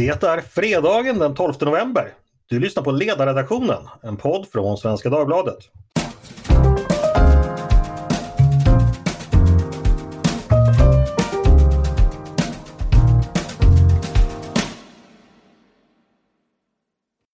Det 0.00 0.22
är 0.22 0.40
fredagen 0.40 1.18
den 1.18 1.34
12 1.34 1.54
november. 1.60 2.12
Du 2.46 2.60
lyssnar 2.60 2.82
på 2.82 2.90
Ledarredaktionen, 2.90 3.88
en 4.02 4.16
podd 4.16 4.46
från 4.52 4.76
Svenska 4.76 5.10
Dagbladet. 5.10 5.58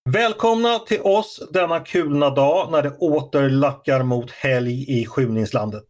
Välkomna 0.08 0.78
till 0.78 1.00
oss 1.00 1.48
denna 1.52 1.80
kulna 1.80 2.30
dag 2.30 2.72
när 2.72 2.82
det 2.82 2.90
åter 2.90 3.48
lackar 3.48 4.02
mot 4.02 4.30
helg 4.30 5.00
i 5.00 5.06
skymningslandet. 5.06 5.86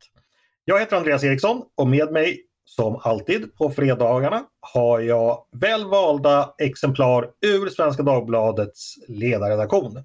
Jag 0.65 0.81
heter 0.81 0.97
Andreas 0.97 1.25
Eriksson 1.25 1.63
och 1.75 1.89
med 1.89 2.13
mig 2.13 2.46
som 2.69 3.01
alltid 3.03 3.55
på 3.55 3.71
fredagarna 3.71 4.45
har 4.61 5.01
jag 5.01 5.47
välvalda 5.53 6.55
exemplar 6.59 7.31
ur 7.41 7.69
Svenska 7.69 8.03
Dagbladets 8.03 8.95
ledarredaktion. 9.09 10.05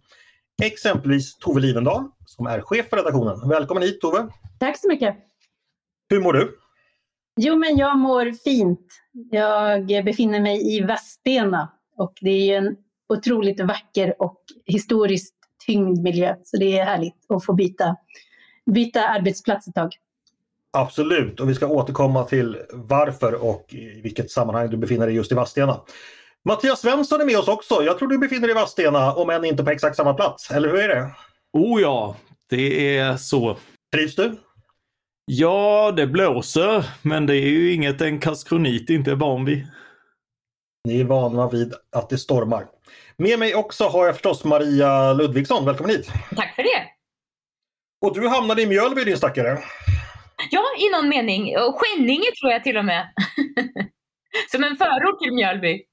Exempelvis 0.64 1.38
Tove 1.38 1.60
Livendal 1.60 2.04
som 2.26 2.46
är 2.46 2.62
chef 2.62 2.90
för 2.90 2.98
redaktionen. 2.98 3.50
Välkommen 3.50 3.84
hit 3.84 4.02
Tove! 4.02 4.28
Tack 4.60 4.80
så 4.80 4.88
mycket! 4.88 5.16
Hur 6.10 6.22
mår 6.22 6.34
du? 6.34 6.58
Jo 7.36 7.56
men 7.56 7.78
jag 7.78 7.98
mår 7.98 8.32
fint. 8.44 8.88
Jag 9.32 10.06
befinner 10.06 10.42
mig 10.42 10.76
i 10.76 10.82
Vadstena 10.82 11.72
och 11.98 12.14
det 12.22 12.30
är 12.52 12.58
en 12.58 12.76
otroligt 13.10 13.60
vacker 13.60 14.22
och 14.22 14.42
historiskt 14.66 15.36
tyngd 15.66 16.02
miljö. 16.02 16.36
Så 16.44 16.58
det 16.58 16.80
är 16.80 16.86
härligt 16.86 17.26
att 17.30 17.46
få 17.46 17.54
byta, 17.54 17.96
byta 18.66 19.08
arbetsplats 19.08 19.68
ett 19.68 19.76
tag. 19.76 19.92
Absolut, 20.78 21.40
och 21.40 21.50
vi 21.50 21.56
ska 21.56 21.68
återkomma 21.68 22.24
till 22.24 22.58
varför 22.74 23.34
och 23.34 23.66
i 23.74 24.02
vilket 24.02 24.32
sammanhang 24.32 24.70
du 24.70 24.78
befinner 24.78 25.06
dig 25.06 25.16
just 25.16 25.32
i 25.32 25.36
Vadstena. 25.36 25.82
Mattias 26.46 26.82
Svensson 26.82 27.22
är 27.22 27.26
med 27.26 27.38
oss 27.38 27.48
också. 27.48 27.84
Jag 27.84 27.98
tror 27.98 28.08
du 28.08 28.18
befinner 28.18 28.42
dig 28.42 28.52
i 28.52 28.60
Vadstena, 28.60 29.14
om 29.14 29.30
än 29.30 29.46
inte 29.46 29.64
på 29.64 29.70
exakt 29.70 29.96
samma 29.96 30.14
plats. 30.14 30.52
Eller 30.52 30.70
hur 30.70 30.80
är 30.80 30.88
det? 30.88 31.12
Oh 31.54 31.82
ja, 31.82 32.16
det 32.50 32.98
är 32.98 33.18
så. 33.18 33.58
Trivs 33.96 34.16
du? 34.16 34.38
Ja, 35.26 35.94
det 35.98 36.08
blåser, 36.08 36.86
men 37.02 37.26
det 37.26 37.36
är 37.36 37.50
ju 37.50 37.74
inget 37.74 38.02
en 38.02 38.20
kaskronit 38.20 38.90
inte 38.90 39.12
är 39.12 39.16
van 39.16 39.46
vid. 39.46 39.68
Ni 40.88 41.00
är 41.00 41.06
vana 41.06 41.50
vid 41.50 41.74
att 41.96 42.10
det 42.10 42.18
stormar. 42.18 42.66
Med 43.18 43.40
mig 43.40 43.56
också 43.56 43.88
har 43.88 44.06
jag 44.06 44.16
förstås 44.16 44.44
Maria 44.44 45.14
Ludvigsson. 45.14 45.66
Välkommen 45.66 45.92
hit! 45.92 46.12
Tack 46.36 46.56
för 46.56 46.64
det! 46.64 46.84
Och 48.06 48.16
du 48.16 48.28
hamnade 48.28 48.62
i 48.62 48.68
Mjölby 48.68 49.04
din 49.04 49.18
stackare. 49.18 49.60
Ja, 50.50 50.64
i 50.78 50.90
någon 50.90 51.10
mening. 51.10 51.58
Och 51.58 51.80
Skänninge 51.80 52.32
tror 52.42 52.52
jag 52.52 52.64
till 52.64 52.78
och 52.78 52.86
med. 52.86 53.14
Som 54.52 54.64
en 54.64 54.76
förort 54.76 55.20
till 55.20 55.34
Mjölby. 55.34 55.84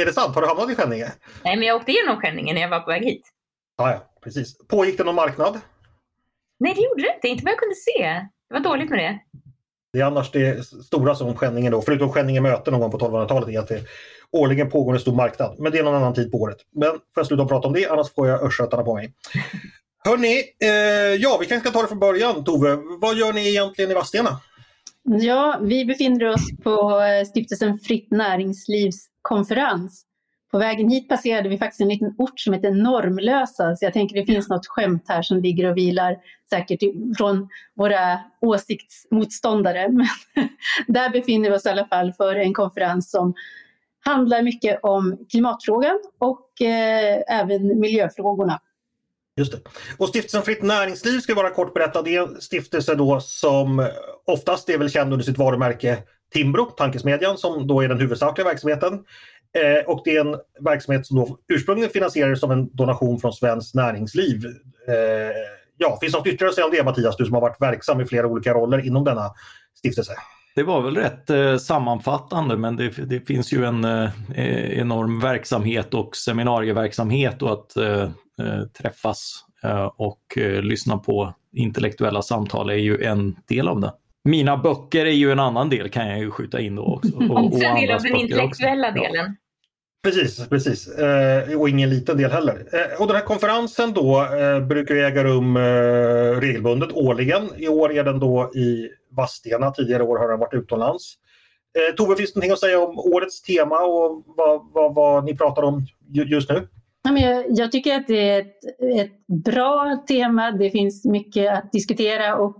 Är 0.00 0.06
det 0.06 0.12
sant? 0.12 0.34
Har 0.34 0.42
du 0.42 0.48
hamnat 0.48 0.70
i 0.70 0.74
Skänninge? 0.74 1.12
Nej, 1.44 1.56
men 1.56 1.66
jag 1.66 1.76
åkte 1.76 1.92
igenom 1.92 2.16
Skänninge 2.16 2.54
när 2.54 2.60
jag 2.60 2.68
var 2.68 2.80
på 2.80 2.90
väg 2.90 3.04
hit. 3.04 3.26
Ah, 3.76 3.90
ja, 3.90 4.10
precis. 4.24 4.58
Pågick 4.68 4.98
det 4.98 5.04
någon 5.04 5.14
marknad? 5.14 5.60
Nej, 6.60 6.74
det 6.74 6.80
gjorde 6.80 7.02
det 7.02 7.14
inte. 7.14 7.28
Inte 7.28 7.44
vad 7.44 7.52
jag 7.52 7.58
kunde 7.58 7.74
se. 7.74 8.02
Det 8.48 8.54
var 8.54 8.60
dåligt 8.60 8.90
med 8.90 8.98
det. 8.98 9.18
Det 9.92 10.00
är 10.00 10.04
annars 10.04 10.30
det 10.30 10.66
stora 10.66 11.14
som 11.14 11.36
Skänninge 11.36 11.70
då, 11.70 11.82
förutom 11.82 12.12
Skänninge 12.12 12.40
möte 12.40 12.70
någon 12.70 12.80
gång 12.80 12.90
på 12.90 12.98
1200-talet, 12.98 13.48
är 13.48 13.58
att 13.58 13.68
det 13.68 13.84
årligen 14.32 14.70
pågår 14.70 14.94
en 14.94 15.00
stor 15.00 15.14
marknad. 15.14 15.56
Men 15.58 15.72
det 15.72 15.78
är 15.78 15.82
någon 15.82 15.94
annan 15.94 16.14
tid 16.14 16.30
på 16.32 16.38
året. 16.38 16.56
Men 16.72 16.90
får 16.90 17.00
jag 17.14 17.26
sluta 17.26 17.44
prata 17.44 17.66
om 17.68 17.74
det, 17.74 17.86
annars 17.86 18.14
får 18.14 18.28
jag 18.28 18.42
östgötarna 18.42 18.82
på 18.82 18.94
mig. 18.94 19.12
Hörni, 20.04 20.42
eh, 20.62 21.14
ja 21.20 21.38
vi 21.40 21.46
kanske 21.46 21.68
ska 21.68 21.78
ta 21.78 21.82
det 21.82 21.88
från 21.88 21.98
början 21.98 22.44
Tove. 22.44 22.78
Vad 23.00 23.16
gör 23.16 23.32
ni 23.32 23.48
egentligen 23.48 23.90
i 23.90 23.94
Vadstena? 23.94 24.30
Ja, 25.02 25.58
vi 25.62 25.84
befinner 25.84 26.24
oss 26.24 26.50
på 26.62 27.00
eh, 27.00 27.26
stiftelsen 27.26 27.78
Fritt 27.78 28.10
Näringslivs 28.10 29.06
konferens. 29.22 30.04
På 30.50 30.58
vägen 30.58 30.88
hit 30.88 31.08
passerade 31.08 31.48
vi 31.48 31.58
faktiskt 31.58 31.80
en 31.80 31.88
liten 31.88 32.14
ort 32.18 32.40
som 32.40 32.52
heter 32.52 32.70
Normlösa, 32.70 33.76
så 33.76 33.84
jag 33.84 33.92
tänker 33.92 34.16
det 34.16 34.26
finns 34.26 34.48
något 34.48 34.66
skämt 34.66 35.04
här 35.08 35.22
som 35.22 35.40
ligger 35.40 35.70
och 35.70 35.76
vilar 35.76 36.16
säkert 36.50 36.80
från 37.18 37.48
våra 37.74 38.20
åsiktsmotståndare. 38.40 39.88
Men 39.88 40.06
där 40.86 41.10
befinner 41.10 41.50
vi 41.50 41.56
oss 41.56 41.66
i 41.66 41.68
alla 41.68 41.86
fall 41.86 42.12
för 42.12 42.36
en 42.36 42.54
konferens 42.54 43.10
som 43.10 43.34
handlar 44.04 44.42
mycket 44.42 44.80
om 44.82 45.26
klimatfrågan 45.30 46.00
och 46.18 46.62
eh, 46.62 47.40
även 47.40 47.80
miljöfrågorna. 47.80 48.60
Just 49.38 49.52
det. 49.52 49.58
Och 49.96 50.08
Stiftelsen 50.08 50.42
Fritt 50.42 50.62
Näringsliv 50.62 51.20
ska 51.20 51.34
vara 51.34 51.50
kort 51.50 51.74
berätta, 51.74 52.02
det 52.02 52.16
är 52.16 52.22
en 52.22 52.40
stiftelse 52.40 52.94
då 52.94 53.20
som 53.20 53.80
eh, 53.80 53.86
oftast 54.26 54.68
är 54.68 54.78
väl 54.78 54.90
känd 54.90 55.12
under 55.12 55.24
sitt 55.24 55.38
varumärke 55.38 55.98
Timbro, 56.32 56.64
tankesmedjan, 56.64 57.38
som 57.38 57.66
då 57.66 57.80
är 57.80 57.88
den 57.88 58.00
huvudsakliga 58.00 58.48
verksamheten. 58.48 58.92
Eh, 59.58 59.90
och 59.90 60.02
det 60.04 60.16
är 60.16 60.20
en 60.20 60.36
verksamhet 60.60 61.06
som 61.06 61.16
då 61.16 61.38
ursprungligen 61.48 61.90
finansierades 61.90 62.40
som 62.40 62.50
en 62.50 62.76
donation 62.76 63.20
från 63.20 63.32
Svenskt 63.32 63.74
Näringsliv. 63.74 64.44
Eh, 64.88 64.94
ja, 65.76 65.98
finns 66.00 66.12
det 66.12 66.18
något 66.18 66.26
ytterligare 66.26 66.48
att 66.48 66.54
säga 66.54 66.64
om 66.64 66.72
det 66.72 66.84
Mattias, 66.84 67.16
du 67.16 67.24
som 67.24 67.34
har 67.34 67.40
varit 67.40 67.60
verksam 67.60 68.00
i 68.00 68.04
flera 68.04 68.26
olika 68.26 68.54
roller 68.54 68.86
inom 68.86 69.04
denna 69.04 69.30
stiftelse? 69.78 70.12
Det 70.54 70.62
var 70.62 70.82
väl 70.82 70.96
rätt 70.96 71.30
eh, 71.30 71.56
sammanfattande 71.56 72.56
men 72.56 72.76
det, 72.76 72.88
det, 72.88 73.20
finns 73.20 73.52
ju 73.52 73.64
en 73.64 73.84
eh, 73.84 74.10
enorm 74.78 75.20
verksamhet 75.20 75.94
och 75.94 76.16
seminarieverksamhet 76.16 77.42
och 77.42 77.52
att 77.52 77.76
eh, 77.76 77.84
Eh, 77.92 78.10
träffas 78.78 79.44
eh, 79.62 79.90
och 79.96 80.38
eh, 80.38 80.62
lyssna 80.62 80.98
på 80.98 81.34
intellektuella 81.52 82.22
samtal 82.22 82.70
är 82.70 82.74
ju 82.74 83.04
en 83.04 83.36
del 83.48 83.68
av 83.68 83.80
det. 83.80 83.92
Mina 84.24 84.56
böcker 84.56 85.06
är 85.06 85.10
ju 85.10 85.32
en 85.32 85.40
annan 85.40 85.68
del 85.68 85.88
kan 85.88 86.08
jag 86.08 86.18
ju 86.18 86.30
skjuta 86.30 86.60
in 86.60 86.76
då 86.76 86.82
också. 86.82 87.16
Och, 87.16 87.44
också 87.44 87.64
en 87.64 87.80
del 87.80 87.90
av 87.90 88.02
den 88.02 88.16
intellektuella 88.16 88.88
också. 88.88 89.02
delen. 89.02 89.26
Ja. 89.26 89.34
Precis, 90.02 90.48
precis. 90.48 90.88
Eh, 90.88 91.60
och 91.60 91.68
ingen 91.68 91.90
liten 91.90 92.16
del 92.16 92.30
heller. 92.30 92.66
Eh, 92.72 93.00
och 93.00 93.06
den 93.06 93.16
här 93.16 93.24
konferensen 93.24 93.92
då 93.92 94.24
eh, 94.24 94.60
brukar 94.60 94.94
äga 94.94 95.24
rum 95.24 95.56
eh, 95.56 95.60
regelbundet 96.40 96.92
årligen. 96.92 97.50
I 97.56 97.68
år 97.68 97.92
är 97.92 98.04
den 98.04 98.18
då 98.18 98.50
i 98.54 98.88
Vadstena. 99.10 99.70
Tidigare 99.70 100.02
år 100.02 100.18
har 100.18 100.28
den 100.28 100.38
varit 100.38 100.54
utomlands. 100.54 101.14
Eh, 101.78 101.94
Tove, 101.94 102.16
finns 102.16 102.32
det 102.32 102.38
någonting 102.38 102.52
att 102.52 102.60
säga 102.60 102.80
om 102.80 102.98
årets 102.98 103.42
tema 103.42 103.80
och 103.80 104.24
vad, 104.26 104.72
vad, 104.72 104.94
vad 104.94 105.24
ni 105.24 105.36
pratar 105.36 105.62
om 105.62 105.86
just 106.12 106.50
nu? 106.50 106.68
Jag 107.48 107.72
tycker 107.72 107.96
att 107.96 108.06
det 108.06 108.30
är 108.30 108.40
ett, 108.40 108.64
ett 109.00 109.26
bra 109.44 110.04
tema. 110.08 110.50
Det 110.50 110.70
finns 110.70 111.04
mycket 111.04 111.52
att 111.52 111.72
diskutera 111.72 112.36
och 112.36 112.56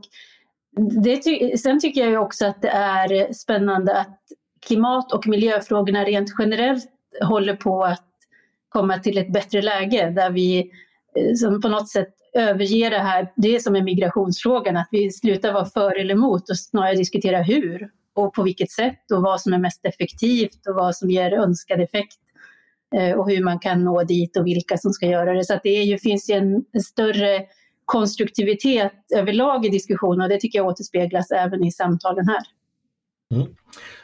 det, 1.05 1.59
sen 1.59 1.81
tycker 1.81 2.11
jag 2.11 2.23
också 2.23 2.47
att 2.47 2.63
det 2.63 2.69
är 2.69 3.33
spännande 3.33 3.97
att 3.97 4.21
klimat 4.67 5.13
och 5.13 5.27
miljöfrågorna 5.27 6.05
rent 6.05 6.29
generellt 6.39 6.87
håller 7.23 7.57
på 7.57 7.85
att 7.85 8.05
komma 8.69 8.99
till 8.99 9.19
ett 9.19 9.33
bättre 9.33 9.63
läge 9.63 10.11
där 10.11 10.31
vi 10.31 10.59
eh, 11.17 11.35
som 11.35 11.61
på 11.61 11.69
något 11.69 11.89
sätt 11.89 12.15
överger 12.35 12.91
det 12.91 12.99
här, 12.99 13.33
det 13.37 13.55
är 13.55 13.59
som 13.59 13.77
är 13.77 13.83
migrationsfrågan, 13.83 14.77
att 14.77 14.89
vi 14.91 15.11
slutar 15.11 15.53
vara 15.53 15.65
för 15.65 16.01
eller 16.01 16.15
emot 16.15 16.51
och 16.51 16.59
snarare 16.59 16.95
diskutera 16.95 17.43
hur 17.43 17.91
och 18.15 18.35
på 18.35 18.43
vilket 18.43 18.71
sätt 18.71 19.11
och 19.13 19.23
vad 19.23 19.41
som 19.41 19.53
är 19.53 19.59
mest 19.59 19.85
effektivt 19.85 20.67
och 20.69 20.75
vad 20.75 20.97
som 20.97 21.11
ger 21.11 21.33
önskad 21.33 21.81
effekt. 21.81 22.19
Eh, 22.97 23.19
och 23.19 23.31
hur 23.31 23.45
man 23.45 23.59
kan 23.59 23.85
nå 23.85 24.05
dit 24.05 24.37
och 24.37 24.47
vilka 24.47 24.79
som 24.79 24.93
ska 24.93 25.07
göra 25.07 25.33
det. 25.33 25.45
Så 25.45 25.61
det 25.63 25.69
är 25.69 25.83
ju, 25.83 25.99
finns 25.99 26.31
ju 26.31 26.35
en, 26.35 26.65
större 26.83 27.45
konstruktivitet 27.85 28.93
överlag 29.15 29.67
i 29.67 29.69
diskussionen 29.69 30.21
och 30.21 30.29
det 30.29 30.41
tycker 30.41 30.59
jag 30.59 30.67
återspeglas 30.67 31.31
även 31.31 31.65
i 31.65 31.73
samtalen 31.73 32.29
här. 32.29 32.43
Mm. 33.35 33.55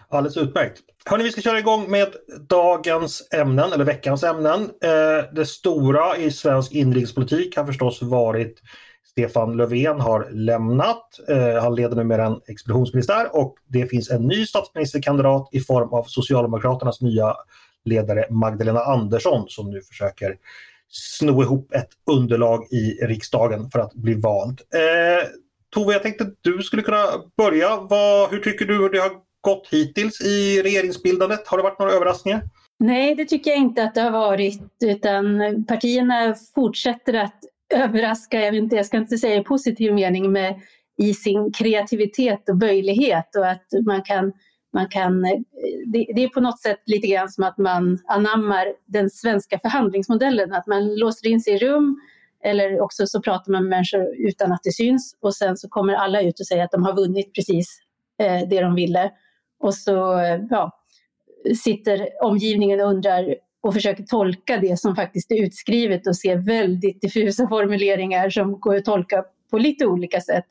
Alldeles 0.09 0.37
utmärkt. 0.37 0.83
Hörni, 1.05 1.25
vi 1.25 1.33
ska 1.33 1.41
köra 1.41 1.59
igång 1.59 1.91
med 1.91 2.09
dagens 2.49 3.28
ämnen, 3.34 3.73
eller 3.73 3.84
veckans 3.84 4.25
ämnen. 4.25 4.62
Eh, 4.62 5.34
det 5.34 5.47
stora 5.47 6.17
i 6.17 6.31
svensk 6.31 6.73
inrikespolitik 6.73 7.56
har 7.56 7.67
förstås 7.67 8.03
varit 8.03 8.61
Stefan 9.11 9.56
Löfven 9.56 10.00
har 10.00 10.31
lämnat. 10.31 11.21
Eh, 11.28 11.62
han 11.62 11.75
leder 11.75 11.97
numera 11.97 12.27
en 12.27 12.41
expeditionsministär 12.47 13.37
och 13.37 13.55
det 13.67 13.87
finns 13.87 14.11
en 14.11 14.27
ny 14.27 14.47
statsministerkandidat 14.47 15.49
i 15.53 15.61
form 15.61 15.93
av 15.93 16.05
Socialdemokraternas 16.05 17.00
nya 17.00 17.34
ledare 17.84 18.27
Magdalena 18.31 18.81
Andersson 18.81 19.44
som 19.49 19.70
nu 19.70 19.82
försöker 19.82 20.37
sno 20.88 21.43
ihop 21.43 21.73
ett 21.73 21.88
underlag 22.11 22.67
i 22.73 23.06
riksdagen 23.06 23.70
för 23.70 23.79
att 23.79 23.94
bli 23.94 24.14
vald. 24.14 24.61
Eh, 24.75 25.29
Tove, 25.75 25.93
jag 25.93 26.03
tänkte 26.03 26.25
att 26.25 26.35
du 26.41 26.62
skulle 26.62 26.82
kunna 26.82 27.06
börja. 27.37 27.76
Vad, 27.76 28.31
hur 28.31 28.41
tycker 28.41 28.64
du 28.64 28.88
det 28.88 28.99
har 28.99 29.12
gått 29.41 29.69
hittills 29.70 30.20
i 30.20 30.62
regeringsbildandet? 30.62 31.49
Har 31.49 31.56
det 31.56 31.62
varit 31.62 31.79
några 31.79 31.93
överraskningar? 31.93 32.43
Nej, 32.79 33.14
det 33.14 33.25
tycker 33.25 33.50
jag 33.50 33.59
inte 33.59 33.82
att 33.82 33.94
det 33.94 34.00
har 34.00 34.11
varit, 34.11 34.62
utan 34.85 35.41
partierna 35.69 36.35
fortsätter 36.55 37.14
att 37.14 37.38
överraska, 37.75 38.41
jag, 38.41 38.53
vet 38.53 38.59
inte, 38.59 38.76
jag 38.76 38.87
ska 38.87 38.97
inte 38.97 39.19
säga 39.19 39.37
i 39.37 39.44
positiv 39.44 39.94
mening, 39.94 40.32
med, 40.32 40.61
i 41.03 41.14
sin 41.14 41.53
kreativitet 41.53 42.49
och 42.49 42.56
böjlighet 42.56 43.37
och 43.37 43.49
att 43.49 43.67
man 43.87 44.03
kan 44.03 44.32
man 44.75 44.88
kan, 44.88 45.25
eh, 45.25 45.41
det, 45.87 46.06
det, 46.15 46.25
är 46.25 46.29
på 46.29 46.41
något 46.41 46.61
sätt 46.61 46.82
lite 46.87 47.06
grann 47.06 47.29
som 47.29 47.44
att 47.44 47.59
man 47.59 47.99
anammar 48.06 48.67
den 48.87 49.11
svenska 49.11 49.59
förhandlingsmodellen, 49.59 50.53
att 50.53 50.67
man 50.67 50.94
låser 50.94 51.29
in 51.29 51.41
sig 51.41 51.55
i 51.55 51.59
rum 51.59 52.00
eller 52.44 52.81
också 52.81 53.06
så 53.06 53.23
pratar 53.23 53.53
man 53.53 53.62
med 53.62 53.71
människor 53.71 54.29
utan 54.29 54.53
att 54.53 54.61
det 54.62 54.73
syns 54.73 55.17
och 55.21 55.35
sen 55.35 55.56
så 55.56 55.69
kommer 55.69 55.94
alla 55.94 56.23
ut 56.23 56.41
och 56.41 56.47
säger 56.47 56.65
att 56.65 56.71
de 56.71 56.85
har 56.85 56.97
vunnit 56.97 57.35
precis 57.35 57.81
eh, 58.23 58.49
det 58.49 58.61
de 58.61 58.75
ville. 58.75 59.11
Och 59.61 59.75
så, 59.75 60.19
eh, 60.19 60.41
ja, 60.50 60.71
sitter 61.65 62.09
omgivningen 62.23 62.81
och 62.81 62.87
undrar 62.87 63.35
och 63.61 63.75
försöker 63.75 64.03
tolka 64.03 64.56
det 64.56 64.81
som 64.81 64.97
faktiskt 64.97 65.31
är 65.31 65.43
utskrivet 65.43 66.06
och 66.06 66.17
ser 66.17 66.37
väldigt 66.37 67.00
diffusa 67.00 67.49
formuleringar 67.49 68.31
som 68.31 68.61
går 68.61 68.76
att 68.76 68.85
tolka 68.85 69.25
på 69.50 69.59
lite 69.59 69.87
olika 69.87 70.21
sätt. 70.21 70.44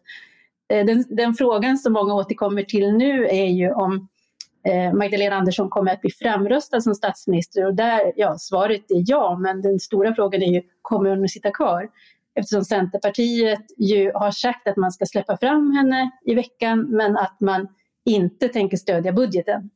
Eh, 0.74 0.86
den, 0.86 1.06
den 1.10 1.34
frågan 1.34 1.78
som 1.78 1.94
många 1.94 2.14
återkommer 2.14 2.64
till 2.64 2.94
nu 2.94 3.28
är 3.28 3.46
ju 3.46 3.72
om 3.72 4.08
Eh, 4.66 4.94
Magdalena 4.94 5.36
Andersson 5.36 5.70
kommer 5.70 5.94
att 5.94 6.02
bli 6.02 6.12
framröstad 6.12 6.82
som 6.82 6.96
statsminister 6.96 7.66
och 7.66 7.74
där, 7.74 8.14
ja, 8.16 8.36
svaret 8.40 8.92
är 8.92 9.04
ja, 9.06 9.38
men 9.40 9.62
den 9.62 9.80
stora 9.80 10.14
frågan 10.16 10.42
är 10.42 10.54
ju, 10.54 10.62
kommer 10.82 11.10
hon 11.10 11.24
att 11.24 11.32
sitta 11.32 11.52
kvar? 11.52 11.90
Eftersom 12.36 12.66
Centerpartiet 12.66 13.64
ju 13.78 14.12
har 14.14 14.32
sagt 14.32 14.68
att 14.68 14.78
man 14.78 14.92
ska 14.92 15.06
släppa 15.06 15.38
fram 15.38 15.72
henne 15.72 16.12
i 16.26 16.36
veckan, 16.36 16.88
men 16.90 17.18
att 17.18 17.38
man 17.40 17.68
inte 18.06 18.48
tänker 18.48 18.78
stödja 18.78 19.12
budgeten. 19.14 19.70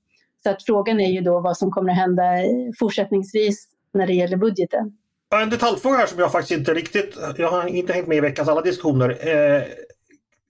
Så 0.43 0.49
att 0.49 0.63
frågan 0.63 0.99
är 0.99 1.09
ju 1.09 1.21
då 1.21 1.39
vad 1.39 1.57
som 1.57 1.71
kommer 1.71 1.91
att 1.91 1.97
hända 1.97 2.23
fortsättningsvis 2.79 3.67
när 3.93 4.07
det 4.07 4.13
gäller 4.13 4.37
budgeten. 4.37 4.97
En 5.41 5.49
detaljfråga 5.49 5.97
här 5.97 6.07
som 6.07 6.19
jag 6.19 6.31
faktiskt 6.31 6.59
inte 6.59 6.73
riktigt, 6.73 7.17
jag 7.37 7.51
har 7.51 7.67
inte 7.67 7.93
hängt 7.93 8.07
med 8.07 8.17
i 8.17 8.21
veckans 8.21 8.49
alla 8.49 8.61
diskussioner. 8.61 9.09
Eh, 9.09 9.63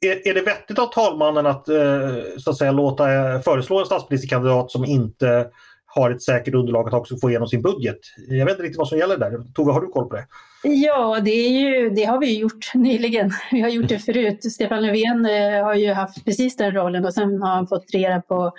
är, 0.05 0.27
är 0.27 0.33
det 0.33 0.41
vettigt 0.41 0.79
av 0.79 0.87
talmannen 0.87 1.45
att, 1.45 1.69
eh, 1.69 2.09
så 2.37 2.49
att 2.49 2.57
säga, 2.57 2.71
låta 2.71 3.13
eh, 3.13 3.41
föreslå 3.41 3.79
en 3.79 3.85
statsministerkandidat 3.85 4.71
som 4.71 4.85
inte 4.85 5.47
har 5.85 6.11
ett 6.11 6.21
säkert 6.21 6.53
underlag 6.53 6.87
att 6.87 6.93
också 6.93 7.17
få 7.17 7.29
igenom 7.29 7.47
sin 7.47 7.61
budget? 7.61 7.99
Jag 8.27 8.45
vet 8.45 8.51
inte 8.51 8.63
riktigt 8.63 8.77
vad 8.77 8.87
som 8.87 8.97
gäller 8.97 9.17
där. 9.17 9.53
Tove, 9.53 9.71
har 9.71 9.81
du 9.81 9.87
koll 9.87 10.09
på 10.09 10.15
det? 10.15 10.25
Ja, 10.63 11.19
det, 11.19 11.31
är 11.31 11.49
ju, 11.49 11.89
det 11.89 12.03
har 12.03 12.19
vi 12.19 12.39
gjort 12.39 12.65
nyligen. 12.73 13.31
Vi 13.51 13.61
har 13.61 13.69
gjort 13.69 13.89
det 13.89 13.99
förut. 13.99 14.53
Stefan 14.53 14.81
Löfven 14.81 15.25
eh, 15.25 15.63
har 15.63 15.75
ju 15.75 15.93
haft 15.93 16.25
precis 16.25 16.57
den 16.57 16.71
rollen 16.71 17.05
och 17.05 17.13
sen 17.13 17.41
har 17.41 17.49
han 17.49 17.67
fått 17.67 17.93
regera 17.93 18.21
på 18.21 18.51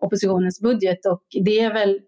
oppositionens 0.00 0.60
budget 0.60 1.06
och 1.06 1.22
det 1.44 1.60
är 1.60 1.72
väl 1.72 2.00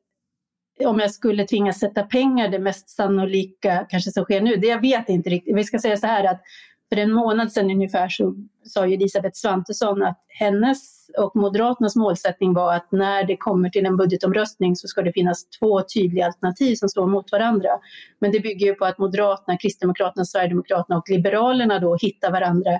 om 0.85 1.01
jag 1.01 1.11
skulle 1.11 1.47
tvingas 1.47 1.79
sätta 1.79 2.03
pengar 2.03 2.49
det 2.49 2.59
mest 2.59 2.89
sannolika 2.89 3.87
kanske 3.91 4.11
som 4.11 4.25
sker 4.25 4.41
nu. 4.41 4.57
Det 4.57 4.67
jag 4.67 4.81
vet 4.81 5.09
inte 5.09 5.31
riktigt. 5.31 5.57
Vi 5.57 5.65
ska 5.65 5.79
säga 5.79 5.97
så 5.97 6.07
här 6.07 6.25
att 6.25 6.41
för 6.89 7.01
en 7.01 7.13
månad 7.13 7.53
sedan 7.53 7.71
ungefär 7.71 8.09
så 8.09 8.35
sa 8.65 8.87
ju 8.87 8.95
Elisabeth 8.95 9.35
Svantesson 9.35 10.03
att 10.03 10.25
hennes 10.29 11.11
och 11.19 11.37
Moderaternas 11.37 11.97
målsättning 11.97 12.55
var 12.55 12.75
att 12.75 12.93
när 12.93 13.25
det 13.25 13.37
kommer 13.37 13.69
till 13.69 13.87
en 13.87 13.97
budgetomröstning 13.97 14.77
så 14.77 14.89
ska 14.89 15.03
det 15.03 15.13
finnas 15.13 15.49
två 15.49 15.83
tydliga 15.83 16.27
alternativ 16.27 16.75
som 16.75 16.89
står 16.89 17.07
mot 17.07 17.33
varandra. 17.33 17.69
Men 18.19 18.33
det 18.33 18.41
bygger 18.41 18.67
ju 18.67 18.75
på 18.75 18.85
att 18.85 18.99
Moderaterna, 18.99 19.59
Kristdemokraterna, 19.59 20.25
Sverigedemokraterna 20.25 20.99
och 20.99 21.11
Liberalerna 21.11 21.79
då 21.79 21.97
hittar 22.01 22.33
varandra 22.33 22.71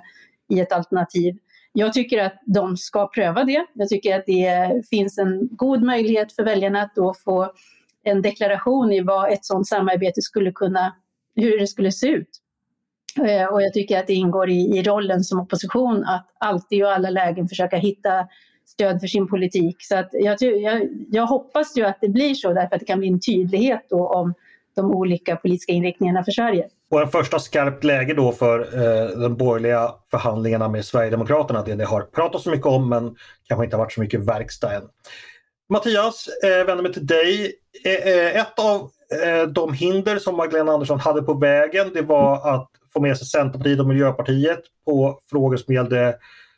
i 0.49 0.59
ett 0.59 0.71
alternativ. 0.71 1.37
Jag 1.73 1.93
tycker 1.93 2.23
att 2.23 2.41
de 2.45 2.77
ska 2.77 3.07
pröva 3.07 3.43
det. 3.43 3.65
Jag 3.73 3.89
tycker 3.89 4.19
att 4.19 4.25
det 4.25 4.71
finns 4.89 5.17
en 5.17 5.47
god 5.51 5.83
möjlighet 5.83 6.33
för 6.33 6.43
väljarna 6.43 6.81
att 6.81 6.95
då 6.95 7.13
få 7.25 7.51
en 8.03 8.21
deklaration 8.21 8.91
i 8.91 9.01
vad 9.01 9.33
ett 9.33 9.45
sådant 9.45 9.67
samarbete 9.67 10.21
skulle 10.21 10.51
kunna, 10.51 10.95
hur 11.35 11.59
det 11.59 11.67
skulle 11.67 11.91
se 11.91 12.07
ut. 12.07 12.41
Eh, 13.23 13.45
och 13.45 13.61
jag 13.61 13.73
tycker 13.73 13.99
att 13.99 14.07
det 14.07 14.13
ingår 14.13 14.49
i, 14.49 14.77
i 14.77 14.83
rollen 14.83 15.23
som 15.23 15.39
opposition 15.39 16.03
att 16.03 16.27
alltid 16.37 16.83
och 16.83 16.91
alla 16.91 17.09
lägen 17.09 17.47
försöka 17.47 17.77
hitta 17.77 18.27
stöd 18.65 18.99
för 18.99 19.07
sin 19.07 19.27
politik. 19.27 19.75
Så 19.79 19.97
att 19.97 20.09
jag, 20.11 20.41
jag, 20.41 20.87
jag 21.11 21.25
hoppas 21.25 21.77
ju 21.77 21.85
att 21.85 21.97
det 22.01 22.09
blir 22.09 22.33
så 22.33 22.53
därför 22.53 22.75
att 22.75 22.79
det 22.79 22.85
kan 22.85 22.99
bli 22.99 23.07
en 23.07 23.19
tydlighet 23.19 23.85
då 23.89 24.07
om 24.07 24.33
de 24.75 24.91
olika 24.91 25.35
politiska 25.35 25.71
inriktningarna 25.71 26.23
för 26.23 26.31
Sverige. 26.31 26.67
Och 26.91 27.01
en 27.01 27.07
första 27.07 27.39
skarpt 27.39 27.83
läge 27.83 28.13
då 28.13 28.31
för 28.31 28.59
eh, 28.59 29.19
de 29.19 29.37
borgerliga 29.37 29.91
förhandlingarna 30.11 30.69
med 30.69 30.85
Sverigedemokraterna, 30.85 31.63
det 31.63 31.75
det 31.75 31.85
har 31.85 32.01
pratat 32.01 32.41
så 32.41 32.49
mycket 32.49 32.65
om 32.65 32.89
men 32.89 33.15
kanske 33.47 33.65
inte 33.65 33.75
har 33.75 33.83
varit 33.83 33.93
så 33.93 34.01
mycket 34.01 34.25
verkstad 34.25 34.75
än. 34.75 34.83
Mattias, 35.69 36.27
eh, 36.43 36.65
vänder 36.65 36.83
mig 36.83 36.93
till 36.93 37.07
dig. 37.07 37.53
Eh, 37.85 38.07
eh 38.07 38.41
ett 38.41 38.59
av 38.59 38.89
eh, 39.23 39.47
de 39.47 39.73
hinder 39.73 40.19
som 40.19 40.37
Magdalena 40.37 40.71
Andersson 40.71 40.99
hade 40.99 41.21
på 41.21 41.33
vägen 41.33 41.91
det 41.93 42.01
var 42.01 42.53
att 42.55 42.69
få 42.95 43.01
med 43.01 43.17
sig 43.17 43.27
Centerpartiet 43.27 43.79
och 43.79 43.87
Miljöpartiet 43.87 44.59
på 44.85 45.19
frågor 45.29 45.57
som 45.57 45.73
gällde 45.73 46.15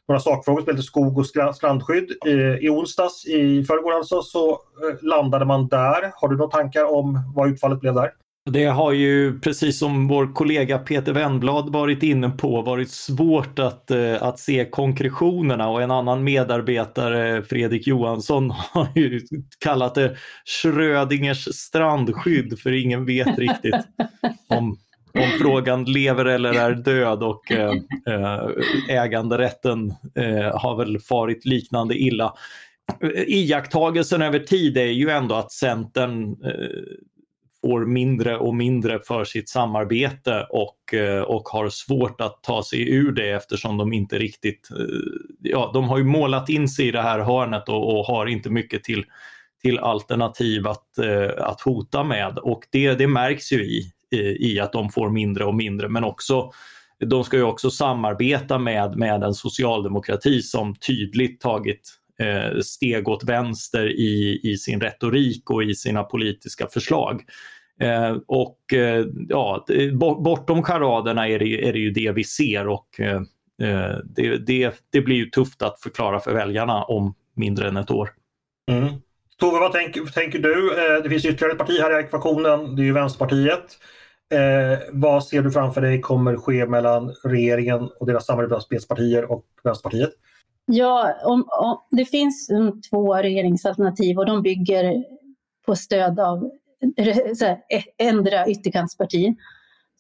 några 0.07 0.19
sakfrågor 0.19 0.61
som 0.61 0.67
gällde 0.67 0.83
skog 0.83 1.17
och 1.17 1.25
strandskydd. 1.55 2.11
Eh, 2.25 2.65
I 2.65 2.69
onsdags, 2.69 3.25
i 3.25 3.63
förrgår 3.63 3.93
alltså, 3.93 4.21
så 4.21 4.49
eh, 4.51 5.03
landade 5.03 5.45
man 5.45 5.67
där. 5.67 6.11
Har 6.15 6.27
du 6.27 6.37
några 6.37 6.51
tankar 6.51 6.93
om 6.93 7.31
vad 7.35 7.49
utfallet 7.49 7.79
blev 7.79 7.93
där? 7.93 8.11
Det 8.49 8.65
har 8.65 8.91
ju, 8.91 9.39
precis 9.39 9.79
som 9.79 10.07
vår 10.07 10.33
kollega 10.33 10.77
Peter 10.77 11.13
Wennblad 11.13 11.73
varit 11.73 12.03
inne 12.03 12.29
på, 12.29 12.61
varit 12.61 12.91
svårt 12.91 13.59
att, 13.59 13.91
eh, 13.91 14.23
att 14.23 14.39
se 14.39 14.65
konkretionerna 14.65 15.69
och 15.69 15.81
en 15.81 15.91
annan 15.91 16.23
medarbetare, 16.23 17.43
Fredrik 17.43 17.87
Johansson, 17.87 18.49
har 18.71 18.87
ju 18.95 19.21
kallat 19.59 19.95
det 19.95 20.15
Schrödingers 20.45 21.55
strandskydd 21.55 22.59
för 22.59 22.71
ingen 22.71 23.05
vet 23.05 23.39
riktigt 23.39 23.75
om 24.47 24.77
om 25.19 25.39
frågan 25.41 25.83
lever 25.83 26.25
eller 26.25 26.53
är 26.53 26.75
död 26.75 27.23
och 27.23 27.51
eh, 27.51 27.71
eh 28.07 28.49
äganderätten 28.89 29.93
eh, 30.15 30.59
har 30.59 30.77
väl 30.77 30.99
farit 30.99 31.45
liknande 31.45 31.95
illa. 31.95 32.33
Eh, 33.01 33.23
iakttagelsen 33.27 34.21
över 34.21 34.39
tid 34.39 34.77
är 34.77 34.85
ju 34.85 35.09
ändå 35.09 35.35
att 35.35 35.51
Centern 35.51 36.45
eh, 36.45 36.97
får 37.61 37.85
mindre 37.85 38.37
och 38.37 38.55
mindre 38.55 38.99
för 38.99 39.23
sitt 39.23 39.49
samarbete 39.49 40.47
och, 40.49 40.93
eh, 40.93 41.21
och 41.21 41.49
har 41.49 41.69
svårt 41.69 42.21
att 42.21 42.43
ta 42.43 42.63
sig 42.63 42.89
ur 42.89 43.11
det 43.11 43.31
eftersom 43.31 43.77
de 43.77 43.93
inte 43.93 44.17
riktigt, 44.17 44.69
ja 45.39 45.71
de 45.73 45.89
har 45.89 45.97
ju 45.97 46.03
målat 46.03 46.49
in 46.49 46.69
sig 46.69 46.87
i 46.87 46.91
det 46.91 47.01
här 47.01 47.19
hörnet 47.19 47.69
och, 47.69 47.99
och 47.99 48.05
har 48.05 48.25
inte 48.25 48.49
mycket 48.49 48.83
till, 48.83 49.05
till 49.61 49.79
alternativ 49.79 50.67
att, 50.67 50.99
att 51.37 51.61
hota 51.61 52.03
med 52.03 52.37
och 52.37 52.63
det, 52.71 52.93
det 52.93 53.07
märks 53.07 53.51
ju 53.51 53.63
i 53.65 53.91
i 54.15 54.59
att 54.59 54.71
de 54.71 54.89
får 54.89 55.09
mindre 55.09 55.45
och 55.45 55.56
mindre 55.56 55.89
men 55.89 56.04
också 56.04 56.51
de 57.06 57.24
ska 57.24 57.38
ju 57.38 57.44
också 57.44 57.69
samarbeta 57.69 58.57
med, 58.57 58.98
med 58.98 59.24
en 59.24 59.33
socialdemokrati 59.33 60.42
som 60.42 60.75
tydligt 60.75 61.42
tagit 61.42 61.89
eh, 62.19 62.59
steg 62.59 63.07
åt 63.07 63.24
vänster 63.24 63.92
i, 63.92 64.39
i 64.44 64.57
sin 64.57 64.81
retorik 64.81 65.50
och 65.50 65.63
i 65.63 65.75
sina 65.75 66.04
politiska 66.04 66.68
förslag. 66.68 67.21
Eh, 67.80 68.18
och 68.27 68.74
eh, 68.74 69.06
ja, 69.30 69.65
bortom 70.19 70.63
charaderna 70.63 71.27
är 71.27 71.39
det, 71.39 71.68
är 71.68 71.74
det 71.74 71.80
ju 71.80 71.92
det 71.92 72.12
vi 72.12 72.24
ser 72.24 72.68
och 72.68 73.00
eh, 73.00 73.21
eh, 73.62 73.98
det, 74.06 74.38
det, 74.38 74.83
det, 74.89 75.01
blir 75.01 75.15
ju 75.15 75.25
tufft 75.25 75.62
att 75.62 75.81
förklara 75.81 76.19
för 76.19 76.33
väljarna 76.33 76.83
om 76.83 77.15
mindre 77.36 77.68
än 77.68 77.77
ett 77.77 77.92
år. 77.92 78.09
Mm. 78.71 78.94
Tove, 79.39 79.59
vad 79.59 79.71
tänker, 79.71 80.01
tänker 80.05 80.39
du? 80.39 80.71
Eh, 80.71 81.03
det 81.03 81.09
finns 81.09 81.25
ytterligare 81.25 81.51
ett 81.51 81.59
parti 81.59 81.79
här 81.81 81.99
i 81.99 82.03
ekvationen, 82.03 82.75
det 82.75 82.81
är 82.81 82.85
ju 82.85 82.93
Vänsterpartiet. 82.93 83.77
Eh, 84.33 84.79
vad 84.91 85.25
ser 85.25 85.41
du 85.41 85.51
framför 85.51 85.81
dig 85.81 86.01
kommer 86.01 86.37
ske 86.37 86.65
mellan 86.65 87.15
regeringen 87.23 87.89
och 87.99 88.07
deras 88.07 88.25
samarbetspartier 88.25 89.31
och 89.31 89.45
Vänsterpartiet? 89.63 90.09
Ja, 90.65 91.13
om, 91.23 91.47
om, 91.59 91.81
det 91.91 92.06
finns 92.06 92.49
um, 92.49 92.81
två 92.81 93.15
regeringsalternativ 93.15 94.17
och 94.17 94.25
de 94.25 94.41
bygger 94.41 95.03
på 95.65 95.75
stöd 95.75 96.19
av 96.19 96.51
så 97.35 97.45
e-, 97.45 97.83
ändra 97.97 98.47
ytterkantsparti. 98.47 99.35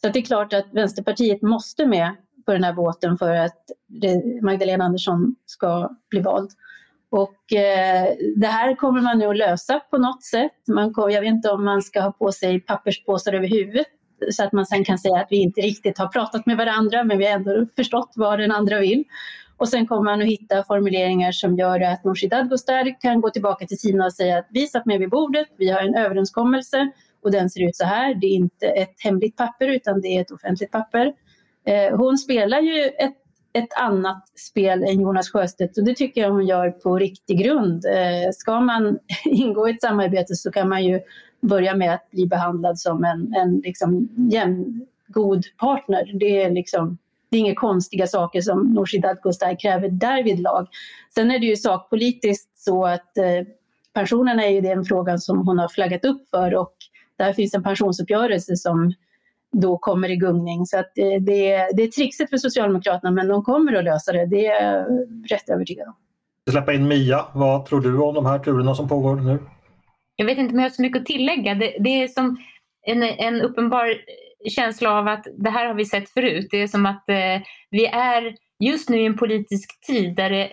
Så 0.01 0.09
det 0.09 0.19
är 0.19 0.23
klart 0.23 0.53
att 0.53 0.65
Vänsterpartiet 0.73 1.41
måste 1.41 1.85
med 1.85 2.15
på 2.45 2.53
den 2.53 2.63
här 2.63 2.73
båten 2.73 3.17
för 3.17 3.35
att 3.35 3.63
Magdalena 4.41 4.83
Andersson 4.83 5.35
ska 5.45 5.89
bli 6.09 6.19
vald. 6.19 6.49
Och 7.09 7.53
eh, 7.53 8.15
det 8.35 8.47
här 8.47 8.75
kommer 8.75 9.01
man 9.01 9.19
nu 9.19 9.25
att 9.25 9.37
lösa 9.37 9.79
på 9.79 9.97
något 9.97 10.23
sätt. 10.23 10.67
Man, 10.67 10.93
jag 10.97 11.21
vet 11.21 11.29
inte 11.29 11.49
om 11.49 11.65
man 11.65 11.81
ska 11.81 12.01
ha 12.01 12.11
på 12.11 12.31
sig 12.31 12.59
papperspåsar 12.59 13.33
över 13.33 13.47
huvudet 13.47 13.87
så 14.31 14.43
att 14.43 14.53
man 14.53 14.65
sen 14.65 14.83
kan 14.83 14.97
säga 14.97 15.15
att 15.15 15.27
vi 15.29 15.37
inte 15.37 15.61
riktigt 15.61 15.97
har 15.97 16.07
pratat 16.07 16.45
med 16.45 16.57
varandra 16.57 17.03
men 17.03 17.17
vi 17.17 17.25
har 17.25 17.33
ändå 17.33 17.65
förstått 17.75 18.13
vad 18.15 18.39
den 18.39 18.51
andra 18.51 18.79
vill. 18.79 19.03
Och 19.57 19.69
sen 19.69 19.87
kommer 19.87 20.03
man 20.03 20.21
att 20.21 20.27
hitta 20.27 20.63
formuleringar 20.63 21.31
som 21.31 21.55
gör 21.55 21.81
att 21.81 22.03
Nooshi 22.03 22.27
Dadgostar 22.27 23.01
kan 23.01 23.21
gå 23.21 23.29
tillbaka 23.29 23.65
till 23.67 23.79
Kina 23.79 24.05
och 24.05 24.13
säga 24.13 24.37
att 24.37 24.47
vi 24.49 24.67
satt 24.67 24.85
med 24.85 24.99
vid 24.99 25.09
bordet, 25.09 25.47
vi 25.57 25.69
har 25.69 25.81
en 25.81 25.95
överenskommelse 25.95 26.91
och 27.23 27.31
den 27.31 27.49
ser 27.49 27.67
ut 27.67 27.75
så 27.75 27.85
här. 27.85 28.15
Det 28.15 28.27
är 28.27 28.35
inte 28.35 28.67
ett 28.67 28.95
hemligt 29.03 29.35
papper 29.35 29.67
utan 29.67 30.01
det 30.01 30.07
är 30.07 30.21
ett 30.21 30.31
offentligt 30.31 30.71
papper. 30.71 31.13
Eh, 31.65 31.97
hon 31.97 32.17
spelar 32.17 32.59
ju 32.59 32.83
ett, 32.83 33.17
ett 33.57 33.73
annat 33.77 34.23
spel 34.35 34.83
än 34.83 35.01
Jonas 35.01 35.29
Sjöstedt 35.29 35.77
och 35.77 35.83
det 35.83 35.95
tycker 35.95 36.21
jag 36.21 36.31
hon 36.31 36.47
gör 36.47 36.69
på 36.69 36.97
riktig 36.97 37.39
grund. 37.39 37.85
Eh, 37.85 38.31
ska 38.33 38.59
man 38.59 38.99
ingå 39.25 39.69
i 39.69 39.71
ett 39.71 39.81
samarbete 39.81 40.35
så 40.35 40.51
kan 40.51 40.69
man 40.69 40.85
ju 40.85 41.01
börja 41.41 41.75
med 41.75 41.93
att 41.93 42.11
bli 42.11 42.27
behandlad 42.27 42.79
som 42.79 43.03
en, 43.03 43.33
en 43.35 43.59
liksom 43.59 44.09
jämn, 44.31 44.85
god 45.07 45.43
partner. 45.57 46.11
Det 46.13 46.41
är, 46.43 46.51
liksom, 46.51 46.97
det 47.29 47.37
är 47.37 47.39
inga 47.41 47.55
konstiga 47.55 48.07
saker 48.07 48.41
som 48.41 48.73
Nooshi 48.73 48.97
Dadgostar 48.97 49.59
kräver 49.59 49.89
därvidlag. 49.89 50.67
Sen 51.13 51.31
är 51.31 51.39
det 51.39 51.45
ju 51.45 51.55
sakpolitiskt 51.55 52.59
så 52.59 52.85
att 52.85 53.17
eh, 53.17 53.47
pensionerna 53.93 54.45
är 54.45 54.49
ju 54.49 54.61
den 54.61 54.85
frågan 54.85 55.19
som 55.19 55.47
hon 55.47 55.59
har 55.59 55.67
flaggat 55.67 56.05
upp 56.05 56.29
för 56.29 56.55
och 56.55 56.73
där 57.17 57.33
finns 57.33 57.53
en 57.53 57.63
pensionsuppgörelse 57.63 58.55
som 58.55 58.93
då 59.61 59.77
kommer 59.77 60.09
i 60.09 60.15
gungning. 60.15 60.65
Så 60.65 60.79
att 60.79 60.91
det, 60.95 61.19
det, 61.19 61.69
det 61.73 61.83
är 61.83 61.87
trixigt 61.87 62.29
för 62.29 62.37
Socialdemokraterna 62.37 63.11
men 63.11 63.27
de 63.27 63.43
kommer 63.43 63.73
att 63.73 63.83
lösa 63.83 64.11
det, 64.11 64.25
det 64.25 64.45
är 64.45 64.77
jag 64.77 64.85
rätt 65.31 65.49
övertygad 65.49 65.87
om. 65.87 65.93
Släppa 66.51 66.73
in 66.73 66.87
Mia, 66.87 67.25
vad 67.33 67.65
tror 67.65 67.81
du 67.81 67.97
om 67.97 68.15
de 68.15 68.25
här 68.25 68.39
turerna 68.39 68.75
som 68.75 68.89
pågår 68.89 69.15
nu? 69.15 69.39
jag 70.17 70.25
vet 70.25 70.37
inte 70.37 70.53
om 70.53 70.59
jag 70.59 70.65
har 70.65 70.75
så 70.75 70.81
mycket 70.81 71.01
att 71.01 71.05
tillägga. 71.05 71.55
Det, 71.55 71.77
det 71.79 72.03
är 72.03 72.07
som 72.07 72.37
en, 72.81 73.03
en 73.03 73.41
uppenbar 73.41 73.93
känsla 74.49 74.91
av 74.91 75.07
att 75.07 75.27
det 75.37 75.49
här 75.49 75.65
har 75.65 75.73
vi 75.73 75.85
sett 75.85 76.09
förut. 76.09 76.47
Det 76.51 76.57
är 76.57 76.67
som 76.67 76.85
att 76.85 77.09
eh, 77.09 77.41
vi 77.69 77.85
är 77.85 78.35
just 78.59 78.89
nu 78.89 79.01
i 79.01 79.05
en 79.05 79.17
politisk 79.17 79.85
tid 79.85 80.15
där 80.15 80.29
det, 80.29 80.51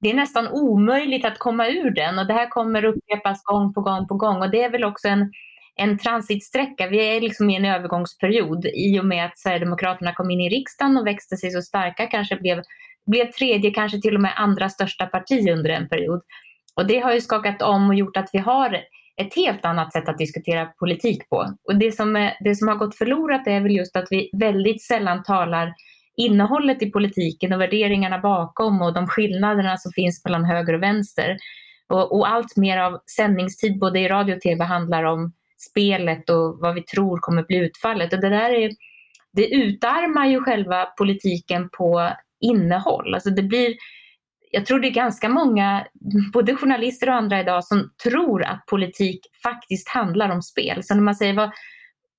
det 0.00 0.10
är 0.10 0.14
nästan 0.14 0.48
omöjligt 0.48 1.24
att 1.24 1.38
komma 1.38 1.68
ur 1.68 1.90
den 1.90 2.18
och 2.18 2.26
det 2.26 2.32
här 2.32 2.48
kommer 2.48 2.84
upprepas 2.84 3.42
gång 3.44 3.74
på 3.74 3.80
gång 3.80 4.08
på 4.08 4.14
gång 4.14 4.42
och 4.42 4.50
det 4.50 4.62
är 4.62 4.70
väl 4.70 4.84
också 4.84 5.08
en, 5.08 5.32
en 5.76 5.98
transitsträcka. 5.98 6.86
Vi 6.86 7.16
är 7.16 7.20
liksom 7.20 7.50
i 7.50 7.56
en 7.56 7.64
övergångsperiod 7.64 8.66
i 8.66 9.00
och 9.00 9.06
med 9.06 9.26
att 9.26 9.38
Sverigedemokraterna 9.38 10.14
kom 10.14 10.30
in 10.30 10.40
i 10.40 10.48
riksdagen 10.48 10.96
och 10.96 11.06
växte 11.06 11.36
sig 11.36 11.50
så 11.50 11.62
starka, 11.62 12.06
kanske 12.06 12.36
blev, 12.36 12.62
blev 13.06 13.32
tredje, 13.32 13.70
kanske 13.70 14.00
till 14.00 14.14
och 14.14 14.20
med 14.20 14.32
andra 14.36 14.68
största 14.68 15.06
parti 15.06 15.50
under 15.50 15.70
en 15.70 15.88
period. 15.88 16.20
Och 16.74 16.86
det 16.86 16.98
har 16.98 17.12
ju 17.12 17.20
skakat 17.20 17.62
om 17.62 17.88
och 17.88 17.94
gjort 17.94 18.16
att 18.16 18.30
vi 18.32 18.38
har 18.38 18.80
ett 19.16 19.34
helt 19.36 19.64
annat 19.64 19.92
sätt 19.92 20.08
att 20.08 20.18
diskutera 20.18 20.66
politik 20.66 21.28
på. 21.28 21.56
Och 21.64 21.76
det 21.76 21.92
som, 21.92 22.30
det 22.40 22.54
som 22.54 22.68
har 22.68 22.74
gått 22.74 22.96
förlorat 22.96 23.46
är 23.46 23.60
väl 23.60 23.76
just 23.76 23.96
att 23.96 24.06
vi 24.10 24.30
väldigt 24.32 24.82
sällan 24.82 25.22
talar 25.22 25.74
innehållet 26.16 26.82
i 26.82 26.90
politiken 26.90 27.52
och 27.52 27.60
värderingarna 27.60 28.18
bakom 28.18 28.82
och 28.82 28.94
de 28.94 29.06
skillnaderna 29.06 29.76
som 29.76 29.92
finns 29.92 30.24
mellan 30.24 30.44
höger 30.44 30.74
och 30.74 30.82
vänster. 30.82 31.36
Och, 31.88 32.18
och 32.18 32.28
allt 32.28 32.56
mer 32.56 32.78
av 32.78 33.00
sändningstid 33.16 33.78
både 33.78 34.00
i 34.00 34.08
radio 34.08 34.34
och 34.34 34.40
tv 34.40 34.64
handlar 34.64 35.04
om 35.04 35.32
spelet 35.70 36.30
och 36.30 36.58
vad 36.60 36.74
vi 36.74 36.82
tror 36.82 37.18
kommer 37.18 37.42
bli 37.42 37.56
utfallet. 37.56 38.12
Och 38.12 38.20
det 38.20 38.28
där 38.28 38.50
är, 38.50 38.70
det 39.32 39.54
utarmar 39.54 40.26
ju 40.26 40.40
själva 40.40 40.86
politiken 40.86 41.68
på 41.78 42.10
innehåll. 42.40 43.14
Alltså 43.14 43.30
det 43.30 43.42
blir, 43.42 43.74
jag 44.50 44.66
tror 44.66 44.80
det 44.80 44.88
är 44.88 44.94
ganska 44.94 45.28
många, 45.28 45.86
både 46.32 46.56
journalister 46.56 47.08
och 47.08 47.14
andra 47.14 47.40
idag, 47.40 47.64
som 47.64 47.90
tror 48.04 48.42
att 48.42 48.66
politik 48.66 49.20
faktiskt 49.42 49.88
handlar 49.88 50.30
om 50.30 50.42
spel. 50.42 50.82
Så 50.82 50.94
när 50.94 51.02
man 51.02 51.14
säger 51.14 51.34
vad, 51.34 51.50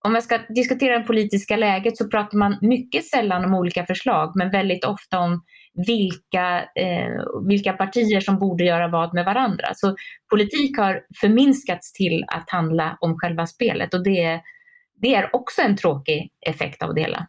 om 0.05 0.13
man 0.13 0.21
ska 0.21 0.37
diskutera 0.37 0.99
det 0.99 1.05
politiska 1.05 1.57
läget 1.57 1.97
så 1.97 2.09
pratar 2.09 2.37
man 2.37 2.57
mycket 2.61 3.05
sällan 3.05 3.45
om 3.45 3.53
olika 3.53 3.85
förslag 3.85 4.31
men 4.35 4.51
väldigt 4.51 4.85
ofta 4.85 5.19
om 5.19 5.43
vilka, 5.87 6.59
eh, 6.75 7.23
vilka 7.47 7.73
partier 7.73 8.21
som 8.21 8.39
borde 8.39 8.63
göra 8.63 8.87
vad 8.87 9.13
med 9.13 9.25
varandra. 9.25 9.67
Så 9.73 9.95
politik 10.29 10.77
har 10.77 11.01
förminskats 11.21 11.93
till 11.93 12.25
att 12.27 12.49
handla 12.49 12.97
om 13.01 13.19
själva 13.19 13.47
spelet 13.47 13.93
och 13.93 14.03
det, 14.03 14.41
det 15.01 15.15
är 15.15 15.35
också 15.35 15.61
en 15.61 15.77
tråkig 15.77 16.31
effekt 16.41 16.83
av 16.83 16.95
det 16.95 17.01
hela. 17.01 17.27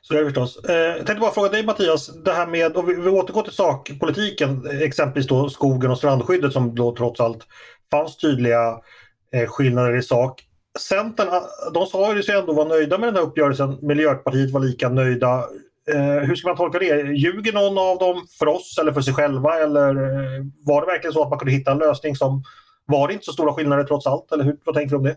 Så 0.00 0.14
är 0.14 0.24
förstås. 0.24 0.64
Eh, 0.64 0.76
jag 0.76 0.96
tänkte 0.96 1.20
bara 1.20 1.30
fråga 1.30 1.48
dig 1.48 1.64
Mattias, 1.64 2.22
det 2.24 2.32
här 2.32 2.46
med, 2.46 2.76
om 2.76 2.86
vi, 2.86 2.94
vi 2.94 3.08
återgår 3.08 3.42
till 3.42 3.52
sakpolitiken, 3.52 4.82
exempelvis 4.82 5.28
då 5.28 5.48
skogen 5.48 5.90
och 5.90 5.98
strandskyddet 5.98 6.52
som 6.52 6.74
då 6.74 6.96
trots 6.96 7.20
allt 7.20 7.46
fanns 7.90 8.16
tydliga 8.16 8.80
eh, 9.32 9.46
skillnader 9.48 9.96
i 9.96 10.02
sak. 10.02 10.46
Centern, 10.78 11.28
ah, 11.28 11.70
de 11.74 11.86
sa 11.86 12.14
ju 12.14 12.22
sig 12.22 12.38
ändå 12.38 12.52
vara 12.52 12.68
nöjda 12.68 12.98
med 12.98 13.08
den 13.08 13.16
här 13.16 13.22
uppgörelsen. 13.22 13.78
Miljöpartiet 13.82 14.50
var 14.50 14.60
lika 14.60 14.88
nöjda. 14.88 15.44
Eh, 15.88 16.26
hur 16.26 16.34
ska 16.34 16.48
man 16.48 16.56
tolka 16.56 16.78
det? 16.78 17.12
Ljuger 17.12 17.52
någon 17.52 17.78
av 17.78 17.98
dem 17.98 18.26
för 18.38 18.46
oss 18.46 18.78
eller 18.80 18.92
för 18.92 19.00
sig 19.00 19.14
själva? 19.14 19.58
Eller 19.58 19.88
eh, 19.88 20.44
var 20.66 20.80
det 20.80 20.86
verkligen 20.86 21.12
så 21.12 21.22
att 21.22 21.30
man 21.30 21.38
kunde 21.38 21.52
hitta 21.52 21.72
en 21.72 21.78
lösning 21.78 22.16
som 22.16 22.42
var 22.86 23.08
det 23.08 23.14
inte 23.14 23.24
så 23.24 23.32
stora 23.32 23.52
skillnader 23.52 23.84
trots 23.84 24.06
allt? 24.06 24.32
Eller 24.32 24.44
hur, 24.44 24.56
vad 24.64 24.74
tänker 24.74 24.90
du 24.90 24.96
om 24.96 25.02
det? 25.02 25.16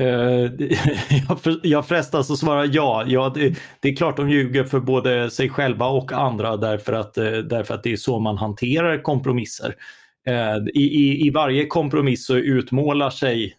Eh, 0.00 0.50
jag 1.62 1.86
frestas 1.86 2.30
att 2.30 2.38
svara 2.38 2.64
ja. 2.64 3.04
ja 3.06 3.32
det, 3.34 3.54
det, 3.80 3.88
är 3.88 3.96
klart 3.96 4.16
de 4.16 4.30
ljuger 4.30 4.64
för 4.64 4.80
både 4.80 5.30
sig 5.30 5.48
själva 5.48 5.86
och 5.86 6.12
andra 6.12 6.56
därför 6.56 6.92
att, 6.92 7.18
eh, 7.18 7.32
därför 7.32 7.74
att 7.74 7.82
det 7.82 7.92
är 7.92 7.96
så 7.96 8.18
man 8.18 8.38
hanterar 8.38 9.02
kompromisser. 9.02 9.74
I, 10.74 10.80
i, 10.80 11.26
I 11.26 11.30
varje 11.30 11.66
kompromiss 11.66 12.26
så 12.26 12.36
utmålar 12.36 13.10
sig 13.10 13.56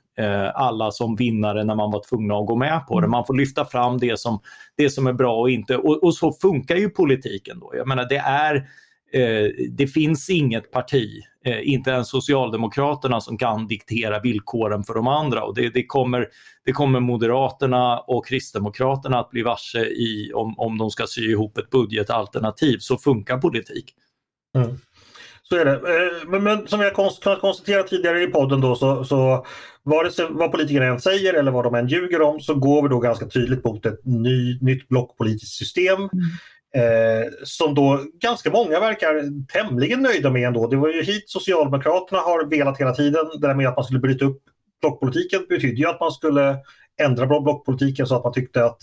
alla 0.53 0.91
som 0.91 1.15
vinnare 1.15 1.63
när 1.63 1.75
man 1.75 1.91
var 1.91 2.03
tvungna 2.09 2.35
att 2.35 2.47
gå 2.47 2.55
med 2.55 2.87
på 2.87 2.99
det. 2.99 3.05
Mm. 3.05 3.11
Man 3.11 3.25
får 3.25 3.33
lyfta 3.33 3.65
fram 3.65 3.97
det 3.97 4.19
som, 4.19 4.39
det 4.77 4.89
som 4.89 5.07
är 5.07 5.13
bra 5.13 5.39
och 5.39 5.49
inte. 5.49 5.77
Och, 5.77 6.03
och 6.03 6.15
så 6.15 6.33
funkar 6.33 6.75
ju 6.75 6.89
politiken 6.89 7.59
då. 7.59 7.71
Jag 7.75 7.87
menar 7.87 8.05
det 8.09 8.17
är 8.17 8.55
eh, 9.13 9.51
det 9.69 9.87
finns 9.87 10.29
inget 10.29 10.71
parti, 10.71 11.21
eh, 11.45 11.69
inte 11.69 11.89
ens 11.89 12.09
Socialdemokraterna, 12.09 13.21
som 13.21 13.37
kan 13.37 13.67
diktera 13.67 14.19
villkoren 14.19 14.83
för 14.83 14.93
de 14.93 15.07
andra. 15.07 15.43
Och 15.43 15.55
det, 15.55 15.69
det, 15.69 15.85
kommer, 15.85 16.27
det 16.65 16.71
kommer 16.71 16.99
Moderaterna 16.99 17.99
och 17.99 18.27
Kristdemokraterna 18.27 19.19
att 19.19 19.29
bli 19.29 19.41
varse 19.41 19.85
i 19.85 20.31
om, 20.33 20.59
om 20.59 20.77
de 20.77 20.89
ska 20.89 21.07
sy 21.07 21.31
ihop 21.31 21.57
ett 21.57 21.69
budgetalternativ. 21.69 22.77
Så 22.79 22.97
funkar 22.97 23.37
politik. 23.37 23.93
Mm. 24.57 24.77
Så 25.49 25.57
är 25.57 25.65
det. 25.65 25.71
Eh, 25.71 26.27
men, 26.27 26.43
men 26.43 26.67
som 26.67 26.79
vi 26.79 26.85
har 26.85 27.21
kunnat 27.21 27.41
konstatera 27.41 27.83
tidigare 27.83 28.23
i 28.23 28.27
podden 28.27 28.61
då 28.61 28.75
så, 28.75 29.03
så 29.03 29.45
vare 29.83 30.11
sig 30.11 30.25
vad 30.29 30.51
politikerna 30.51 30.85
än 30.85 31.01
säger 31.01 31.33
eller 31.33 31.51
vad 31.51 31.63
de 31.63 31.75
än 31.75 31.87
ljuger 31.87 32.21
om 32.21 32.39
så 32.39 32.55
går 32.55 32.83
vi 32.83 32.89
då 32.89 32.99
ganska 32.99 33.25
tydligt 33.25 33.63
mot 33.63 33.85
ett 33.85 33.99
ny, 34.05 34.59
nytt 34.61 34.87
blockpolitiskt 34.87 35.55
system. 35.55 35.97
Mm. 35.97 36.09
Eh, 36.75 37.31
som 37.43 37.75
då 37.75 38.05
ganska 38.21 38.51
många 38.51 38.79
verkar 38.79 39.23
tämligen 39.47 40.01
nöjda 40.01 40.29
med 40.29 40.47
ändå. 40.47 40.67
Det 40.67 40.75
var 40.75 40.89
ju 40.89 41.03
hit 41.03 41.29
Socialdemokraterna 41.29 42.19
har 42.19 42.45
velat 42.49 42.79
hela 42.79 42.91
tiden. 42.91 43.25
Det 43.33 43.47
där 43.47 43.55
med 43.55 43.67
att 43.67 43.75
man 43.75 43.85
skulle 43.85 43.99
bryta 43.99 44.25
upp 44.25 44.41
blockpolitiken 44.81 45.45
betydde 45.49 45.81
ju 45.81 45.87
att 45.87 45.99
man 45.99 46.11
skulle 46.11 46.57
ändra 47.01 47.25
blockpolitiken 47.41 48.07
så 48.07 48.15
att 48.15 48.23
man 48.23 48.33
tyckte 48.33 48.65
att 48.65 48.81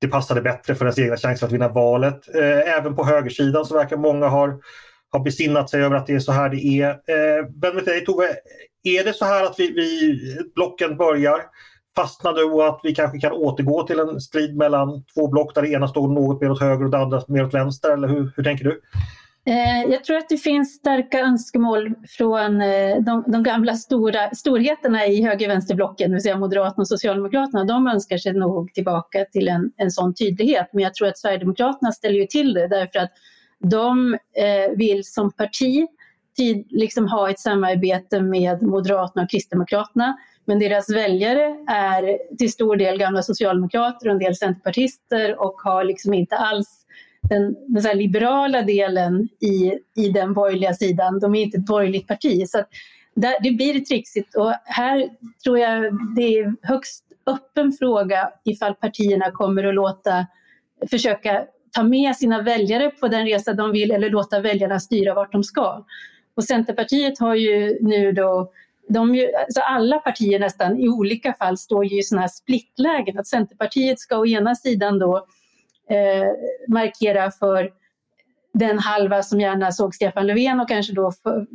det 0.00 0.08
passade 0.08 0.40
bättre 0.40 0.74
för 0.74 0.84
ens 0.84 0.98
egna 0.98 1.16
chanser 1.16 1.46
att 1.46 1.52
vinna 1.52 1.68
valet. 1.68 2.34
Eh, 2.34 2.76
även 2.78 2.96
på 2.96 3.04
högersidan 3.04 3.64
så 3.64 3.74
verkar 3.74 3.96
många 3.96 4.28
ha 4.28 4.60
har 5.10 5.20
besinnat 5.20 5.70
sig 5.70 5.82
över 5.82 5.96
att 5.96 6.06
det 6.06 6.14
är 6.14 6.20
så 6.20 6.32
här 6.32 6.48
det 6.48 6.64
är. 6.64 6.88
Eh, 6.90 7.46
vem 7.62 7.76
vet 7.76 7.84
dig 7.84 8.04
Tove, 8.04 8.24
är 8.82 9.04
det 9.04 9.12
så 9.12 9.24
här 9.24 9.44
att 9.44 9.54
vi, 9.58 9.72
vi 9.72 10.18
blocken 10.54 10.96
börjar 10.96 11.40
fastna 11.96 12.32
nu 12.32 12.42
och 12.42 12.68
att 12.68 12.80
vi 12.82 12.94
kanske 12.94 13.18
kan 13.18 13.32
återgå 13.32 13.82
till 13.82 13.98
en 13.98 14.20
strid 14.20 14.56
mellan 14.56 15.04
två 15.14 15.28
block 15.28 15.54
där 15.54 15.62
det 15.62 15.68
ena 15.68 15.88
står 15.88 16.08
något 16.08 16.40
mer 16.40 16.50
åt 16.50 16.60
höger 16.60 16.84
och 16.84 16.90
det 16.90 16.98
andra 16.98 17.22
mer 17.28 17.44
åt 17.44 17.54
vänster? 17.54 17.90
Eller 17.90 18.08
hur, 18.08 18.32
hur 18.36 18.44
tänker 18.44 18.64
du? 18.64 18.80
Eh, 19.46 19.92
jag 19.92 20.04
tror 20.04 20.16
att 20.16 20.28
det 20.28 20.36
finns 20.36 20.74
starka 20.74 21.20
önskemål 21.20 21.94
från 22.08 22.60
eh, 22.60 22.96
de, 23.00 23.24
de 23.26 23.42
gamla 23.42 23.74
stora, 23.74 24.30
storheterna 24.34 25.06
i 25.06 25.22
höger-vänsterblocken, 25.22 26.10
det 26.10 26.14
vill 26.14 26.22
säga 26.22 26.38
Moderaterna 26.38 26.82
och 26.82 26.88
Socialdemokraterna. 26.88 27.64
De 27.64 27.86
önskar 27.86 28.18
sig 28.18 28.32
nog 28.32 28.74
tillbaka 28.74 29.24
till 29.24 29.48
en, 29.48 29.72
en 29.76 29.90
sån 29.90 30.14
tydlighet. 30.14 30.68
Men 30.72 30.82
jag 30.82 30.94
tror 30.94 31.08
att 31.08 31.18
Sverigedemokraterna 31.18 31.92
ställer 31.92 32.18
ju 32.18 32.26
till 32.26 32.54
det 32.54 32.68
därför 32.68 32.98
att 32.98 33.10
de 33.64 34.14
eh, 34.14 34.76
vill 34.76 35.04
som 35.04 35.32
parti 35.32 35.86
tid, 36.36 36.66
liksom 36.70 37.08
ha 37.08 37.30
ett 37.30 37.38
samarbete 37.38 38.20
med 38.20 38.62
Moderaterna 38.62 39.24
och 39.24 39.30
Kristdemokraterna. 39.30 40.16
Men 40.44 40.58
deras 40.58 40.90
väljare 40.90 41.56
är 41.68 42.36
till 42.36 42.52
stor 42.52 42.76
del 42.76 42.98
gamla 42.98 43.22
socialdemokrater 43.22 44.08
och 44.08 44.12
en 44.12 44.18
del 44.18 44.36
centerpartister 44.36 45.40
och 45.40 45.60
har 45.60 45.84
liksom 45.84 46.14
inte 46.14 46.36
alls 46.36 46.86
den, 47.22 47.56
den 47.68 47.98
liberala 47.98 48.62
delen 48.62 49.28
i, 49.40 49.72
i 49.96 50.08
den 50.08 50.34
borgerliga 50.34 50.74
sidan. 50.74 51.18
De 51.18 51.34
är 51.34 51.42
inte 51.42 51.58
ett 51.58 51.66
borgerligt 51.66 52.08
parti. 52.08 52.48
Så 52.48 52.64
där, 53.14 53.34
det 53.42 53.50
blir 53.50 53.80
trixigt 53.80 54.36
och 54.36 54.54
här 54.64 55.08
tror 55.44 55.58
jag 55.58 55.98
det 56.16 56.38
är 56.38 56.54
högst 56.62 57.04
öppen 57.26 57.72
fråga 57.72 58.30
ifall 58.44 58.74
partierna 58.74 59.30
kommer 59.30 59.64
att 59.64 59.74
låta 59.74 60.26
försöka 60.90 61.46
ta 61.72 61.82
med 61.82 62.16
sina 62.16 62.42
väljare 62.42 62.90
på 62.90 63.08
den 63.08 63.26
resa 63.26 63.52
de 63.52 63.72
vill 63.72 63.90
eller 63.90 64.10
låta 64.10 64.40
väljarna 64.40 64.80
styra 64.80 65.14
vart 65.14 65.32
de 65.32 65.44
ska. 65.44 65.84
Och 66.34 66.44
Centerpartiet 66.44 67.18
har 67.18 67.34
ju 67.34 67.78
nu 67.80 68.12
då 68.12 68.52
de 68.88 69.14
ju, 69.14 69.34
alltså 69.34 69.60
alla 69.60 69.98
partier 69.98 70.38
nästan 70.38 70.78
i 70.78 70.88
olika 70.88 71.34
fall 71.34 71.58
står 71.58 71.84
ju 71.84 71.98
i 71.98 72.02
sådana 72.02 72.20
här 72.20 72.28
splittlägen. 72.28 73.18
Att 73.18 73.26
Centerpartiet 73.26 74.00
ska 74.00 74.18
å 74.18 74.26
ena 74.26 74.54
sidan 74.54 74.98
då 74.98 75.16
eh, 75.90 76.28
markera 76.68 77.30
för 77.30 77.70
den 78.54 78.78
halva 78.78 79.22
som 79.22 79.40
gärna 79.40 79.72
såg 79.72 79.94
Stefan 79.94 80.26
Löfven 80.26 80.60
och 80.60 80.68
kanske 80.68 80.92
då 80.92 81.12
för, 81.12 81.46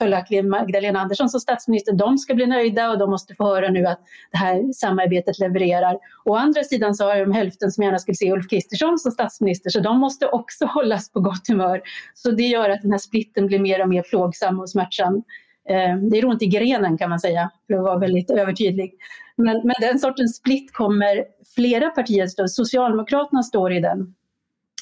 följaktligen 0.00 0.48
Magdalena 0.48 1.00
Andersson 1.00 1.28
som 1.28 1.40
statsminister, 1.40 1.92
de 1.92 2.18
ska 2.18 2.34
bli 2.34 2.46
nöjda 2.46 2.90
och 2.90 2.98
de 2.98 3.10
måste 3.10 3.34
få 3.34 3.44
höra 3.44 3.68
nu 3.68 3.86
att 3.86 4.00
det 4.32 4.38
här 4.38 4.72
samarbetet 4.72 5.38
levererar. 5.38 5.98
Å 6.24 6.34
andra 6.34 6.64
sidan 6.64 6.94
så 6.94 7.04
har 7.04 7.16
de 7.16 7.32
hälften 7.32 7.70
som 7.70 7.84
gärna 7.84 7.98
skulle 7.98 8.14
se 8.14 8.32
Ulf 8.32 8.48
Kristersson 8.48 8.98
som 8.98 9.12
statsminister, 9.12 9.70
så 9.70 9.80
de 9.80 9.98
måste 9.98 10.26
också 10.26 10.64
hållas 10.74 11.12
på 11.12 11.20
gott 11.20 11.48
humör. 11.48 11.82
Så 12.14 12.30
det 12.30 12.42
gör 12.42 12.70
att 12.70 12.82
den 12.82 12.90
här 12.90 12.98
splitten 12.98 13.46
blir 13.46 13.58
mer 13.58 13.82
och 13.82 13.88
mer 13.88 14.02
plågsam 14.02 14.60
och 14.60 14.70
smärtsam. 14.70 15.22
Eh, 15.68 15.96
det 16.10 16.18
är 16.18 16.24
ont 16.24 16.42
i 16.42 16.46
grenen 16.46 16.98
kan 16.98 17.10
man 17.10 17.20
säga, 17.20 17.50
för 17.66 17.74
att 17.74 17.82
vara 17.82 17.98
väldigt 17.98 18.30
övertydlig. 18.30 18.94
Men, 19.36 19.60
men 19.64 19.74
den 19.80 19.98
sortens 19.98 20.36
split 20.36 20.72
kommer 20.72 21.24
flera 21.54 21.90
partier 21.90 22.26
stå. 22.26 22.48
Socialdemokraterna 22.48 23.42
står 23.42 23.72
i 23.72 23.80
den. 23.80 24.14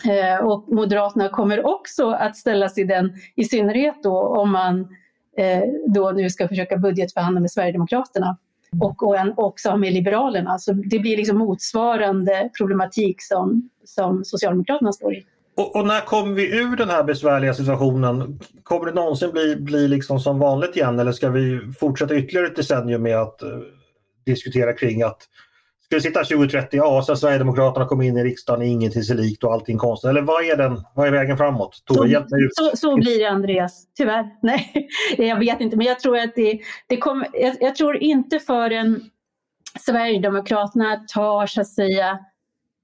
Eh, 0.04 0.44
och 0.44 0.68
Moderaterna 0.68 1.28
kommer 1.28 1.66
också 1.66 2.10
att 2.10 2.36
ställas 2.36 2.78
i 2.78 2.84
den, 2.84 3.12
i 3.36 3.44
synnerhet 3.44 4.02
då 4.02 4.20
om 4.20 4.52
man 4.52 4.88
Eh, 5.38 5.62
då 5.86 6.10
nu 6.10 6.30
ska 6.30 6.48
försöka 6.48 6.76
budgetförhandla 6.76 7.40
med 7.40 7.50
Sverigedemokraterna 7.50 8.36
och, 8.80 9.02
och 9.02 9.16
en, 9.16 9.34
också 9.36 9.76
med 9.76 9.92
Liberalerna. 9.92 10.58
Så 10.58 10.72
det 10.72 10.98
blir 10.98 11.16
liksom 11.16 11.38
motsvarande 11.38 12.50
problematik 12.58 13.22
som, 13.22 13.70
som 13.84 14.24
Socialdemokraterna 14.24 14.92
står 14.92 15.14
i. 15.14 15.24
Och, 15.56 15.76
och, 15.76 15.86
när 15.86 16.00
kommer 16.00 16.34
vi 16.34 16.56
ur 16.56 16.76
den 16.76 16.88
här 16.88 17.04
besvärliga 17.04 17.54
situationen? 17.54 18.40
Kommer 18.62 18.86
det 18.86 18.92
någonsin 18.92 19.30
bli, 19.32 19.56
bli 19.56 19.88
liksom 19.88 20.20
som 20.20 20.38
vanligt 20.38 20.76
igen 20.76 20.98
eller 20.98 21.12
ska 21.12 21.30
vi 21.30 21.60
fortsätta 21.80 22.16
ytterligare 22.16 22.46
ett 22.46 22.56
decennium 22.56 23.02
med 23.02 23.16
att 23.16 23.42
uh, 23.42 23.60
diskutera 24.26 24.72
kring 24.72 25.02
att 25.02 25.22
ska 25.88 25.96
vi 25.96 26.00
sitta 26.00 26.24
2030, 26.24 26.76
ja 26.76 27.02
sen 27.06 27.16
Sverigedemokraterna 27.16 27.86
kommer 27.86 28.04
in 28.04 28.16
i 28.16 28.24
riksdagen, 28.24 28.62
ingenting 28.62 29.02
sig 29.02 29.16
likt 29.16 29.44
och 29.44 29.52
allting 29.52 29.78
konstigt. 29.78 30.08
Eller 30.08 30.22
vad 30.22 30.44
är, 30.44 30.56
den, 30.56 30.82
vad 30.94 31.06
är 31.06 31.12
vägen 31.12 31.36
framåt? 31.36 31.82
Tove, 31.84 32.26
så, 32.28 32.70
så, 32.70 32.76
så, 32.76 32.96
blir 32.96 33.18
det 33.18 33.24
Andreas, 33.24 33.86
tyvärr. 33.96 34.28
Nej, 34.42 34.88
jag 35.18 35.38
vet 35.38 35.60
inte 35.60 35.76
men 35.76 35.86
jag 35.86 36.00
tror 36.00 36.18
att 36.18 36.34
det, 36.34 36.60
det 36.86 36.96
kommer, 36.96 37.28
jag, 37.32 37.56
jag 37.60 37.76
tror 37.76 37.96
inte 37.96 38.38
förrän 38.38 39.10
Sverigedemokraterna 39.80 40.96
tar 41.14 41.46
så 41.46 41.60
att 41.60 41.68
säga 41.68 42.18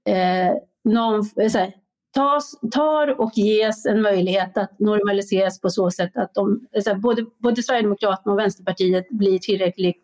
eh, 0.07 0.53
någon, 0.83 1.25
så 1.25 1.57
här, 1.57 1.73
tas, 2.15 2.59
tar 2.71 3.21
och 3.21 3.31
ges 3.35 3.85
en 3.85 4.01
möjlighet 4.01 4.57
att 4.57 4.79
normaliseras 4.79 5.61
på 5.61 5.69
så 5.69 5.91
sätt 5.91 6.17
att 6.17 6.33
de, 6.33 6.67
alltså 6.75 6.95
både, 6.95 7.25
både 7.37 7.63
Sverigedemokraterna 7.63 8.33
och 8.33 8.39
Vänsterpartiet 8.39 9.09
blir 9.09 9.39
tillräckligt 9.39 10.03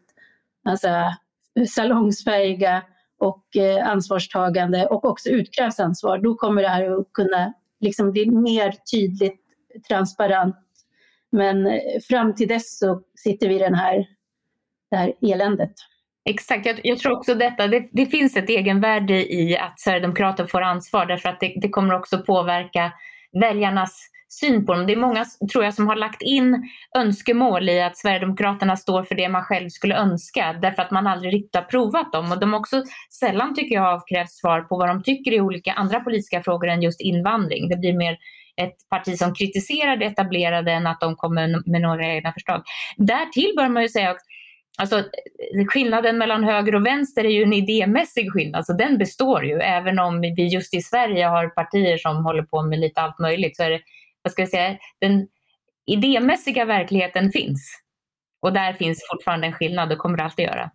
alltså, 0.65 0.89
salongsfähiga 1.69 2.83
och 3.21 3.55
eh, 3.55 3.87
ansvarstagande 3.87 4.85
och 4.85 5.05
också 5.05 5.29
utkrävs 5.29 5.79
ansvar. 5.79 6.17
Då 6.17 6.35
kommer 6.35 6.61
det 6.61 6.67
här 6.67 6.99
att 6.99 7.13
kunna 7.13 7.53
liksom 7.79 8.11
bli 8.11 8.31
mer 8.31 8.73
tydligt 8.91 9.41
transparent. 9.87 10.55
Men 11.31 11.67
eh, 11.67 11.73
fram 12.09 12.35
till 12.35 12.47
dess 12.47 12.79
så 12.79 13.01
sitter 13.15 13.49
vi 13.49 13.55
i 13.55 13.59
den 13.59 13.75
här, 13.75 14.05
det 14.91 14.97
här 14.97 15.13
eländet. 15.21 15.73
Exakt, 16.29 16.65
jag, 16.65 16.79
jag, 16.83 16.99
tror 16.99 17.17
också 17.17 17.35
detta. 17.35 17.67
Det, 17.67 17.89
det, 17.91 18.05
finns 18.05 18.37
ett 18.37 18.49
egenvärde 18.49 19.33
i 19.33 19.57
att 19.57 19.79
Sverigedemokraterna 19.79 20.47
får 20.47 20.61
ansvar 20.61 21.05
därför 21.05 21.29
att 21.29 21.39
det, 21.39 21.53
det, 21.61 21.69
kommer 21.69 21.93
också 21.93 22.17
påverka 22.17 22.91
väljarnas 23.41 24.10
syn 24.33 24.65
på 24.65 24.73
dem. 24.73 24.87
Det 24.87 24.93
är 24.93 24.97
många, 24.97 25.25
tror 25.51 25.63
jag, 25.63 25.73
som 25.73 25.87
har 25.87 25.95
lagt 25.95 26.21
in 26.21 26.69
önskemål 26.97 27.69
i 27.69 27.81
att 27.81 27.97
Sverigedemokraterna 27.97 28.77
står 28.77 29.03
för 29.03 29.15
det 29.15 29.29
man 29.29 29.43
själv 29.43 29.69
skulle 29.69 29.95
önska 29.95 30.53
därför 30.61 30.81
att 30.81 30.91
man 30.91 31.07
aldrig 31.07 31.33
riktigt 31.33 31.55
har 31.55 31.61
provat 31.61 32.11
dem. 32.11 32.31
Och 32.31 32.39
de 32.39 32.53
har 32.53 32.59
också 32.59 32.83
sällan, 33.19 33.55
tycker 33.55 33.75
jag, 33.75 33.85
avkrävt 33.85 34.31
svar 34.31 34.61
på 34.61 34.77
vad 34.77 34.87
de 34.87 35.03
tycker 35.03 35.33
i 35.33 35.41
olika 35.41 35.73
andra 35.73 35.99
politiska 35.99 36.43
frågor 36.43 36.67
än 36.67 36.81
just 36.81 37.01
invandring. 37.01 37.69
Det 37.69 37.77
blir 37.77 37.93
mer 37.93 38.17
ett 38.61 38.89
parti 38.89 39.17
som 39.17 39.35
kritiserar 39.35 39.97
det 39.97 40.05
etablerade 40.05 40.71
än 40.71 40.87
att 40.87 40.99
de 40.99 41.15
kommer 41.15 41.69
med 41.71 41.81
några 41.81 42.05
egna 42.05 42.33
förslag. 42.33 42.63
Därtill 42.97 43.53
bör 43.55 43.69
man 43.69 43.83
ju 43.83 43.89
säga 43.89 44.09
att 44.11 44.21
Alltså, 44.77 45.03
skillnaden 45.67 46.17
mellan 46.17 46.43
höger 46.43 46.75
och 46.75 46.85
vänster 46.85 47.23
är 47.23 47.29
ju 47.29 47.43
en 47.43 47.53
idémässig 47.53 48.31
skillnad, 48.31 48.65
så 48.65 48.73
den 48.73 48.97
består 48.97 49.45
ju. 49.45 49.59
Även 49.59 49.99
om 49.99 50.21
vi 50.21 50.47
just 50.47 50.73
i 50.73 50.81
Sverige 50.81 51.25
har 51.25 51.47
partier 51.47 51.97
som 51.97 52.25
håller 52.25 52.43
på 52.43 52.63
med 52.63 52.79
lite 52.79 53.01
allt 53.01 53.19
möjligt 53.19 53.57
så 53.57 53.63
är 53.63 53.69
det, 53.69 53.79
vad 54.23 54.31
ska 54.31 54.41
jag 54.41 54.49
säga, 54.49 54.77
den 55.01 55.27
idémässiga 55.85 56.65
verkligheten 56.65 57.31
finns. 57.31 57.81
Och 58.41 58.53
där 58.53 58.73
finns 58.73 58.99
fortfarande 59.11 59.47
en 59.47 59.53
skillnad 59.53 59.91
och 59.91 59.97
kommer 59.97 60.21
alltid 60.21 60.45
göra. 60.45 60.71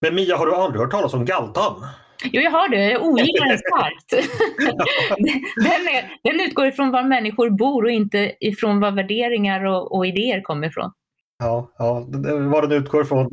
Men 0.00 0.14
Mia, 0.14 0.36
har 0.36 0.46
du 0.46 0.54
aldrig 0.54 0.80
hört 0.80 0.90
talas 0.90 1.14
om 1.14 1.24
Galtan? 1.24 1.86
Jo, 2.24 2.42
jag 2.42 2.50
har 2.50 2.68
det. 2.68 2.90
Jag 2.90 3.02
ogillar 3.02 3.48
den 3.48 3.58
starkt. 3.58 4.10
den, 5.56 5.94
är, 5.94 6.18
den 6.22 6.40
utgår 6.40 6.66
ifrån 6.66 6.90
var 6.90 7.02
människor 7.02 7.50
bor 7.50 7.84
och 7.84 7.90
inte 7.90 8.32
ifrån 8.40 8.80
var 8.80 8.90
värderingar 8.90 9.64
och, 9.64 9.96
och 9.96 10.06
idéer 10.06 10.40
kommer 10.40 10.66
ifrån. 10.66 10.92
Ja, 11.38 11.72
ja, 11.78 12.06
vad 12.50 12.68
den 12.68 12.78
utgår 12.78 13.02
ifrån 13.02 13.28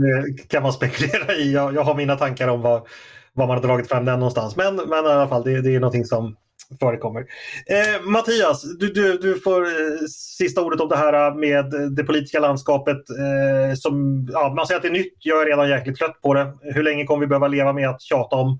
kan 0.50 0.64
man 0.64 0.74
spekulera 0.74 1.34
i. 1.34 1.54
Jag, 1.54 1.76
jag 1.76 1.84
har 1.84 1.96
mina 1.96 2.16
tankar 2.16 2.48
om 2.48 2.62
var, 2.62 2.88
var 3.34 3.48
man 3.48 3.58
har 3.58 3.64
dragit 3.64 3.90
fram 3.90 4.06
den 4.06 4.20
någonstans. 4.20 4.56
Men, 4.56 4.76
men 4.76 5.06
i 5.06 5.08
alla 5.08 5.28
fall, 5.28 5.44
det, 5.44 5.62
det 5.62 5.76
är 5.76 5.80
någonting 5.80 6.06
som 6.06 6.36
förekommer. 6.79 7.25
Eh, 7.65 8.01
Mattias, 8.01 8.77
du, 8.79 8.88
du, 8.93 9.17
du 9.17 9.39
får 9.39 9.62
eh, 9.62 10.05
sista 10.38 10.62
ordet 10.62 10.81
om 10.81 10.89
det 10.89 10.98
här 10.98 11.27
eh, 11.27 11.36
med 11.36 11.65
det 11.95 12.03
politiska 12.03 12.39
landskapet. 12.39 12.98
Eh, 13.10 13.75
som, 13.75 14.27
ja, 14.31 14.53
man 14.55 14.67
säger 14.67 14.77
att 14.77 14.84
det 14.84 14.89
är 14.89 14.91
nytt, 14.91 15.13
jag 15.19 15.41
är 15.41 15.45
redan 15.45 15.69
jäkligt 15.69 15.98
trött 15.98 16.22
på 16.22 16.34
det. 16.34 16.53
Hur 16.62 16.84
länge 16.84 17.05
kommer 17.05 17.22
vi 17.22 17.27
behöva 17.27 17.48
leva 17.48 17.74
med 17.74 17.89
att 17.89 18.01
tjata 18.01 18.36
om 18.36 18.60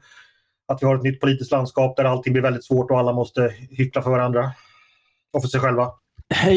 att 0.67 0.81
vi 0.81 0.85
har 0.85 0.95
ett 0.95 1.03
nytt 1.03 1.21
politiskt 1.21 1.51
landskap 1.51 1.98
där 1.98 2.03
allting 2.03 2.33
blir 2.33 2.44
väldigt 2.44 2.65
svårt 2.65 2.91
och 2.91 3.00
alla 3.00 3.13
måste 3.13 3.53
hyckla 3.70 4.01
för 4.01 4.09
varandra 4.09 4.51
och 5.33 5.41
för 5.41 5.50
sig 5.50 5.59
själva? 5.59 5.91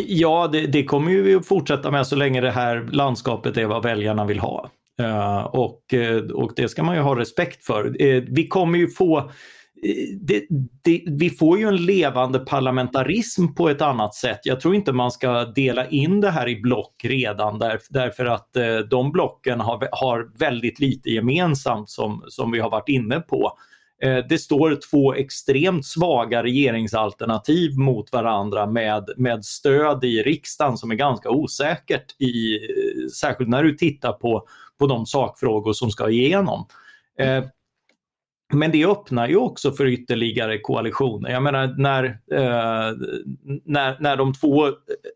Ja, 0.06 0.48
det, 0.52 0.66
det 0.66 0.84
kommer 0.84 1.10
vi 1.12 1.34
att 1.34 1.46
fortsätta 1.46 1.90
med 1.90 2.06
så 2.06 2.16
länge 2.16 2.40
det 2.40 2.50
här 2.50 2.88
landskapet 2.92 3.56
är 3.56 3.66
vad 3.66 3.82
väljarna 3.82 4.24
vill 4.24 4.38
ha. 4.38 4.70
Uh, 5.02 5.44
och, 5.44 5.94
eh, 5.94 6.16
och 6.16 6.52
det 6.56 6.68
ska 6.68 6.82
man 6.82 6.96
ju 6.96 7.02
ha 7.02 7.18
respekt 7.18 7.64
för. 7.64 8.02
Uh, 8.02 8.24
vi 8.28 8.48
kommer 8.48 8.78
ju 8.78 8.88
få 8.88 9.30
det, 10.20 10.46
det, 10.84 11.02
vi 11.06 11.30
får 11.30 11.58
ju 11.58 11.68
en 11.68 11.76
levande 11.76 12.38
parlamentarism 12.38 13.54
på 13.54 13.68
ett 13.68 13.82
annat 13.82 14.14
sätt. 14.14 14.40
Jag 14.42 14.60
tror 14.60 14.74
inte 14.74 14.92
man 14.92 15.10
ska 15.10 15.44
dela 15.44 15.88
in 15.88 16.20
det 16.20 16.30
här 16.30 16.48
i 16.48 16.60
block 16.60 17.04
redan 17.04 17.58
där, 17.58 17.80
därför 17.90 18.24
att 18.24 18.56
eh, 18.56 18.78
de 18.78 19.12
blocken 19.12 19.60
har, 19.60 19.88
har 19.92 20.38
väldigt 20.38 20.80
lite 20.80 21.10
gemensamt 21.10 21.90
som, 21.90 22.24
som 22.28 22.50
vi 22.50 22.60
har 22.60 22.70
varit 22.70 22.88
inne 22.88 23.20
på. 23.20 23.52
Eh, 24.02 24.18
det 24.28 24.38
står 24.38 24.78
två 24.90 25.14
extremt 25.14 25.86
svaga 25.86 26.42
regeringsalternativ 26.42 27.78
mot 27.78 28.12
varandra 28.12 28.66
med, 28.66 29.10
med 29.16 29.44
stöd 29.44 30.04
i 30.04 30.22
riksdagen 30.22 30.76
som 30.76 30.90
är 30.90 30.94
ganska 30.94 31.30
osäkert, 31.30 32.20
i, 32.20 32.56
eh, 32.56 33.08
särskilt 33.20 33.50
när 33.50 33.62
du 33.62 33.74
tittar 33.74 34.12
på, 34.12 34.46
på 34.78 34.86
de 34.86 35.06
sakfrågor 35.06 35.72
som 35.72 35.90
ska 35.90 36.10
igenom. 36.10 36.66
Eh, 37.18 37.44
men 38.52 38.70
det 38.70 38.84
öppnar 38.84 39.28
ju 39.28 39.36
också 39.36 39.72
för 39.72 39.86
ytterligare 39.86 40.58
koalitioner. 40.58 41.30
Jag 41.30 41.42
menar 41.42 41.74
när, 41.78 42.04
eh, 42.04 42.96
när, 43.64 43.96
när 44.00 44.16
de 44.16 44.34
två 44.34 44.68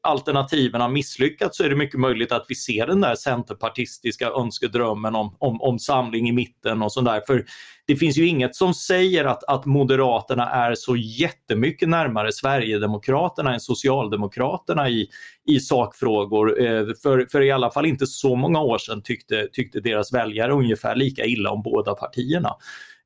alternativen 0.02 0.80
har 0.80 0.88
misslyckats 0.88 1.56
så 1.56 1.64
är 1.64 1.70
det 1.70 1.76
mycket 1.76 2.00
möjligt 2.00 2.32
att 2.32 2.44
vi 2.48 2.54
ser 2.54 2.86
den 2.86 3.00
där 3.00 3.14
centerpartistiska 3.14 4.28
önskedrömmen 4.28 5.14
om, 5.14 5.36
om, 5.38 5.62
om 5.62 5.78
samling 5.78 6.28
i 6.28 6.32
mitten 6.32 6.82
och 6.82 6.92
sådär. 6.92 7.22
För 7.26 7.44
det 7.86 7.96
finns 7.96 8.18
ju 8.18 8.26
inget 8.26 8.56
som 8.56 8.74
säger 8.74 9.24
att, 9.24 9.44
att 9.44 9.64
Moderaterna 9.64 10.50
är 10.50 10.74
så 10.74 10.96
jättemycket 10.96 11.88
närmare 11.88 12.32
Sverigedemokraterna 12.32 13.54
än 13.54 13.60
Socialdemokraterna 13.60 14.88
i, 14.88 15.08
i 15.46 15.60
sakfrågor. 15.60 16.60
Eh, 16.60 16.86
för, 17.02 17.26
för 17.30 17.40
i 17.40 17.50
alla 17.50 17.70
fall 17.70 17.86
inte 17.86 18.06
så 18.06 18.36
många 18.36 18.60
år 18.60 18.78
sedan 18.78 19.02
tyckte, 19.02 19.48
tyckte 19.52 19.80
deras 19.80 20.12
väljare 20.12 20.52
ungefär 20.52 20.96
lika 20.96 21.24
illa 21.24 21.50
om 21.50 21.62
båda 21.62 21.94
partierna. 21.94 22.56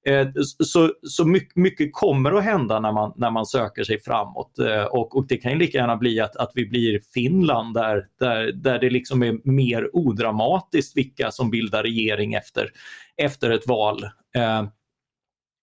Eh, 0.07 0.29
så, 0.65 0.93
så 1.03 1.25
mycket, 1.25 1.57
mycket, 1.57 1.91
kommer 1.93 2.33
att 2.33 2.45
hända 2.45 2.81
när 2.81 2.93
man, 2.93 3.13
när 3.17 3.31
man 3.31 3.47
söker 3.47 3.85
sig 3.85 4.01
framåt 4.01 4.59
eh, 4.59 4.85
och, 4.85 5.17
och 5.17 5.27
det 5.27 5.37
kan 5.37 5.53
ju 5.53 5.59
lika 5.59 5.79
gärna 5.79 5.97
bli 5.97 6.21
att, 6.21 6.37
att 6.37 6.53
vi 6.55 6.67
blir 6.67 7.01
Finland 7.15 7.75
där, 7.75 8.07
där, 8.21 8.53
där 8.53 8.79
det 8.79 8.91
liksom 8.91 9.23
är 9.23 9.39
mer 9.45 9.97
odramatiskt 9.97 10.97
vilka 10.97 11.31
som 11.31 11.51
bildar 11.51 11.83
regering 11.83 12.35
efter, 12.35 12.71
efter 13.17 13.51
ett 13.51 13.67
val. 13.67 14.05
Eh, 14.37 14.65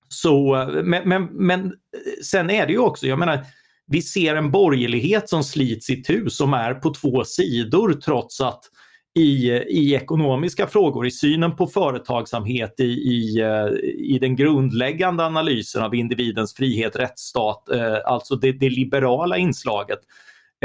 så, 0.09 0.65
men, 0.83 1.09
men, 1.09 1.25
men 1.25 1.73
sen 2.23 2.49
är 2.49 2.67
det 2.67 2.73
ju 2.73 2.79
också, 2.79 3.07
jag 3.07 3.19
menar, 3.19 3.45
vi 3.87 4.01
ser 4.01 4.35
en 4.35 4.51
borgerlighet 4.51 5.29
som 5.29 5.43
slits 5.43 5.89
i 5.89 6.03
tu 6.03 6.29
som 6.29 6.53
är 6.53 6.73
på 6.73 6.93
två 6.93 7.23
sidor 7.23 7.93
trots 7.93 8.41
att 8.41 8.61
i, 9.15 9.51
i 9.51 9.93
ekonomiska 9.95 10.67
frågor, 10.67 11.05
i 11.07 11.11
synen 11.11 11.55
på 11.55 11.67
företagsamhet, 11.67 12.79
i, 12.79 12.83
i, 12.83 13.39
eh, 13.41 13.67
i 13.93 14.19
den 14.21 14.35
grundläggande 14.35 15.25
analysen 15.25 15.83
av 15.83 15.95
individens 15.95 16.53
frihet, 16.53 16.95
rättsstat, 16.95 17.69
eh, 17.69 17.97
alltså 18.05 18.35
det, 18.35 18.51
det 18.51 18.69
liberala 18.69 19.37
inslaget, 19.37 19.99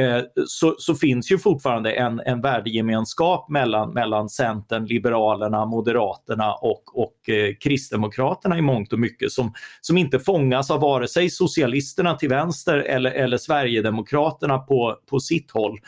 eh, 0.01 0.21
så, 0.47 0.75
så, 0.79 0.95
finns 0.95 1.33
ju 1.33 1.39
fortfarande 1.39 1.93
en, 1.93 2.21
en 2.21 2.41
värdegemenskap 2.41 3.49
mellan, 3.49 3.95
mellan 3.95 4.29
Centern, 4.29 4.87
Liberalerna, 4.87 5.67
Moderaterna 5.67 6.55
och, 6.55 6.83
och 6.95 7.29
eh, 7.29 7.55
Kristdemokraterna 7.55 8.59
i 8.59 8.63
mångt 8.63 8.93
och 8.93 8.99
mycket 8.99 9.33
som, 9.33 9.53
som 9.81 9.99
inte 9.99 10.19
fångas 10.19 10.71
av 10.71 10.81
vare 10.81 11.09
sig 11.09 11.31
socialisterna 11.31 12.15
till 12.15 12.29
vänster 12.29 12.79
eller, 12.79 13.11
eller 13.11 13.37
Sverigedemokraterna 13.37 14.59
på, 14.59 14.99
på 15.11 15.21
sitt 15.21 15.51
håll. 15.51 15.79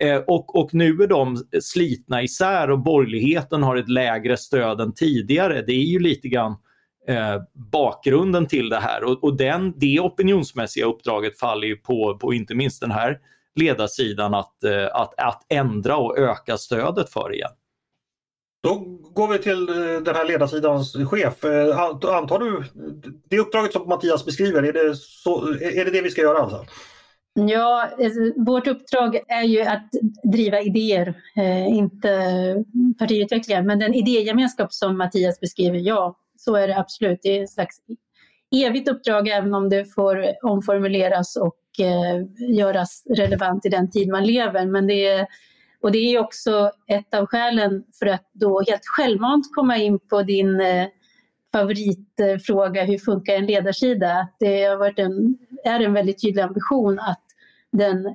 Eh, 0.00 0.18
och, 0.26 0.56
och 0.56 0.74
nu 0.74 1.02
är 1.02 1.06
de 1.06 1.44
slitna 1.60 2.22
isär 2.22 2.70
och 2.70 2.78
borgerligheten 2.78 3.62
har 3.62 3.76
ett 3.76 3.88
lägre 3.88 4.36
stöd 4.36 4.80
än 4.80 4.94
tidigare. 4.94 5.62
Det 5.62 5.72
är 5.72 5.84
ju 5.84 5.98
lite 5.98 6.28
grann 6.28 6.56
eh, 7.08 7.42
bakgrunden 7.72 8.46
till 8.46 8.68
det 8.68 8.80
här 8.80 9.04
och, 9.04 9.24
och 9.24 9.36
den, 9.36 9.74
det 9.76 10.00
opinionsmässiga 10.00 10.86
uppdraget 10.86 11.38
faller 11.38 11.66
ju 11.66 11.76
på, 11.76 12.18
på 12.18 12.34
inte 12.34 12.54
minst 12.54 12.80
den 12.80 12.90
här 12.90 13.18
ledarsidan 13.54 14.34
att, 14.34 14.64
eh, 14.64 14.86
att, 14.92 15.14
att 15.16 15.46
ändra 15.48 15.96
och 15.96 16.18
öka 16.18 16.58
stödet 16.58 17.12
för 17.12 17.34
igen. 17.34 17.50
Då 18.62 18.74
går 19.14 19.28
vi 19.28 19.38
till 19.38 19.68
eh, 19.68 20.00
den 20.00 20.14
här 20.14 20.24
ledarsidans 20.24 20.96
chef. 21.10 21.44
Eh, 21.44 21.78
antar 21.78 22.38
du 22.38 22.64
det 23.28 23.38
uppdraget 23.38 23.72
som 23.72 23.88
Mattias 23.88 24.24
beskriver, 24.24 24.62
är 24.62 24.72
det, 24.72 24.96
så, 24.96 25.48
är 25.48 25.84
det 25.84 25.90
det 25.90 26.02
vi 26.02 26.10
ska 26.10 26.20
göra 26.20 26.38
alltså? 26.38 26.66
Ja, 27.46 27.90
eh, 27.98 28.10
vårt 28.36 28.66
uppdrag 28.66 29.20
är 29.28 29.42
ju 29.42 29.62
att 29.62 29.88
driva 30.22 30.60
idéer, 30.60 31.14
eh, 31.36 31.66
inte 31.68 32.08
partiutvecklingar. 32.98 33.62
Men 33.62 33.78
den 33.78 33.94
idégemenskap 33.94 34.72
som 34.72 34.98
Mattias 34.98 35.40
beskriver, 35.40 35.78
ja, 35.78 36.16
så 36.36 36.56
är 36.56 36.68
det 36.68 36.78
absolut. 36.78 37.18
Det 37.22 37.38
är 37.38 37.42
ett 37.42 37.50
slags 37.50 37.76
evigt 38.66 38.88
uppdrag 38.88 39.28
även 39.28 39.54
om 39.54 39.68
det 39.68 39.94
får 39.94 40.24
omformuleras 40.42 41.36
och 41.36 41.58
eh, 41.80 42.24
göras 42.56 43.02
relevant 43.16 43.66
i 43.66 43.68
den 43.68 43.90
tid 43.90 44.08
man 44.08 44.26
lever. 44.26 44.66
Men 44.66 44.86
det 44.86 45.06
är, 45.06 45.26
och 45.80 45.92
det 45.92 45.98
är 45.98 46.18
också 46.18 46.70
ett 46.86 47.14
av 47.14 47.26
skälen 47.26 47.84
för 47.98 48.06
att 48.06 48.30
då 48.32 48.62
helt 48.68 48.86
självmant 48.86 49.44
komma 49.54 49.76
in 49.76 49.98
på 49.98 50.22
din 50.22 50.60
favoritfråga, 51.52 52.84
hur 52.84 52.98
funkar 52.98 53.34
en 53.34 53.46
ledarsida? 53.46 54.28
Det 54.38 54.64
har 54.64 54.76
varit 54.76 54.98
en, 54.98 55.38
är 55.64 55.80
en 55.80 55.92
väldigt 55.92 56.22
tydlig 56.22 56.42
ambition 56.42 56.98
att 56.98 57.27
den 57.72 58.14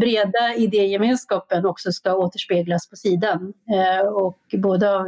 breda 0.00 0.54
idégemenskapen 0.56 1.66
också 1.66 1.92
ska 1.92 2.14
återspeglas 2.14 2.88
på 2.90 2.96
sidan. 2.96 3.52
Eh, 3.72 4.06
och 4.06 4.38
både 4.52 4.96
av 4.96 5.06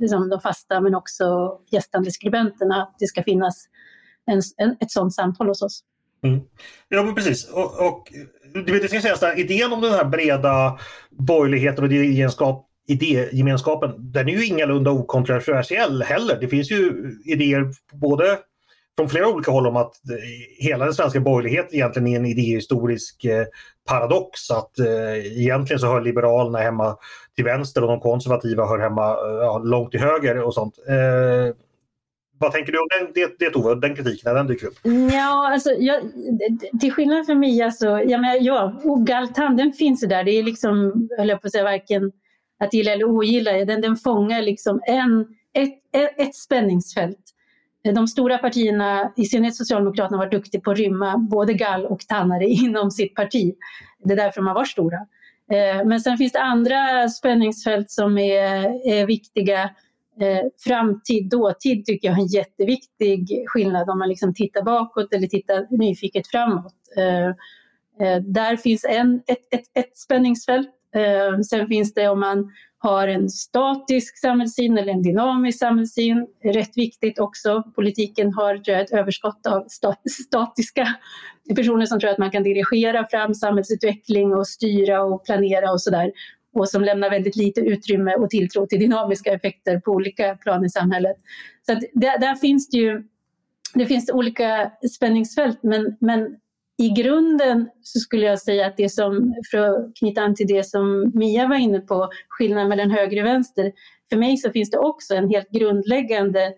liksom, 0.00 0.28
de 0.28 0.40
fasta 0.40 0.80
men 0.80 0.94
också 0.94 1.58
gästande 1.70 2.10
skribenterna, 2.10 2.82
att 2.82 2.94
det 2.98 3.06
ska 3.06 3.22
finnas 3.22 3.68
en, 4.26 4.42
en, 4.56 4.76
ett 4.80 4.90
sådant 4.90 5.14
samtal 5.14 5.48
hos 5.48 5.62
oss. 5.62 5.84
Mm. 6.22 6.40
Ja, 6.88 7.02
men 7.02 7.14
precis. 7.14 7.48
Och, 7.48 7.86
och 7.86 8.12
det, 8.54 8.78
det 8.78 8.88
ska 8.88 9.00
sägas 9.00 9.20
där, 9.20 9.38
idén 9.38 9.72
om 9.72 9.80
den 9.80 9.92
här 9.92 10.04
breda 10.04 10.78
borgerligheten 11.10 11.84
och 11.84 11.92
idégemenskap, 11.92 12.68
idégemenskapen, 12.86 14.12
den 14.12 14.28
är 14.28 14.32
ju 14.32 14.46
ingalunda 14.46 14.90
okontroversiell 14.90 16.02
heller. 16.02 16.40
Det 16.40 16.48
finns 16.48 16.70
ju 16.70 17.10
idéer 17.24 17.72
både 17.92 18.38
från 18.96 19.08
flera 19.08 19.28
olika 19.28 19.50
håll 19.50 19.66
om 19.66 19.76
att 19.76 19.94
hela 20.58 20.84
den 20.84 20.94
svenska 20.94 21.20
borgerligheten 21.20 21.74
egentligen 21.74 22.08
är 22.08 22.16
en 22.16 22.26
idéhistorisk 22.26 23.24
eh, 23.24 23.44
paradox. 23.88 24.50
Att 24.50 24.78
eh, 24.78 25.38
egentligen 25.38 25.80
så 25.80 25.86
hör 25.86 26.00
Liberalerna 26.00 26.58
hemma 26.58 26.96
till 27.34 27.44
vänster 27.44 27.82
och 27.82 27.88
de 27.88 28.00
konservativa 28.00 28.66
hör 28.66 28.78
hemma 28.78 29.10
eh, 29.10 29.36
ja, 29.40 29.58
långt 29.58 29.90
till 29.90 30.00
höger 30.00 30.42
och 30.42 30.54
sånt. 30.54 30.74
Vad 32.38 32.52
tänker 32.52 32.72
du 32.72 32.78
om 32.78 32.88
den, 32.98 33.12
det, 33.14 33.38
det 33.38 33.50
Tove, 33.50 33.74
den 33.74 33.96
kritiken 33.96 34.20
när 34.24 34.34
den 34.34 34.46
dyker 34.46 34.66
upp? 34.66 34.78
Ja, 35.12 35.52
alltså, 35.52 35.70
jag, 35.70 36.00
till 36.80 36.92
skillnad 36.92 37.26
från 37.26 37.38
Mia 37.38 37.70
så, 37.70 38.02
ja, 38.06 38.18
men, 38.18 38.44
ja 38.44 38.80
Galtan 38.98 39.56
den 39.56 39.72
finns 39.72 40.02
ju 40.02 40.06
där. 40.06 40.24
Det 40.24 40.30
är 40.30 40.42
liksom, 40.42 41.08
höll 41.18 41.28
jag 41.28 41.40
på 41.40 41.46
att 41.46 41.52
säga, 41.52 41.64
varken 41.64 42.12
att 42.60 42.74
gilla 42.74 42.92
eller 42.92 43.04
ogilla. 43.04 43.52
Den, 43.64 43.80
den 43.80 43.96
fångar 43.96 44.42
liksom 44.42 44.80
en, 44.86 45.20
ett, 45.54 45.78
ett, 45.92 46.20
ett 46.20 46.34
spänningsfält 46.34 47.32
de 47.84 48.08
stora 48.08 48.38
partierna, 48.38 49.12
i 49.16 49.24
synnerhet 49.24 49.56
Socialdemokraterna, 49.56 50.16
har 50.16 50.24
varit 50.24 50.32
duktiga 50.32 50.60
på 50.60 50.70
att 50.70 50.78
rymma 50.78 51.18
både 51.18 51.52
gall 51.52 51.86
och 51.86 52.00
tannare 52.00 52.44
inom 52.48 52.90
sitt 52.90 53.14
parti. 53.14 53.54
Det 54.04 54.12
är 54.12 54.16
därför 54.16 54.40
de 54.40 54.46
har 54.46 54.54
varit 54.54 54.68
stora. 54.68 54.98
Eh, 55.52 55.84
men 55.84 56.00
sen 56.00 56.16
finns 56.16 56.32
det 56.32 56.40
andra 56.42 57.08
spänningsfält 57.08 57.90
som 57.90 58.18
är, 58.18 58.88
är 58.88 59.06
viktiga. 59.06 59.62
Eh, 60.20 60.46
framtid, 60.64 61.30
dåtid 61.30 61.84
tycker 61.84 62.08
jag 62.08 62.18
är 62.18 62.22
en 62.22 62.26
jätteviktig 62.26 63.44
skillnad 63.46 63.90
om 63.90 63.98
man 63.98 64.08
liksom 64.08 64.34
tittar 64.34 64.62
bakåt 64.62 65.12
eller 65.12 65.26
tittar 65.26 65.66
nyfiket 65.70 66.26
framåt. 66.26 66.74
Eh, 66.96 67.34
där 68.22 68.56
finns 68.56 68.84
en, 68.84 69.22
ett, 69.26 69.54
ett, 69.54 69.64
ett 69.74 69.96
spänningsfält. 69.96 70.70
Sen 71.50 71.66
finns 71.66 71.94
det 71.94 72.08
om 72.08 72.20
man 72.20 72.50
har 72.82 73.08
en 73.08 73.30
statisk 73.30 74.18
samhällssyn 74.18 74.78
eller 74.78 74.92
en 74.92 75.02
dynamisk 75.02 75.58
samhällssyn. 75.58 76.26
Rätt 76.44 76.76
viktigt 76.76 77.18
också. 77.18 77.62
Politiken 77.74 78.32
har 78.32 78.70
ett 78.70 78.92
överskott 78.92 79.46
av 79.46 79.66
statiska 80.10 80.88
personer 81.56 81.86
som 81.86 82.00
tror 82.00 82.10
att 82.10 82.18
man 82.18 82.30
kan 82.30 82.42
dirigera 82.42 83.06
fram 83.06 83.34
samhällsutveckling 83.34 84.34
och 84.34 84.48
styra 84.48 85.02
och 85.02 85.24
planera 85.24 85.72
och 85.72 85.80
sådär. 85.80 86.12
Och 86.54 86.68
som 86.68 86.82
lämnar 86.82 87.10
väldigt 87.10 87.36
lite 87.36 87.60
utrymme 87.60 88.14
och 88.14 88.30
tilltro 88.30 88.66
till 88.66 88.80
dynamiska 88.80 89.32
effekter 89.32 89.80
på 89.80 89.90
olika 89.90 90.34
plan 90.34 90.64
i 90.64 90.70
samhället. 90.70 91.16
Så 91.66 91.74
där, 91.74 92.18
där, 92.20 92.34
finns 92.34 92.68
det 92.68 92.78
ju 92.78 93.02
det 93.74 93.86
finns 93.86 94.10
olika 94.10 94.72
spänningsfält 94.94 95.58
men, 95.62 95.96
men 96.00 96.36
i 96.82 96.88
grunden 96.88 97.68
så 97.82 97.98
skulle 97.98 98.26
jag 98.26 98.38
säga 98.40 98.66
att 98.66 98.76
det 98.76 98.88
som, 98.88 99.34
för 99.50 99.58
att 99.58 99.96
knyta 99.98 100.20
an 100.20 100.34
till 100.34 100.46
det 100.46 100.66
som 100.66 101.12
Mia 101.14 101.48
var 101.48 101.56
inne 101.56 101.80
på, 101.80 102.08
skillnaden 102.28 102.68
mellan 102.68 102.90
höger 102.90 103.22
och 103.22 103.26
vänster. 103.26 103.72
För 104.08 104.16
mig 104.16 104.36
så 104.36 104.50
finns 104.50 104.70
det 104.70 104.78
också 104.78 105.14
en 105.14 105.28
helt 105.28 105.50
grundläggande 105.50 106.54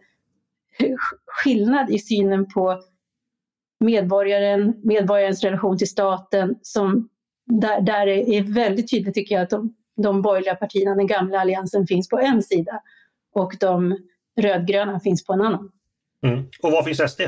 skillnad 1.27 1.91
i 1.91 1.99
synen 1.99 2.49
på 2.49 2.83
medborgaren, 3.81 4.75
medborgarens 4.83 5.45
relation 5.45 5.79
till 5.79 5.91
staten 5.91 6.55
som 6.63 7.09
där, 7.47 7.81
där 7.81 8.07
är 8.07 8.55
väldigt 8.55 8.91
tydligt 8.91 9.15
tycker 9.15 9.35
jag 9.35 9.43
att 9.43 9.51
de, 9.51 9.75
de 9.97 10.23
borgerliga 10.23 10.55
partierna, 10.55 10.95
den 10.95 11.07
gamla 11.07 11.41
alliansen 11.41 11.87
finns 11.87 12.09
på 12.09 12.19
en 12.19 12.43
sida 12.43 12.81
och 13.35 13.57
de 13.61 13.99
rödgröna 14.41 15.01
finns 15.01 15.27
på 15.27 15.33
en 15.33 15.41
annan. 15.41 15.71
Mm. 16.27 16.45
Och 16.63 16.73
var 16.73 16.83
finns 16.83 17.13
SD? 17.13 17.21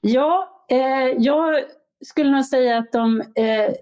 Ja, 0.00 0.64
eh, 0.68 1.14
jag 1.18 1.64
skulle 2.04 2.30
nog 2.30 2.44
säga 2.44 2.78
att 2.78 2.92
de 2.92 3.20
eh, 3.20 3.74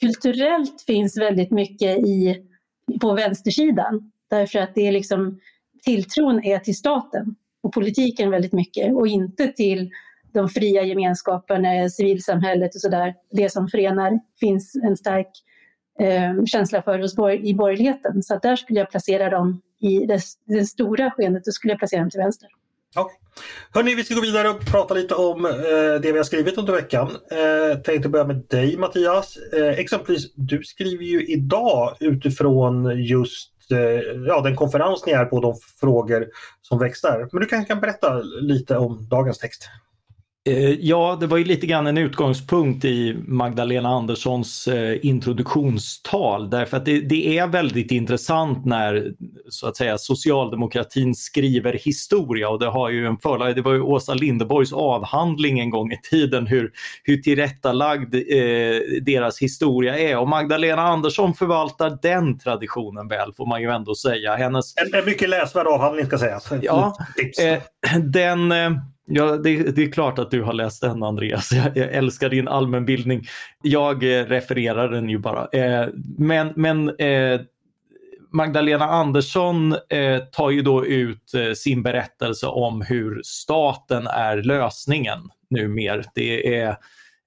kulturellt 0.00 0.82
finns 0.82 1.18
väldigt 1.18 1.50
mycket 1.50 1.98
i, 1.98 2.42
på 3.00 3.12
vänstersidan. 3.12 4.12
Därför 4.30 4.58
att 4.58 4.74
det 4.74 4.88
är 4.88 4.92
liksom, 4.92 5.40
tilltron 5.84 6.44
är 6.44 6.58
till 6.58 6.76
staten 6.76 7.34
och 7.62 7.72
politiken 7.72 8.30
väldigt 8.30 8.52
mycket 8.52 8.94
och 8.94 9.06
inte 9.06 9.48
till 9.48 9.90
de 10.32 10.48
fria 10.48 10.82
gemenskaperna, 10.82 11.88
civilsamhället 11.88 12.74
och 12.74 12.80
sådär. 12.80 13.14
Det 13.30 13.52
som 13.52 13.68
förenar 13.68 14.20
finns 14.40 14.74
en 14.74 14.96
stark 14.96 15.28
eh, 16.00 16.44
känsla 16.44 16.82
för 16.82 16.98
hos 16.98 17.16
bor 17.16 17.32
i 17.32 17.54
borgerligheten. 17.54 18.22
Så 18.22 18.38
där 18.42 18.56
skulle 18.56 18.78
jag 18.78 18.90
placera 18.90 19.30
dem 19.30 19.62
i 19.80 20.06
det, 20.06 20.20
det 20.44 20.64
stora 20.64 21.10
skenet, 21.10 21.44
då 21.44 21.52
skulle 21.52 21.72
jag 21.72 21.78
placera 21.78 22.00
dem 22.00 22.10
till 22.10 22.20
vänster. 22.20 22.48
Ja. 22.94 23.10
Hörni, 23.74 23.94
vi 23.94 24.04
ska 24.04 24.14
gå 24.14 24.20
vidare 24.20 24.48
och 24.48 24.66
prata 24.66 24.94
lite 24.94 25.14
om 25.14 25.44
eh, 25.44 25.52
det 26.02 26.12
vi 26.12 26.16
har 26.16 26.24
skrivit 26.24 26.58
under 26.58 26.72
veckan. 26.72 27.08
Eh, 27.30 27.78
tänkte 27.78 28.08
börja 28.08 28.24
med 28.24 28.46
dig 28.50 28.76
Mattias. 28.76 29.36
Eh, 29.36 29.78
exempelvis, 29.78 30.34
du 30.34 30.62
skriver 30.62 31.04
ju 31.04 31.26
idag 31.26 31.96
utifrån 32.00 33.02
just 33.04 33.52
eh, 33.70 33.78
ja, 34.26 34.40
den 34.40 34.56
konferens 34.56 35.06
ni 35.06 35.12
är 35.12 35.24
på, 35.24 35.40
de 35.40 35.54
frågor 35.80 36.26
som 36.62 36.78
väcks 36.78 37.00
där. 37.00 37.28
Men 37.32 37.40
du 37.40 37.46
kanske 37.46 37.68
kan 37.68 37.80
berätta 37.80 38.14
lite 38.40 38.76
om 38.76 39.08
dagens 39.08 39.38
text. 39.38 39.68
Eh, 40.44 40.70
ja, 40.70 41.16
det 41.20 41.26
var 41.26 41.38
ju 41.38 41.44
lite 41.44 41.66
grann 41.66 41.86
en 41.86 41.98
utgångspunkt 41.98 42.84
i 42.84 43.16
Magdalena 43.26 43.88
Anderssons 43.88 44.68
eh, 44.68 45.06
introduktionstal 45.06 46.50
därför 46.50 46.76
att 46.76 46.84
det, 46.84 47.00
det, 47.00 47.38
är 47.38 47.46
väldigt 47.46 47.90
intressant 47.90 48.64
när 48.64 49.12
så 49.48 49.68
att 49.68 49.76
säga 49.76 49.98
socialdemokratin 49.98 51.14
skriver 51.14 51.72
historia 51.72 52.48
och 52.48 52.58
det 52.58 52.66
har 52.66 52.90
ju 52.90 53.06
en 53.06 53.18
förlag, 53.18 53.56
det 53.56 53.62
var 53.62 53.72
ju 53.72 53.80
Åsa 53.80 54.14
Linderborgs 54.14 54.72
avhandling 54.72 55.58
en 55.58 55.70
gång 55.70 55.92
i 55.92 56.00
tiden 56.10 56.46
hur, 56.46 56.72
hur 57.04 57.16
tillrättalagd 57.16 58.14
eh, 58.14 58.20
deras 59.02 59.38
historia 59.38 59.98
är 59.98 60.18
och 60.18 60.28
Magdalena 60.28 60.82
Andersson 60.82 61.34
förvaltar 61.34 61.98
den 62.02 62.38
traditionen 62.38 63.08
väl 63.08 63.32
får 63.32 63.46
man 63.46 63.62
ju 63.62 63.70
ändå 63.70 63.94
säga. 63.94 64.36
Hennes... 64.36 64.76
En, 64.76 64.98
en 64.98 65.04
mycket 65.04 65.28
läsvärd 65.28 65.66
avhandling 65.66 66.06
ska 66.06 66.18
sägas. 66.18 66.52
Ja, 66.62 66.96
eh, 67.42 67.58
den 68.00 68.52
eh, 68.52 68.70
Ja, 69.06 69.36
det, 69.36 69.76
det, 69.76 69.82
är 69.82 69.92
klart 69.92 70.18
att 70.18 70.30
du 70.30 70.42
har 70.42 70.52
läst 70.52 70.80
den 70.80 71.02
Andreas. 71.02 71.52
Jag, 71.52 71.76
jag 71.76 71.92
älskar 71.92 72.28
din 72.28 72.48
allmänbildning. 72.48 73.22
Jag 73.62 74.04
eh, 74.04 74.24
refererar 74.24 74.88
den 74.88 75.08
ju 75.08 75.18
bara. 75.18 75.48
Eh, 75.48 75.88
men 76.18 76.52
men 76.56 76.88
eh, 76.98 77.40
Magdalena 78.32 78.84
Andersson 78.84 79.72
eh, 79.88 80.18
tar 80.32 80.50
ju 80.50 80.62
då 80.62 80.86
ut 80.86 81.34
eh, 81.34 81.52
sin 81.52 81.82
berättelse 81.82 82.46
om 82.46 82.82
hur 82.82 83.20
staten 83.24 84.06
är 84.06 84.36
lösningen 84.36 85.18
numer. 85.50 86.04
Det 86.14 86.56
är, 86.56 86.68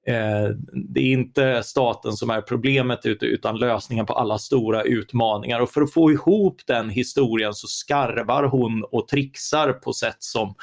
eh, 0.08 0.50
det 0.74 1.00
är 1.00 1.12
inte 1.12 1.64
staten 1.64 2.14
som 2.14 2.30
är 2.30 2.42
problemet 2.42 3.06
utan 3.06 3.58
lösningen 3.58 4.06
på 4.06 4.14
alla 4.14 4.38
stora 4.38 4.84
utmaningar. 4.84 5.60
Och 5.60 5.70
för 5.70 5.82
att 5.82 5.94
få 5.94 6.12
ihop 6.12 6.62
den 6.68 6.90
historien 6.90 7.54
så 7.54 7.68
skarvar 7.68 8.44
hon 8.44 8.84
och 8.92 9.08
trixar 9.08 9.74
på 9.74 9.94
sätt 9.94 10.18
som 10.20 10.56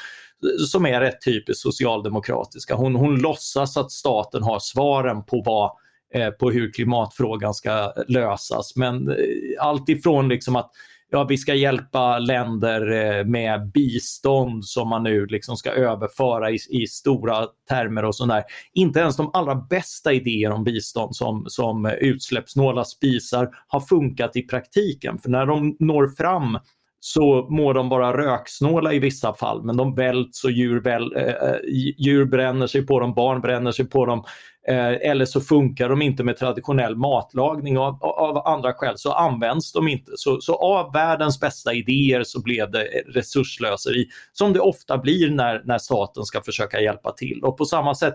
som 0.68 0.86
är 0.86 1.00
rätt 1.00 1.24
typiskt 1.24 1.62
socialdemokratiska. 1.62 2.74
Hon, 2.74 2.94
hon 2.94 3.20
låtsas 3.20 3.76
att 3.76 3.90
staten 3.92 4.42
har 4.42 4.58
svaren 4.58 5.24
på 5.24 5.42
vad 5.46 5.70
eh, 6.14 6.30
på 6.30 6.50
hur 6.50 6.72
klimatfrågan 6.72 7.54
ska 7.54 7.92
lösas. 8.08 8.76
Men 8.76 9.08
eh, 9.08 9.16
allt 9.60 9.88
ifrån 9.88 10.28
liksom 10.28 10.56
att 10.56 10.70
ja, 11.10 11.24
vi 11.24 11.38
ska 11.38 11.54
hjälpa 11.54 12.18
länder 12.18 12.92
eh, 12.92 13.24
med 13.24 13.70
bistånd 13.70 14.64
som 14.64 14.88
man 14.88 15.02
nu 15.02 15.26
liksom 15.26 15.56
ska 15.56 15.70
överföra 15.70 16.50
i, 16.50 16.58
i 16.70 16.86
stora 16.86 17.46
termer 17.68 18.04
och 18.04 18.14
sådär. 18.14 18.44
Inte 18.72 19.00
ens 19.00 19.16
de 19.16 19.30
allra 19.32 19.54
bästa 19.54 20.12
idéer 20.12 20.50
om 20.50 20.64
bistånd 20.64 21.16
som, 21.16 21.44
som 21.48 21.86
utsläppssnåla 21.86 22.84
spisar 22.84 23.50
har 23.68 23.80
funkat 23.80 24.36
i 24.36 24.42
praktiken. 24.42 25.18
För 25.18 25.30
när 25.30 25.46
de 25.46 25.76
når 25.78 26.08
fram 26.08 26.58
så 27.04 27.46
må 27.50 27.72
de 27.72 27.88
vara 27.88 28.16
röksnåla 28.16 28.92
i 28.92 28.98
vissa 28.98 29.34
fall 29.34 29.62
men 29.62 29.76
de 29.76 29.94
välts 29.94 30.44
och 30.44 30.50
djur, 30.50 30.80
väl, 30.80 31.16
eh, 31.16 31.22
eh 31.22 31.56
djur 31.98 32.24
bränner 32.24 32.66
sig 32.66 32.86
på 32.86 33.00
dem, 33.00 33.14
barn 33.14 33.40
bränner 33.40 33.72
sig 33.72 33.88
på 33.88 34.06
dem. 34.06 34.24
Eh, 34.68 35.10
eller 35.10 35.24
så 35.24 35.40
funkar 35.40 35.88
de 35.88 36.02
inte 36.02 36.24
med 36.24 36.36
traditionell 36.36 36.96
matlagning 36.96 37.78
och 37.78 37.84
av, 37.84 38.04
av, 38.04 38.46
andra 38.46 38.72
skäl 38.72 38.98
så 38.98 39.12
används 39.12 39.72
de 39.72 39.88
inte. 39.88 40.12
Så, 40.14 40.40
så 40.40 40.54
av 40.54 40.92
världens 40.92 41.40
bästa 41.40 41.72
idéer 41.72 42.22
så 42.24 42.42
blev 42.42 42.70
det 42.70 42.84
resurslöseri 43.06 44.06
som 44.32 44.52
det 44.52 44.60
ofta 44.60 44.98
blir 44.98 45.30
när, 45.30 45.62
när 45.64 45.78
staten 45.78 46.24
ska 46.24 46.42
försöka 46.42 46.80
hjälpa 46.80 47.12
till. 47.12 47.40
Och 47.42 47.58
på 47.58 47.64
samma 47.64 47.94
sätt 47.94 48.14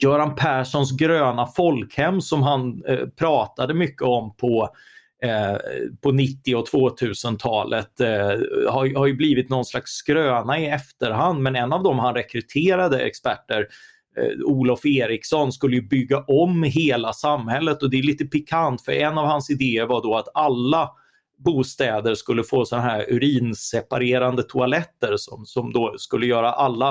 Göran 0.00 0.34
Perssons 0.34 0.96
gröna 0.96 1.46
folkhem 1.46 2.20
som 2.20 2.42
han 2.42 2.84
eh, 2.88 3.06
pratade 3.18 3.74
mycket 3.74 4.02
om 4.02 4.36
på 4.36 4.70
eh, 5.24 5.56
på 6.02 6.12
90 6.12 6.56
och 6.56 6.68
2000-talet 6.68 8.00
eh, 8.00 8.08
har, 8.70 8.98
har 8.98 9.06
ju 9.06 9.14
blivit 9.14 9.50
någon 9.50 9.64
slags 9.64 9.90
skröna 9.90 10.58
i 10.58 10.66
efterhand 10.66 11.42
men 11.42 11.56
en 11.56 11.72
av 11.72 11.82
dem 11.82 11.98
han 11.98 12.14
rekryterade 12.14 12.98
experter 13.00 13.66
eh, 14.16 14.44
Olof 14.44 14.86
Eriksson 14.86 15.52
skulle 15.52 15.76
ju 15.76 15.82
bygga 15.82 16.20
om 16.20 16.62
hela 16.62 17.12
samhället 17.12 17.82
och 17.82 17.90
det 17.90 17.98
är 17.98 18.02
lite 18.02 18.24
pikant 18.24 18.84
för 18.84 18.92
en 18.92 19.18
av 19.18 19.26
hans 19.26 19.50
idéer 19.50 19.86
var 19.86 20.02
då 20.02 20.16
att 20.16 20.28
alla 20.34 20.90
bostäder 21.44 22.14
skulle 22.14 22.44
få 22.44 22.64
sådana 22.64 22.86
här 22.86 23.12
urinseparerande 23.12 24.42
toaletter 24.42 25.16
som, 25.16 25.46
som 25.46 25.72
då 25.72 25.94
skulle 25.98 26.26
göra 26.26 26.52
alla, 26.52 26.88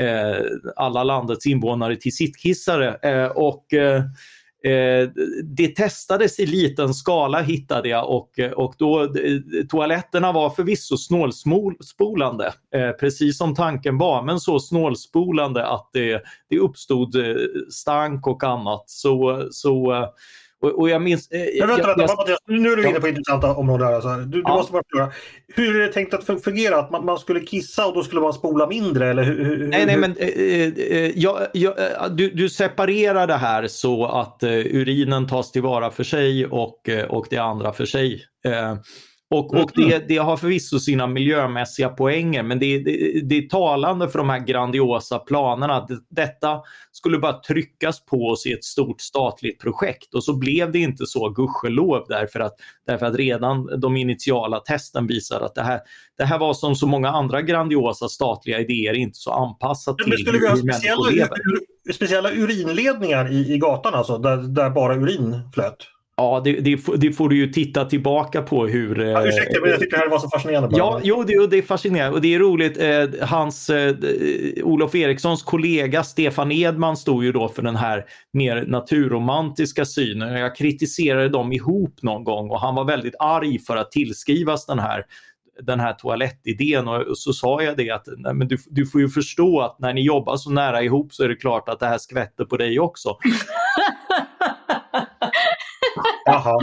eh, 0.00 0.44
alla 0.76 1.04
landets 1.04 1.46
invånare 1.46 1.96
till 1.96 2.16
sittkissare. 2.16 2.94
Eh, 3.10 3.26
och, 3.26 3.74
eh, 3.74 4.02
Eh, 4.64 5.08
det 5.44 5.68
testades 5.68 6.40
i 6.40 6.46
liten 6.46 6.94
skala 6.94 7.40
hittade 7.40 7.88
jag 7.88 8.10
och, 8.10 8.30
och 8.56 8.74
då, 8.78 9.02
eh, 9.02 9.08
toaletterna 9.68 10.32
var 10.32 10.50
förvisso 10.50 10.96
snålspolande, 10.96 12.52
eh, 12.74 12.90
precis 12.90 13.38
som 13.38 13.54
tanken 13.54 13.98
var, 13.98 14.22
men 14.22 14.40
så 14.40 14.60
snålspolande 14.60 15.66
att 15.66 15.90
det, 15.92 16.22
det 16.50 16.58
uppstod 16.58 17.16
eh, 17.16 17.36
stank 17.70 18.26
och 18.26 18.44
annat. 18.44 18.84
Så, 18.86 19.48
så 19.50 19.92
eh, 19.92 20.08
och, 20.60 20.78
och 20.78 20.90
jag 20.90 21.02
minns... 21.02 21.30
Eh, 21.30 21.40
Men 21.58 21.68
vänta, 21.68 21.94
vänta, 21.94 22.14
jag, 22.26 22.38
nu 22.60 22.72
är 22.72 22.76
du 22.76 22.88
inne 22.88 23.00
på 23.00 23.08
intressanta 23.08 23.54
områden. 23.54 23.86
Här, 23.86 23.94
alltså. 23.94 24.08
Du, 24.08 24.24
du 24.24 24.42
ja. 24.44 24.54
måste 24.54 24.72
bara 24.72 24.82
förklara. 24.82 25.12
Hur 25.54 25.80
är 25.80 25.86
det 25.86 25.92
tänkt 25.92 26.14
att 26.14 26.44
fungera? 26.44 26.78
Att 26.78 26.90
man, 26.90 27.04
man, 27.04 27.18
skulle 27.18 27.40
kissa 27.40 27.86
och 27.86 27.94
då 27.94 28.02
skulle 28.02 28.20
man 28.20 28.32
spola 28.32 28.66
mindre? 28.66 29.10
Eller 29.10 29.22
hur, 29.22 29.44
hur, 29.44 29.68
nej, 29.68 29.86
nej, 29.86 29.96
men 29.96 30.16
eh, 30.16 30.28
eh, 30.28 31.18
jag, 31.18 31.38
jag, 31.52 31.78
eh, 31.78 32.08
du, 32.10 32.30
du 32.30 32.48
separerar 32.48 33.26
det 33.26 33.36
här 33.36 33.66
så 33.66 34.06
att 34.06 34.42
eh, 34.42 34.50
urinen 34.50 35.26
tas 35.26 35.52
tillvara 35.52 35.90
för 35.90 36.04
sig 36.04 36.46
och, 36.46 36.88
eh, 36.88 37.04
och 37.04 37.26
det 37.30 37.38
andra 37.38 37.72
för 37.72 37.86
sig. 37.86 38.24
Och, 39.30 39.54
och 39.54 39.70
det, 39.74 40.08
det, 40.08 40.16
har 40.16 40.36
förvisso 40.36 40.78
sina 40.78 41.06
miljömässiga 41.06 41.88
poänger 41.88 42.42
men 42.42 42.58
det, 42.58 42.78
det, 42.78 43.20
det, 43.24 43.38
är 43.38 43.48
talande 43.48 44.08
för 44.08 44.18
de 44.18 44.28
här 44.28 44.38
grandiosa 44.38 45.18
planerna. 45.18 45.86
Det, 45.86 45.98
detta 46.10 46.62
skulle 46.92 47.18
bara 47.18 47.32
tryckas 47.40 48.04
på 48.04 48.16
oss 48.16 48.46
i 48.46 48.52
ett 48.52 48.64
stort 48.64 49.00
statligt 49.00 49.60
projekt 49.60 50.14
och 50.14 50.24
så 50.24 50.36
blev 50.36 50.72
det 50.72 50.78
inte 50.78 51.06
så, 51.06 51.28
gudskelov, 51.28 52.04
därför 52.08 52.40
att, 52.40 52.54
därför 52.86 53.06
att 53.06 53.14
redan 53.14 53.80
de 53.80 53.96
initiala 53.96 54.60
testen 54.60 55.06
visar 55.06 55.40
att 55.40 55.54
det 55.54 55.62
här, 55.62 55.80
det 56.18 56.24
här 56.24 56.38
var 56.38 56.54
som 56.54 56.74
så 56.74 56.86
många 56.86 57.08
andra 57.08 57.42
grandiosa 57.42 58.08
statliga 58.08 58.60
idéer 58.60 58.94
inte 58.94 59.18
så 59.18 59.30
anpassat 59.30 59.98
till 59.98 60.12
skulle 60.12 60.38
hur, 60.38 60.48
hur 60.48 60.56
speciella, 60.56 60.96
människor 60.96 61.12
lever. 61.12 61.38
Speciella 61.92 62.30
urinledningar 62.30 63.32
i, 63.32 63.52
i 63.54 63.58
gatan 63.58 63.94
alltså, 63.94 64.18
där, 64.18 64.36
där 64.36 64.70
bara 64.70 64.94
urin 64.94 65.40
flöt? 65.54 65.97
Ja, 66.18 66.40
det, 66.44 66.52
det, 66.52 66.80
det, 66.96 67.12
får 67.12 67.28
du 67.28 67.36
ju 67.36 67.46
titta 67.46 67.84
tillbaka 67.84 68.42
på 68.42 68.66
hur... 68.66 69.00
Ja, 69.04 69.26
ursäkta, 69.26 69.60
men 69.60 69.70
jag 69.70 69.80
tycker 69.80 69.96
det 69.96 70.02
här 70.02 70.10
var 70.10 70.18
så 70.18 70.28
fascinerande. 70.28 70.68
Bara. 70.68 70.78
Ja, 70.78 71.00
jo, 71.02 71.22
det, 71.22 71.46
det 71.46 71.58
är 71.58 71.62
fascinerande 71.62 72.16
och 72.16 72.22
det 72.22 72.34
är 72.34 72.38
roligt. 72.38 72.78
Eh, 72.78 73.26
hans, 73.28 73.70
eh, 73.70 73.96
Olof 74.62 74.94
Erikssons 74.94 75.42
kollega 75.42 76.02
Stefan 76.02 76.52
Edman 76.52 76.96
stod 76.96 77.24
ju 77.24 77.32
då 77.32 77.48
för 77.48 77.62
den 77.62 77.76
här 77.76 78.04
mer 78.32 78.64
naturromantiska 78.66 79.84
synen. 79.84 80.32
Jag 80.32 80.56
kritiserade 80.56 81.28
dem 81.28 81.52
ihop 81.52 82.02
någon 82.02 82.24
gång 82.24 82.50
och 82.50 82.60
han 82.60 82.74
var 82.74 82.84
väldigt 82.84 83.14
arg 83.18 83.58
för 83.58 83.76
att 83.76 83.90
tillskrivas 83.90 84.66
den 84.66 84.78
här 84.78 85.04
den 85.62 85.80
här 85.80 85.92
toalettidén 85.92 86.88
och 86.88 87.18
så 87.18 87.32
sa 87.32 87.62
jag 87.62 87.76
det 87.76 87.90
att 87.90 88.08
nej, 88.16 88.34
men 88.34 88.48
du, 88.48 88.56
du 88.66 88.86
får 88.86 89.00
ju 89.00 89.08
förstå 89.08 89.60
att 89.60 89.78
när 89.78 89.94
ni 89.94 90.04
jobbar 90.04 90.36
så 90.36 90.50
nära 90.50 90.82
ihop 90.82 91.14
så 91.14 91.24
är 91.24 91.28
det 91.28 91.36
klart 91.36 91.68
att 91.68 91.80
det 91.80 91.86
här 91.86 91.98
skvätter 91.98 92.44
på 92.44 92.56
dig 92.56 92.80
också. 92.80 93.16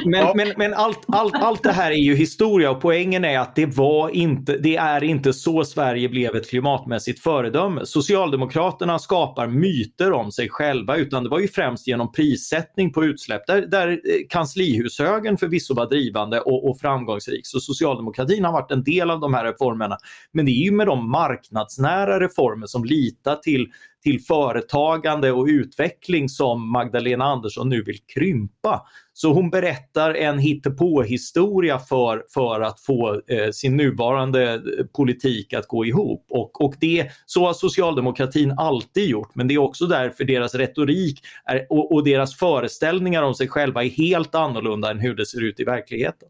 Men, 0.06 0.38
men, 0.38 0.54
men 0.58 0.74
allt, 0.74 1.00
allt, 1.08 1.36
allt 1.36 1.64
det 1.64 1.72
här 1.72 1.92
är 1.92 1.96
ju 1.96 2.16
historia 2.16 2.72
och 2.72 2.82
poängen 2.82 3.26
är 3.26 3.40
att 3.40 3.56
det 3.56 3.66
var 3.66 4.10
inte, 4.10 4.58
det 4.58 4.76
är 4.76 5.04
inte 5.04 5.34
så 5.34 5.64
Sverige 5.64 6.10
blev 6.10 6.36
ett 6.36 6.50
klimatmässigt 6.50 7.20
föredöme. 7.20 7.86
Socialdemokraterna 7.86 9.00
skapar 9.00 9.48
myter 9.48 10.12
om 10.12 10.32
sig 10.32 10.50
själva 10.50 10.96
utan 10.96 11.24
det 11.24 11.30
var 11.30 11.40
ju 11.40 11.48
främst 11.48 11.88
genom 11.88 12.12
prissättning 12.12 12.94
på 12.94 13.06
utsläpp 13.06 13.48
där, 13.48 13.62
där 13.62 13.88
eh, 13.90 13.98
kanslihushögern 14.30 15.38
förvisso 15.38 15.74
var 15.74 15.90
drivande 15.90 16.40
och, 16.40 16.70
och 16.70 16.80
framgångsrik. 16.80 17.48
Så 17.48 17.60
socialdemokratin 17.60 18.46
har 18.46 18.52
varit 18.52 18.72
en 18.72 18.84
del 18.84 19.10
av 19.10 19.20
de 19.20 19.34
här 19.34 19.46
reformerna. 19.46 19.98
Men 20.32 20.46
det 20.46 20.52
är 20.52 20.64
ju 20.66 20.72
med 20.72 20.88
de 20.88 21.12
marknadsnära 21.12 22.20
reformer 22.20 22.68
som 22.68 22.86
litar 22.86 23.36
till 23.36 23.68
till 24.06 24.22
företagande 24.22 25.32
och 25.32 25.46
utveckling 25.46 26.30
som 26.30 26.72
Magdalena 26.72 27.26
Andersson 27.26 27.70
nu 27.70 27.84
vill 27.84 27.98
krympa. 28.16 28.82
Så 29.14 29.34
hon 29.34 29.50
berättar 29.50 30.14
en 30.14 30.40
hittepåhistoria 30.40 31.80
för, 31.80 32.24
för 32.34 32.62
att 32.62 32.80
få 32.80 33.22
eh, 33.28 33.52
sin 33.52 33.78
nuvarande 33.78 34.54
eh, 34.54 34.62
politik 34.96 35.54
att 35.54 35.68
gå 35.68 35.86
ihop. 35.86 36.26
Och, 36.30 36.62
och 36.62 36.74
det, 36.80 37.12
så 37.26 37.46
har 37.46 37.54
socialdemokratin 37.54 38.52
alltid 38.52 39.10
gjort, 39.10 39.36
men 39.36 39.48
det 39.48 39.54
är 39.54 39.58
också 39.58 39.86
därför 39.86 40.24
deras 40.24 40.56
retorik 40.56 41.20
är, 41.46 41.68
och, 41.70 41.92
och 41.92 42.04
deras 42.04 42.36
föreställningar 42.36 43.24
om 43.24 43.34
sig 43.34 43.48
själva 43.48 43.84
är 43.84 43.90
helt 43.90 44.36
annorlunda 44.36 44.92
än 44.92 45.00
hur 45.00 45.16
det 45.16 45.26
ser 45.26 45.44
ut 45.44 45.60
i 45.60 45.64
verkligheten. 45.64 46.30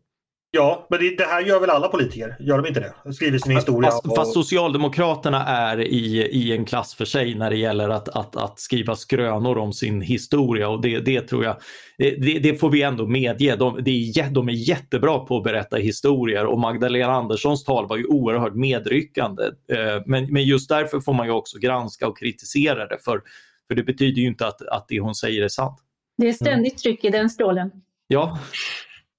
Ja, 0.55 0.87
men 0.89 0.99
det, 0.99 1.15
det, 1.17 1.23
här 1.23 1.41
gör 1.41 1.59
väl 1.59 1.69
alla 1.69 1.87
politiker? 1.87 2.35
Gör 2.39 2.57
de 2.57 2.67
inte 2.67 2.79
det? 2.79 3.13
Skriver 3.13 3.37
sin 3.37 3.55
historia. 3.55 3.91
Fast, 3.91 4.05
och... 4.05 4.15
fast 4.15 4.33
Socialdemokraterna 4.33 5.45
är 5.45 5.81
i, 5.81 6.21
i 6.21 6.51
en 6.51 6.65
klass 6.65 6.95
för 6.95 7.05
sig 7.05 7.35
när 7.35 7.49
det 7.49 7.57
gäller 7.57 7.89
att, 7.89 8.09
att, 8.09 8.35
att 8.35 8.59
skriva 8.59 8.95
skrönor 8.95 9.57
om 9.57 9.73
sin 9.73 10.01
historia 10.01 10.69
och 10.69 10.81
det, 10.81 10.99
det 10.99 11.21
tror 11.21 11.43
jag, 11.43 11.57
det, 11.97 12.39
det 12.39 12.59
får 12.59 12.69
vi 12.69 12.81
ändå 12.81 13.07
medge. 13.07 13.55
De, 13.55 13.79
det 13.83 13.91
är, 13.91 14.29
de 14.29 14.49
är 14.49 14.53
jättebra 14.53 15.19
på 15.19 15.37
att 15.37 15.43
berätta 15.43 15.77
historier 15.77 16.45
och 16.45 16.59
Magdalena 16.59 17.13
Anderssons 17.13 17.63
tal 17.63 17.87
var 17.87 17.97
ju 17.97 18.05
oerhört 18.05 18.55
medryckande. 18.55 19.43
Eh, 19.43 20.03
men, 20.05 20.33
men 20.33 20.43
just 20.43 20.69
därför 20.69 20.99
får 20.99 21.13
man 21.13 21.25
ju 21.25 21.31
också 21.31 21.59
granska 21.59 22.07
och 22.07 22.17
kritisera 22.17 22.87
det 22.87 22.97
för, 23.05 23.21
för 23.67 23.75
det 23.75 23.83
betyder 23.83 24.21
ju 24.21 24.27
inte 24.27 24.47
att, 24.47 24.61
att 24.61 24.85
det 24.87 24.99
hon 24.99 25.15
säger 25.15 25.43
är 25.43 25.47
sant. 25.47 25.79
Det 26.17 26.27
är 26.27 26.33
ständigt 26.33 26.77
tryck 26.77 27.03
i 27.03 27.09
den 27.09 27.29
strålen. 27.29 27.71
Ja. 28.07 28.39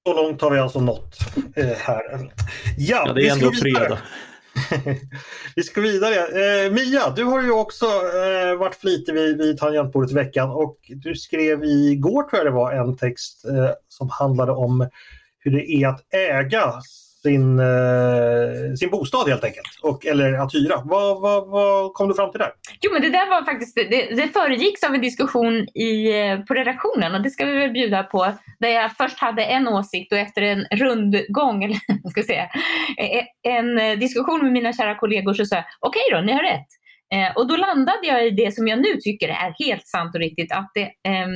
Så 0.06 0.14
långt 0.14 0.40
har 0.40 0.50
vi 0.50 0.58
alltså 0.58 0.80
nått 0.80 1.18
eh, 1.56 1.66
här. 1.66 2.30
Ja, 2.78 3.04
ja, 3.06 3.12
det 3.12 3.28
är 3.28 3.32
ändå 3.32 3.52
fredag. 3.52 3.98
vi 5.56 5.62
ska 5.62 5.80
vidare. 5.80 6.14
Eh, 6.14 6.72
Mia, 6.72 7.10
du 7.10 7.24
har 7.24 7.42
ju 7.42 7.50
också 7.50 7.86
eh, 7.86 8.58
varit 8.58 8.74
flitig 8.74 9.14
vid, 9.14 9.38
vid 9.38 9.58
tangentbordet 9.58 10.10
i 10.10 10.14
veckan 10.14 10.50
och 10.50 10.76
du 10.88 11.14
skrev 11.14 11.64
igår 11.64 12.22
tror 12.22 12.38
jag 12.38 12.46
det 12.46 12.56
var 12.56 12.72
en 12.72 12.96
text 12.96 13.44
eh, 13.44 13.70
som 13.88 14.08
handlade 14.10 14.52
om 14.52 14.88
hur 15.38 15.50
det 15.50 15.70
är 15.70 15.88
att 15.88 16.14
äga 16.14 16.72
sin, 17.26 17.58
eh, 17.58 18.74
sin 18.78 18.90
bostad 18.90 19.28
helt 19.28 19.44
enkelt. 19.44 19.66
Och, 19.82 20.06
eller 20.06 20.32
att 20.32 20.54
hyra. 20.54 20.76
Vad, 20.84 21.20
vad, 21.20 21.48
vad 21.48 21.92
kom 21.94 22.08
du 22.08 22.14
fram 22.14 22.30
till 22.30 22.38
där? 22.38 22.52
Jo 22.82 22.92
men 22.92 23.02
det 23.02 23.08
där 23.08 23.30
var 23.30 23.42
faktiskt, 23.44 23.74
det, 23.74 24.16
det 24.16 24.28
föregicks 24.28 24.82
av 24.84 24.94
en 24.94 25.00
diskussion 25.00 25.54
i, 25.74 26.20
eh, 26.20 26.40
på 26.40 26.54
redaktionen 26.54 27.14
och 27.14 27.22
det 27.22 27.30
ska 27.30 27.44
vi 27.44 27.58
väl 27.58 27.70
bjuda 27.70 28.02
på. 28.02 28.32
Där 28.60 28.68
jag 28.68 28.96
först 28.96 29.18
hade 29.18 29.44
en 29.44 29.68
åsikt 29.68 30.12
och 30.12 30.18
efter 30.18 30.42
en 30.42 30.64
rundgång, 30.64 31.64
eller 31.64 31.76
ska 32.10 32.20
jag 32.20 32.26
säga, 32.26 32.48
e, 32.98 33.18
e, 33.18 33.26
en 33.42 33.78
eh, 33.78 33.98
diskussion 33.98 34.42
med 34.42 34.52
mina 34.52 34.72
kära 34.72 34.94
kollegor 34.94 35.34
så 35.34 35.44
sa 35.44 35.56
jag 35.56 35.64
okej 35.80 36.02
okay 36.10 36.20
då, 36.20 36.26
ni 36.26 36.32
har 36.32 36.42
rätt. 36.42 36.68
Eh, 37.14 37.36
och 37.36 37.46
då 37.48 37.56
landade 37.56 38.06
jag 38.06 38.26
i 38.26 38.30
det 38.30 38.54
som 38.54 38.68
jag 38.68 38.78
nu 38.78 38.96
tycker 39.00 39.28
är 39.28 39.66
helt 39.66 39.86
sant 39.86 40.14
och 40.14 40.20
riktigt. 40.20 40.52
Att 40.52 40.70
det, 40.74 40.82
eh, 40.82 41.28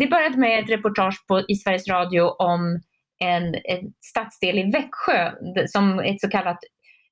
det 0.00 0.06
började 0.06 0.38
med 0.38 0.64
ett 0.64 0.70
reportage 0.70 1.26
på, 1.28 1.40
i 1.48 1.54
Sveriges 1.54 1.88
Radio 1.88 2.22
om 2.22 2.80
en, 3.18 3.54
en 3.54 3.92
stadsdel 4.00 4.58
i 4.58 4.70
Växjö 4.70 5.32
som 5.66 5.98
ett 6.00 6.20
så 6.20 6.28
kallat 6.28 6.58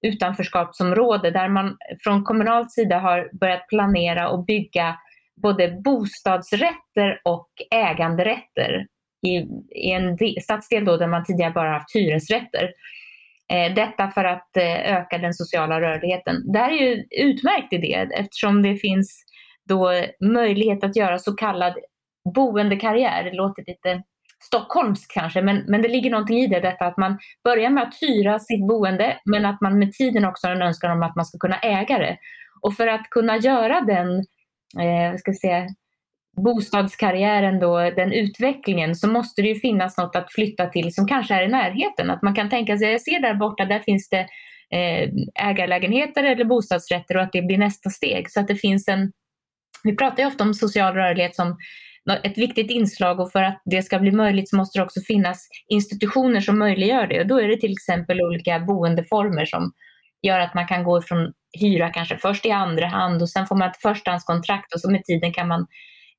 utanförskapsområde 0.07 1.31
där 1.31 1.49
man 1.49 1.77
från 2.05 2.25
kommunal 2.25 2.71
sida 2.71 2.99
har 2.99 3.31
börjat 3.41 3.69
planera 3.69 4.29
och 4.29 4.45
bygga 4.45 4.97
både 5.43 5.69
bostadsrätter 5.85 7.21
och 7.25 7.49
äganderätter 7.71 8.87
i, 9.27 9.37
i 9.71 9.91
en 9.91 10.19
stadsdel 10.43 10.85
då 10.85 10.97
där 10.97 11.07
man 11.07 11.25
tidigare 11.25 11.53
bara 11.53 11.73
haft 11.73 11.97
hyresrätter. 11.97 12.71
Eh, 13.53 13.75
detta 13.75 14.11
för 14.11 14.25
att 14.25 14.57
eh, 14.57 14.97
öka 14.97 15.19
den 15.19 15.35
sociala 15.35 15.81
rörligheten. 15.81 16.53
Det 16.53 16.59
här 16.59 16.73
är 16.73 16.77
ju 16.77 16.93
en 16.95 17.05
utmärkt 17.11 17.73
idé 17.73 18.09
eftersom 18.19 18.63
det 18.63 18.77
finns 18.77 19.25
då 19.69 19.91
möjlighet 20.21 20.85
att 20.85 20.97
göra 20.97 21.19
så 21.19 21.33
kallad 21.33 21.75
boendekarriär. 22.35 23.25
Det 23.25 23.37
låter 23.37 23.65
lite 23.67 24.03
stockholmskt 24.47 25.13
kanske, 25.13 25.43
men, 25.43 25.65
men 25.67 25.83
det 25.83 25.89
ligger 25.89 26.11
någonting 26.11 26.39
i 26.39 26.47
det, 26.47 26.61
detta 26.61 26.87
att 26.87 26.97
man 26.97 27.19
börjar 27.45 27.71
med 27.71 27.83
att 27.83 27.95
hyra 28.01 28.39
sitt 28.39 28.67
boende, 28.69 29.19
men 29.25 29.47
att 29.47 29.61
man 29.61 29.79
med 29.79 29.93
tiden 29.93 30.25
också 30.25 30.47
har 30.47 30.55
en 30.55 30.63
önskan 30.63 30.91
om 30.91 31.03
att 31.03 31.17
man 31.17 31.25
ska 31.25 31.39
kunna 31.39 31.59
äga 31.59 31.99
det. 31.99 32.19
Och 32.61 32.75
för 32.75 32.87
att 32.87 33.11
kunna 33.11 33.37
göra 33.37 33.81
den, 33.81 34.19
eh, 34.85 35.17
ska 35.19 35.33
säga, 35.33 35.67
bostadskarriären, 36.37 37.61
då, 37.61 37.79
den 37.79 38.13
utvecklingen, 38.13 38.95
så 38.95 39.09
måste 39.09 39.43
det 39.43 39.49
ju 39.49 39.55
finnas 39.55 39.97
något 39.99 40.17
att 40.17 40.33
flytta 40.33 40.67
till 40.67 40.95
som 40.95 41.07
kanske 41.07 41.35
är 41.35 41.43
i 41.43 41.49
närheten. 41.49 42.11
Att 42.11 42.23
man 42.23 42.35
kan 42.35 42.51
tänka 42.51 42.79
sig, 42.79 42.93
jag 42.93 43.01
ser 43.01 43.21
där 43.21 43.35
borta, 43.35 43.65
där 43.65 43.81
finns 43.81 44.09
det 44.09 44.27
eh, 44.71 45.11
ägarlägenheter 45.49 46.25
eller 46.25 46.45
bostadsrätter 46.45 47.17
och 47.17 47.23
att 47.23 47.33
det 47.33 47.43
blir 47.43 47.59
nästa 47.59 47.91
steg. 47.91 48.31
Så 48.31 48.41
att 48.41 48.49
det 48.49 48.57
finns 48.57 48.89
en 48.89 49.13
Vi 49.85 49.97
pratar 49.97 50.23
ju 50.23 50.27
ofta 50.27 50.45
om 50.45 50.55
social 50.55 50.95
rörlighet 50.95 51.37
som 51.37 51.57
ett 52.23 52.39
viktigt 52.39 52.71
inslag 52.71 53.21
och 53.21 53.33
för 53.33 53.43
att 53.43 53.63
det 53.65 53.83
ska 53.83 53.99
bli 53.99 54.11
möjligt 54.11 54.49
så 54.49 54.57
måste 54.57 54.79
det 54.79 54.83
också 54.83 55.01
finnas 55.01 55.49
institutioner 55.69 56.41
som 56.41 56.59
möjliggör 56.59 57.07
det. 57.07 57.21
Och 57.21 57.27
då 57.27 57.41
är 57.41 57.49
det 57.49 57.57
till 57.57 57.73
exempel 57.73 58.23
olika 58.23 58.61
boendeformer 58.61 59.45
som 59.45 59.73
gör 60.23 60.39
att 60.39 60.55
man 60.55 60.67
kan 60.67 60.85
gå 60.85 61.03
från 61.03 61.33
hyra 61.61 61.91
kanske 61.91 62.19
först 62.19 62.47
i 62.47 62.51
andra 62.51 62.87
hand 62.87 63.23
och 63.23 63.31
sen 63.31 63.47
får 63.47 63.57
man 63.57 63.71
ett 63.71 63.83
förstahandskontrakt 63.83 64.75
och 64.75 64.81
så 64.81 64.91
med 64.91 65.05
tiden 65.05 65.33
kan 65.33 65.49
man 65.49 65.67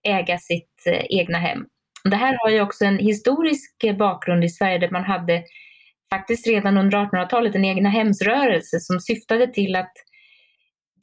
äga 0.07 0.37
sitt 0.37 0.87
eh, 0.87 1.05
egna 1.09 1.37
hem. 1.37 1.65
Det 2.03 2.15
här 2.15 2.37
har 2.43 2.49
ju 2.49 2.61
också 2.61 2.85
en 2.85 2.97
historisk 2.97 3.83
eh, 3.83 3.95
bakgrund 3.95 4.43
i 4.43 4.49
Sverige 4.49 4.77
där 4.77 4.91
man 4.91 5.03
hade 5.03 5.43
faktiskt 6.13 6.47
redan 6.47 6.77
under 6.77 6.97
1800-talet 6.97 7.55
en 7.55 7.65
egna 7.65 7.89
hemsrörelse 7.89 8.79
som 8.79 8.99
syftade 8.99 9.47
till 9.47 9.75
att 9.75 9.93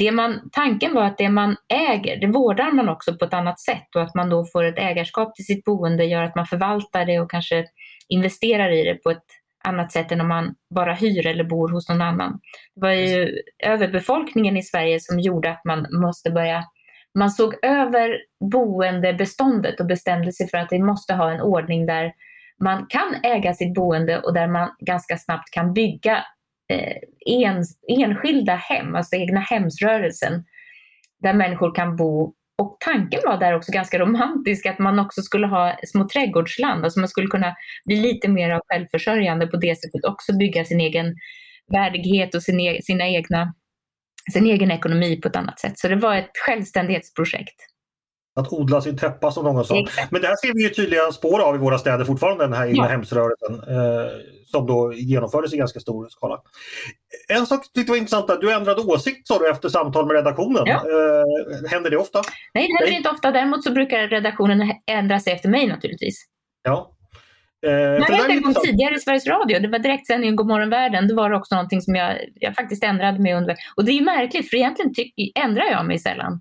det 0.02 0.12
man, 0.12 0.50
tanken 0.52 0.94
var 0.94 1.04
att 1.04 1.18
det 1.18 1.28
man 1.28 1.56
äger, 1.68 2.16
det 2.16 2.26
vårdar 2.26 2.72
man 2.72 2.88
också 2.88 3.16
på 3.16 3.24
ett 3.24 3.34
annat 3.34 3.60
sätt 3.60 3.96
och 3.96 4.02
att 4.02 4.14
man 4.14 4.30
då 4.30 4.44
får 4.44 4.64
ett 4.64 4.78
ägarskap 4.78 5.34
till 5.34 5.44
sitt 5.44 5.64
boende 5.64 6.04
gör 6.04 6.22
att 6.22 6.36
man 6.36 6.46
förvaltar 6.46 7.04
det 7.04 7.20
och 7.20 7.30
kanske 7.30 7.64
investerar 8.08 8.70
i 8.70 8.84
det 8.84 8.94
på 8.94 9.10
ett 9.10 9.26
annat 9.64 9.92
sätt 9.92 10.12
än 10.12 10.20
om 10.20 10.28
man 10.28 10.54
bara 10.74 10.94
hyr 10.94 11.26
eller 11.26 11.44
bor 11.44 11.68
hos 11.68 11.88
någon 11.88 12.02
annan. 12.02 12.40
Det 12.74 12.80
var 12.80 12.90
ju 12.90 13.38
överbefolkningen 13.64 14.56
i 14.56 14.62
Sverige 14.62 15.00
som 15.00 15.20
gjorde 15.20 15.50
att 15.50 15.64
man 15.64 15.86
måste 16.00 16.30
börja 16.30 16.64
man 17.18 17.30
såg 17.30 17.54
över 17.62 18.16
boendebeståndet 18.52 19.80
och 19.80 19.86
bestämde 19.86 20.32
sig 20.32 20.48
för 20.48 20.58
att 20.58 20.72
vi 20.72 20.78
måste 20.78 21.14
ha 21.14 21.30
en 21.30 21.40
ordning 21.40 21.86
där 21.86 22.12
man 22.64 22.86
kan 22.86 23.14
äga 23.22 23.54
sitt 23.54 23.74
boende 23.74 24.20
och 24.20 24.34
där 24.34 24.48
man 24.48 24.70
ganska 24.80 25.18
snabbt 25.18 25.50
kan 25.50 25.72
bygga 25.72 26.24
Eh, 26.68 26.96
en, 27.26 27.64
enskilda 27.88 28.54
hem, 28.54 28.94
alltså 28.94 29.16
egna 29.16 29.40
hemsrörelsen, 29.40 30.44
där 31.22 31.34
människor 31.34 31.74
kan 31.74 31.96
bo. 31.96 32.34
Och 32.58 32.76
tanken 32.80 33.20
var 33.24 33.38
där 33.38 33.56
också 33.56 33.72
ganska 33.72 33.98
romantisk, 33.98 34.66
att 34.66 34.78
man 34.78 34.98
också 34.98 35.22
skulle 35.22 35.46
ha 35.46 35.76
små 35.86 36.08
trädgårdsland, 36.08 36.84
alltså 36.84 37.00
man 37.00 37.08
skulle 37.08 37.26
kunna 37.26 37.54
bli 37.84 37.96
lite 37.96 38.28
mer 38.28 38.60
självförsörjande 38.68 39.46
på 39.46 39.56
det 39.56 39.80
sättet, 39.80 40.04
också 40.04 40.36
bygga 40.36 40.64
sin 40.64 40.80
egen 40.80 41.14
värdighet 41.72 42.34
och 42.34 42.42
sin, 42.42 42.60
e 42.60 42.80
sina 42.82 43.08
egna, 43.08 43.54
sin 44.32 44.46
egen 44.46 44.70
ekonomi 44.70 45.16
på 45.16 45.28
ett 45.28 45.36
annat 45.36 45.60
sätt. 45.60 45.78
Så 45.78 45.88
det 45.88 45.96
var 45.96 46.16
ett 46.16 46.30
självständighetsprojekt. 46.46 47.71
Att 48.34 48.52
odla 48.52 48.80
sin 48.80 48.98
täppa 48.98 49.30
som 49.30 49.44
någon 49.44 49.64
sa. 49.64 49.74
Men 50.10 50.20
det 50.20 50.26
här 50.26 50.36
ser 50.36 50.54
vi 50.54 50.62
ju 50.62 50.68
tydliga 50.68 51.12
spår 51.12 51.40
av 51.40 51.54
i 51.54 51.58
våra 51.58 51.78
städer 51.78 52.04
fortfarande, 52.04 52.44
den 52.44 52.52
här 52.52 52.66
egna 52.66 53.04
ja. 53.10 53.22
eh, 53.22 54.10
som 54.46 54.66
då 54.66 54.92
genomfördes 54.94 55.54
i 55.54 55.56
ganska 55.56 55.80
stor 55.80 56.08
skala. 56.08 56.40
En 57.28 57.46
sak 57.46 57.62
tyckte 57.62 57.80
jag 57.80 57.88
var 57.88 57.96
intressant, 57.96 58.30
att 58.30 58.40
du 58.40 58.52
ändrade 58.52 58.80
åsikt 58.80 59.28
sa 59.28 59.38
du 59.38 59.50
efter 59.50 59.68
samtal 59.68 60.06
med 60.06 60.16
redaktionen. 60.16 60.62
Ja. 60.66 60.74
Eh, 60.74 61.70
händer 61.70 61.90
det 61.90 61.96
ofta? 61.96 62.22
Nej, 62.54 62.66
det 62.66 62.72
händer 62.72 62.86
Nej. 62.86 62.96
inte 62.96 63.10
ofta. 63.10 63.30
Däremot 63.30 63.64
så 63.64 63.72
brukar 63.72 64.08
redaktionen 64.08 64.72
ändra 64.86 65.20
sig 65.20 65.32
efter 65.32 65.48
mig 65.48 65.66
naturligtvis. 65.66 66.24
Ja. 66.62 66.92
Eh, 67.66 67.72
jag 67.72 68.02
hände 68.02 68.32
en 68.32 68.42
gång 68.42 68.54
tidigare 68.54 68.94
i 68.94 68.98
Sveriges 68.98 69.26
Radio, 69.26 69.58
det 69.58 69.68
var 69.68 69.78
direktsändningen 69.78 70.36
Godmorgon 70.36 70.70
världen, 70.70 71.08
det 71.08 71.14
var 71.14 71.32
också 71.32 71.54
någonting 71.54 71.82
som 71.82 71.94
jag, 71.94 72.18
jag 72.34 72.54
faktiskt 72.54 72.84
ändrade 72.84 73.18
mig 73.18 73.34
under. 73.34 73.56
Och 73.76 73.84
det 73.84 73.92
är 73.92 73.94
ju 73.94 74.04
märkligt 74.04 74.50
för 74.50 74.56
egentligen 74.56 74.92
ändrar 75.34 75.64
jag 75.64 75.86
mig 75.86 75.98
sällan. 75.98 76.40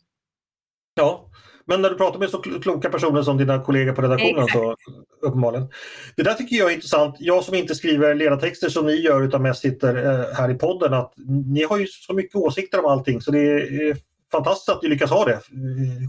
Ja, 0.93 1.30
men 1.65 1.81
när 1.81 1.89
du 1.89 1.95
pratar 1.95 2.19
med 2.19 2.29
så 2.29 2.37
kloka 2.37 2.89
personer 2.89 3.21
som 3.21 3.37
dina 3.37 3.63
kollegor 3.63 3.93
på 3.93 4.01
redaktionen 4.01 4.47
så 4.47 4.75
uppenbarligen. 5.21 5.67
Det 6.15 6.23
där 6.23 6.33
tycker 6.33 6.55
jag 6.55 6.71
är 6.71 6.75
intressant. 6.75 7.15
Jag 7.19 7.43
som 7.43 7.55
inte 7.55 7.75
skriver 7.75 8.15
ledartexter 8.15 8.69
som 8.69 8.85
ni 8.85 8.95
gör 8.95 9.21
utan 9.21 9.41
mest 9.41 9.61
sitter 9.61 9.95
eh, 9.95 10.35
här 10.35 10.51
i 10.51 10.53
podden 10.53 10.93
att 10.93 11.13
ni 11.45 11.63
har 11.63 11.77
ju 11.77 11.87
så 11.87 12.13
mycket 12.13 12.35
åsikter 12.35 12.79
om 12.79 12.85
allting 12.85 13.21
så 13.21 13.31
det 13.31 13.39
är 13.39 13.97
fantastiskt 14.31 14.69
att 14.69 14.83
ni 14.83 14.89
lyckas 14.89 15.09
ha 15.09 15.25
det 15.25 15.33
eh, 15.33 15.39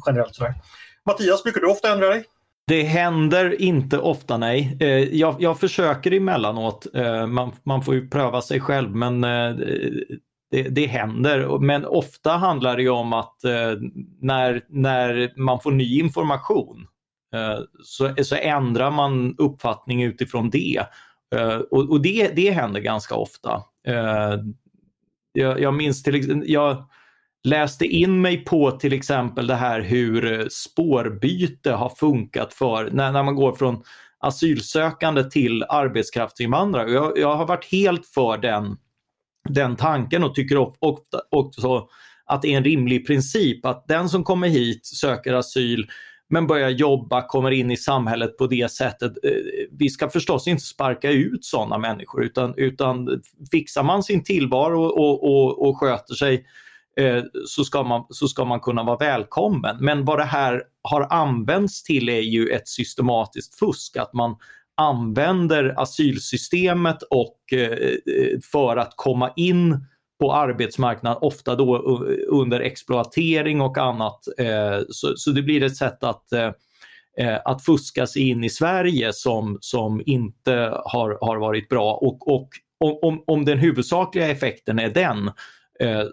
generellt. 0.07 0.35
Sådär. 0.35 0.55
Mattias, 1.07 1.43
brukar 1.43 1.61
du 1.61 1.67
ofta 1.67 1.93
ändra 1.93 2.09
dig? 2.09 2.25
Det 2.67 2.83
händer 2.83 3.63
inte 3.63 3.99
ofta 3.99 4.37
nej. 4.37 4.77
Eh, 4.81 4.89
jag, 4.89 5.37
jag 5.39 5.61
försöker 5.61 6.13
emellanåt. 6.13 6.87
Man, 7.29 7.53
man 7.63 7.83
får 7.83 7.95
ju 7.95 8.09
pröva 8.09 8.43
sig 8.43 8.61
själv 8.61 8.91
men 8.91 9.25
det, 10.53 10.63
det 10.63 10.87
händer, 10.87 11.59
men 11.59 11.85
ofta 11.85 12.31
handlar 12.31 12.77
det 12.77 12.89
om 12.89 13.13
att 13.13 13.45
eh, 13.45 13.75
när, 14.21 14.65
när 14.69 15.33
man 15.37 15.61
får 15.61 15.71
ny 15.71 16.01
information 16.01 16.87
eh, 17.35 17.59
så, 17.85 18.15
så 18.25 18.37
ändrar 18.37 18.91
man 18.91 19.35
uppfattning 19.39 20.03
utifrån 20.03 20.51
det. 20.51 20.87
Eh, 21.35 21.57
och, 21.57 21.91
och 21.91 22.03
det, 22.03 22.37
det 22.37 22.51
händer 22.51 22.81
ganska 22.81 23.15
ofta. 23.15 23.63
Eh, 23.87 24.35
jag, 25.33 25.61
jag 25.61 25.75
minns 25.75 26.03
till 26.03 26.15
exempel, 26.15 26.51
jag 26.51 26.85
läste 27.45 27.87
in 27.87 28.21
mig 28.21 28.45
på 28.45 28.71
till 28.71 28.93
exempel 28.93 29.47
det 29.47 29.55
här 29.55 29.81
hur 29.81 30.49
spårbyte 30.51 31.73
har 31.73 31.89
funkat 31.89 32.55
för 32.55 32.91
när, 32.91 33.13
när 33.13 33.23
man 33.23 33.35
går 33.35 33.53
från 33.53 33.83
asylsökande 34.19 35.25
till 35.25 35.65
arbetskraftsinvandrare. 35.69 36.91
Jag, 36.91 37.19
jag 37.19 37.37
har 37.37 37.47
varit 37.47 37.73
helt 37.73 38.07
för 38.07 38.39
den 38.39 38.77
den 39.49 39.77
tanken 39.77 40.25
och 40.25 40.35
tycker 40.35 40.57
ofta 40.85 41.21
också 41.31 41.89
att 42.27 42.43
det 42.43 42.53
är 42.53 42.57
en 42.57 42.65
rimlig 42.65 43.07
princip 43.07 43.67
att 43.67 43.89
den 43.89 44.09
som 44.09 44.25
kommer 44.25 44.49
hit, 44.49 44.87
söker 44.87 45.35
asyl, 45.35 45.87
men 46.33 46.47
börjar 46.47 46.69
jobba, 46.69 47.27
kommer 47.27 47.51
in 47.51 47.71
i 47.71 47.77
samhället 47.77 48.39
på 48.39 48.47
det 48.47 48.73
sättet. 48.73 49.13
Eh, 49.25 49.31
vi 49.79 49.91
ska 49.91 50.09
förstås 50.09 50.47
inte 50.47 50.63
sparka 50.63 51.11
ut 51.11 51.45
sådana 51.45 51.79
människor 51.79 52.25
utan, 52.25 52.55
utan 52.57 53.23
fixar 53.51 53.83
man 53.83 54.03
sin 54.03 54.25
tillvaro 54.25 54.83
och, 54.83 55.25
och, 55.25 55.69
och 55.69 55.79
sköter 55.79 56.15
sig 56.15 56.47
eh, 56.97 57.23
så 57.47 57.65
ska, 57.65 57.83
man, 57.83 58.07
så 58.11 58.29
ska 58.29 58.45
man 58.45 58.61
kunna 58.61 58.83
vara 58.83 58.97
välkommen. 58.97 59.77
Men 59.81 60.05
vad 60.05 60.19
det 60.19 60.25
här 60.25 60.63
har 60.83 61.07
använts 61.11 61.83
till 61.83 62.09
är 62.09 62.21
ju 62.21 62.49
ett 62.49 62.69
systematiskt 62.69 63.59
fusk, 63.59 63.97
att 63.97 64.13
man 64.13 64.37
använder 64.77 65.75
asylsystemet 65.81 67.03
och 67.03 67.39
eh, 67.53 67.59
eh, 67.61 68.39
för 68.53 68.77
att 68.77 68.93
komma 68.97 69.33
in 69.37 69.87
på 70.21 70.33
arbetsmarknaden, 70.33 71.19
ofta 71.21 71.55
då 71.55 71.77
eh, 71.77 72.17
under 72.29 72.61
exploatering 72.61 73.61
och 73.61 73.79
annat. 73.79 74.21
Eh, 74.39 74.81
så, 74.89 75.31
det 75.31 75.43
blir 75.43 75.63
ett 75.63 75.77
sätt 75.77 76.05
att 76.05 76.33
eh, 76.33 76.51
eh 77.19 77.41
att 77.45 77.65
fuska 77.65 78.07
sig 78.07 78.29
in 78.29 78.45
i 78.45 78.51
Sverige 78.51 79.13
som, 79.13 79.59
som 79.61 80.03
inte 80.07 80.53
har, 80.85 81.19
har 81.21 81.37
varit 81.37 81.69
bra. 81.69 81.93
Och, 81.93 82.35
och 82.35 82.49
om, 83.03 83.25
om 83.27 83.45
den 83.45 83.59
huvudsakliga 83.59 84.29
effekten 84.29 84.79
är 84.79 84.91
den 84.91 85.31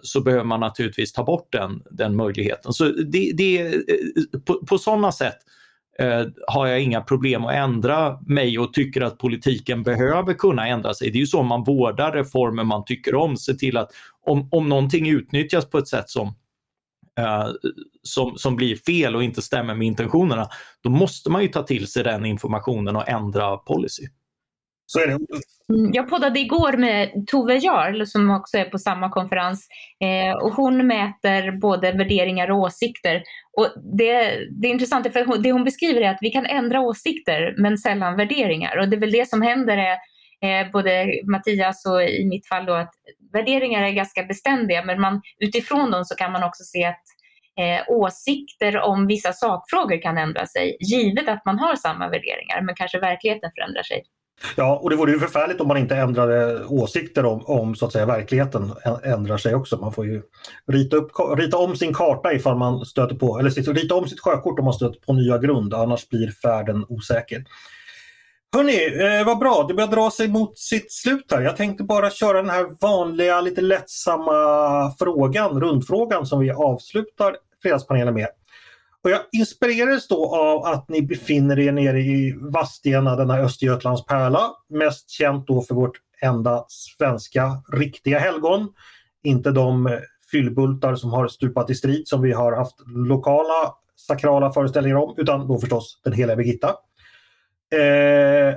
så 0.02 0.20
behöver 0.20 0.44
man 0.44 0.60
naturligtvis 0.60 1.12
ta 1.12 1.24
bort 1.24 1.52
den, 1.52 1.82
den 1.90 2.16
möjligheten. 2.16 2.72
Så 2.72 2.84
det, 2.84 3.32
det, 3.34 3.74
på, 4.46 4.66
på 4.66 4.78
sådana 4.78 5.12
sätt 5.12 5.38
eh, 6.00 6.26
har 6.46 6.66
jag 6.66 6.82
inga 6.82 7.00
problem 7.00 7.44
att 7.44 7.54
ändra 7.54 8.18
mig 8.26 8.58
och 8.58 8.72
tycker 8.72 9.00
att 9.00 9.18
politiken 9.18 9.82
behöver 9.82 10.34
kunna 10.34 10.68
ändra 10.68 10.94
sig. 10.94 11.10
Det 11.10 11.18
är 11.18 11.20
ju 11.20 11.26
så 11.26 11.42
man 11.42 11.64
vårdar 11.64 12.12
reformer 12.12 12.64
man 12.64 12.84
tycker 12.84 13.14
om, 13.14 13.36
se 13.36 13.54
till 13.54 13.76
att 13.76 13.90
om, 14.26 14.48
om 14.52 14.68
någonting 14.68 15.08
utnyttjas 15.08 15.70
på 15.70 15.78
ett 15.78 15.88
sätt 15.88 16.10
som 16.10 16.26
eh, 17.18 17.48
som, 18.02 18.36
som 18.36 18.56
blir 18.56 18.76
fel 18.76 19.16
och 19.16 19.24
inte 19.24 19.42
stämmer 19.42 19.74
med 19.74 19.86
intentionerna, 19.86 20.48
då 20.80 20.90
måste 20.90 21.30
man 21.30 21.42
ju 21.42 21.48
ta 21.48 21.62
till 21.62 21.86
sig 21.86 22.04
den 22.04 22.26
informationen 22.26 22.96
och 22.96 23.08
ändra 23.08 23.56
policy. 23.56 24.06
Så 24.92 25.00
är 25.00 25.06
det. 25.06 25.12
Mm, 25.12 25.92
jag 25.92 26.08
poddade 26.08 26.40
igår 26.40 26.72
med 26.72 27.26
Tove 27.26 27.54
Jarl 27.54 28.06
som 28.06 28.30
också 28.30 28.58
är 28.58 28.64
på 28.64 28.78
samma 28.78 29.10
konferens 29.10 29.68
eh, 30.04 30.36
och 30.36 30.52
hon 30.52 30.86
mäter 30.86 31.60
både 31.60 31.92
värderingar 31.92 32.50
och 32.50 32.58
åsikter. 32.58 33.22
Och 33.56 33.68
det, 33.98 34.22
det 34.60 34.68
är 34.68 34.72
intressant 34.72 35.12
för 35.12 35.42
det 35.42 35.52
hon 35.52 35.64
beskriver 35.64 36.00
är 36.00 36.10
att 36.10 36.18
vi 36.20 36.30
kan 36.30 36.46
ändra 36.46 36.80
åsikter 36.80 37.54
men 37.58 37.78
sällan 37.78 38.16
värderingar 38.16 38.78
och 38.78 38.88
det 38.88 38.96
är 38.96 39.00
väl 39.00 39.12
det 39.12 39.28
som 39.28 39.42
händer 39.42 39.76
är 39.76 39.96
eh, 40.44 40.70
både 40.70 41.06
Mattias 41.24 41.86
och 41.86 42.02
i 42.02 42.24
mitt 42.24 42.48
fall 42.48 42.66
då 42.66 42.72
att 42.72 42.94
värderingar 43.32 43.82
är 43.82 43.90
ganska 43.90 44.22
beständiga 44.22 44.84
men 44.84 45.00
man, 45.00 45.22
utifrån 45.38 45.90
dem 45.90 46.04
så 46.04 46.14
kan 46.14 46.32
man 46.32 46.44
också 46.44 46.64
se 46.64 46.84
att 46.84 47.04
eh, 47.60 47.82
åsikter 47.88 48.78
om 48.78 49.06
vissa 49.06 49.32
sakfrågor 49.32 50.02
kan 50.02 50.18
ändra 50.18 50.46
sig 50.46 50.76
givet 50.80 51.28
att 51.28 51.44
man 51.44 51.58
har 51.58 51.76
samma 51.76 52.08
värderingar 52.08 52.62
men 52.62 52.74
kanske 52.74 53.00
verkligheten 53.00 53.50
förändrar 53.56 53.82
sig. 53.82 54.02
Ja, 54.56 54.76
och 54.82 54.90
det 54.90 54.96
vore 54.96 55.12
ju 55.12 55.18
förfärligt 55.18 55.60
om 55.60 55.68
man 55.68 55.76
inte 55.76 55.96
ändrade 55.96 56.64
åsikter 56.64 57.24
om, 57.24 57.46
om 57.46 57.74
så 57.74 57.86
att 57.86 57.92
säga 57.92 58.06
verkligheten 58.06 58.72
ändrar 59.04 59.36
sig 59.36 59.54
också. 59.54 59.76
Man 59.76 59.92
får 59.92 60.06
ju 60.06 60.22
rita, 60.66 60.96
upp, 60.96 61.10
rita 61.36 61.56
om 61.56 61.76
sin 61.76 61.94
karta 61.94 62.32
ifall 62.32 62.56
man 62.56 62.84
stöter 62.84 63.14
på, 63.14 63.38
eller 63.38 63.72
rita 63.72 63.94
om 63.94 64.08
sitt 64.08 64.20
sjökort 64.20 64.58
om 64.58 64.64
man 64.64 64.74
stöter 64.74 65.00
på 65.00 65.12
nya 65.12 65.38
grund, 65.38 65.74
annars 65.74 66.08
blir 66.08 66.30
färden 66.30 66.84
osäker. 66.88 67.44
Hörni, 68.56 69.18
eh, 69.18 69.26
vad 69.26 69.38
bra, 69.38 69.64
det 69.68 69.74
börjar 69.74 69.90
dra 69.90 70.10
sig 70.10 70.28
mot 70.28 70.58
sitt 70.58 70.92
slut 70.92 71.26
här. 71.30 71.40
Jag 71.40 71.56
tänkte 71.56 71.84
bara 71.84 72.10
köra 72.10 72.42
den 72.42 72.50
här 72.50 72.66
vanliga 72.80 73.40
lite 73.40 73.60
lättsamma 73.60 74.94
frågan, 74.98 75.60
rundfrågan 75.60 76.26
som 76.26 76.40
vi 76.40 76.50
avslutar 76.50 77.36
fredagspanelen 77.62 78.14
med. 78.14 78.28
Och 79.04 79.10
jag 79.10 79.20
inspirerades 79.32 80.08
då 80.08 80.36
av 80.36 80.64
att 80.64 80.88
ni 80.88 81.02
befinner 81.02 81.58
er 81.58 81.72
nere 81.72 82.00
i 82.00 82.34
Vadstena, 82.40 83.16
denna 83.16 83.38
Östergötlands 83.38 84.06
pärla. 84.06 84.50
Mest 84.68 85.10
känt 85.10 85.46
då 85.46 85.62
för 85.62 85.74
vårt 85.74 86.00
enda 86.22 86.64
svenska 86.68 87.62
riktiga 87.72 88.18
helgon. 88.18 88.68
Inte 89.22 89.50
de 89.50 89.98
fyllbultar 90.30 90.94
som 90.94 91.10
har 91.10 91.28
stupat 91.28 91.70
i 91.70 91.74
strid 91.74 92.08
som 92.08 92.22
vi 92.22 92.32
har 92.32 92.52
haft 92.52 92.76
lokala 92.86 93.74
sakrala 93.96 94.52
föreställningar 94.52 94.96
om, 94.96 95.14
utan 95.18 95.48
då 95.48 95.58
förstås 95.58 96.00
den 96.04 96.12
heliga 96.12 96.36
Birgitta. 96.36 96.68
Eh, 97.74 98.54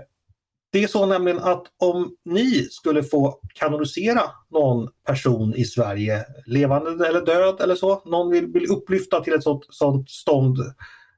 det 0.73 0.83
är 0.83 0.87
så 0.87 1.05
nämligen 1.05 1.39
att 1.39 1.63
om 1.79 2.15
ni 2.25 2.67
skulle 2.71 3.03
få 3.03 3.39
kanonisera 3.53 4.21
någon 4.51 4.89
person 5.07 5.55
i 5.55 5.63
Sverige, 5.63 6.25
levande 6.45 7.07
eller 7.07 7.25
död 7.25 7.61
eller 7.61 7.75
så, 7.75 8.01
någon 8.05 8.31
vill 8.31 8.47
bli 8.47 8.67
upplyfta 8.67 9.23
till 9.23 9.33
ett 9.33 9.43
sånt, 9.43 9.65
sånt 9.69 10.09
stånd, 10.09 10.57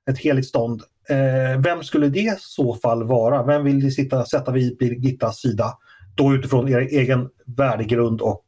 ett 0.10 0.20
heligt 0.20 0.48
stånd. 0.48 0.82
Eh, 1.10 1.62
vem 1.62 1.84
skulle 1.84 2.08
det 2.08 2.20
i 2.20 2.36
så 2.40 2.76
fall 2.76 3.04
vara? 3.04 3.44
Vem 3.44 3.64
vill 3.64 3.76
ni 3.76 3.92
sitta, 3.92 4.26
sätta 4.26 4.52
vid 4.52 4.78
Birgittas 4.78 5.40
sida? 5.40 5.78
Då 6.16 6.34
utifrån 6.34 6.70
er 6.70 6.80
egen 6.80 7.30
värdegrund 7.46 8.22
och 8.22 8.44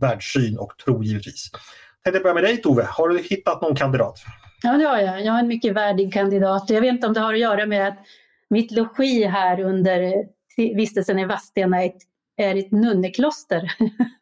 världssyn 0.00 0.58
och 0.58 0.72
tro 0.84 1.02
givetvis. 1.02 1.50
Jag 2.04 2.12
tänkte 2.12 2.22
börja 2.22 2.34
med 2.34 2.44
dig 2.44 2.56
Tove, 2.56 2.86
har 2.88 3.08
du 3.08 3.18
hittat 3.18 3.62
någon 3.62 3.76
kandidat? 3.76 4.18
Ja 4.62 4.72
det 4.72 4.84
har 4.84 4.98
jag, 4.98 5.24
jag 5.24 5.32
har 5.32 5.40
en 5.40 5.48
mycket 5.48 5.74
värdig 5.74 6.12
kandidat. 6.12 6.70
Jag 6.70 6.80
vet 6.80 6.92
inte 6.92 7.06
om 7.06 7.12
det 7.12 7.20
har 7.20 7.34
att 7.34 7.40
göra 7.40 7.66
med 7.66 7.88
att 7.88 7.98
mitt 8.50 8.70
logi 8.70 9.24
här 9.24 9.60
under 9.60 10.14
vistelsen 10.56 11.18
i 11.18 11.24
Vadstena 11.24 11.82
är 11.82 11.86
ett, 11.86 12.02
är 12.36 12.56
ett 12.56 12.72
nunnekloster. 12.72 13.72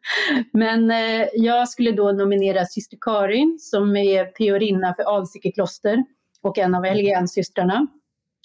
Men 0.53 0.91
eh, 0.91 1.27
jag 1.33 1.69
skulle 1.69 1.91
då 1.91 2.11
nominera 2.11 2.65
syster 2.65 2.97
Karin 3.01 3.57
som 3.59 3.95
är 3.95 4.25
priorinna 4.25 4.93
för 4.93 5.03
Alsike 5.03 5.51
kloster 5.51 6.03
och 6.41 6.57
en 6.57 6.75
av 6.75 6.85
Helgensystrarna 6.85 7.87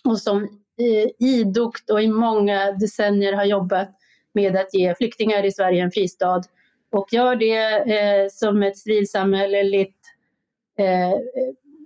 och 0.05 0.19
som 0.19 0.43
eh, 0.81 1.29
idogt 1.29 1.91
och 1.91 2.03
i 2.03 2.09
många 2.09 2.73
decennier 2.73 3.33
har 3.33 3.45
jobbat 3.45 3.91
med 4.33 4.57
att 4.57 4.75
ge 4.75 4.95
flyktingar 4.95 5.45
i 5.45 5.53
Sverige 5.53 5.83
en 5.83 5.91
fristad 5.91 6.43
och 6.93 7.13
gör 7.13 7.37
det 7.37 7.77
eh, 7.95 8.29
som 8.31 8.63
ett 8.63 8.79
civilsamhälleligt 8.79 10.01
eh, 10.79 11.19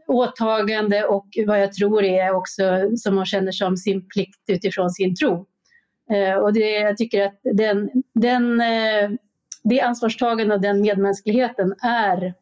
åtagande 0.07 1.05
och 1.05 1.27
vad 1.47 1.63
jag 1.63 1.73
tror 1.73 2.05
är 2.05 2.35
också 2.35 2.91
som 2.97 3.17
hon 3.17 3.27
känner 3.27 3.53
som 3.53 3.77
sin 3.77 4.09
plikt 4.09 4.45
utifrån 4.49 4.91
sin 4.91 5.17
tro. 5.17 5.47
Eh, 6.13 6.35
och 6.35 6.53
det, 6.53 6.71
jag 6.71 6.97
tycker 6.97 7.27
att 7.27 7.41
den, 7.43 7.91
den, 8.15 8.61
eh, 8.61 9.11
det 9.63 9.81
ansvarstagande 9.81 10.55
och 10.55 10.61
den 10.61 10.81
medmänskligheten 10.81 11.75
är, 11.83 12.35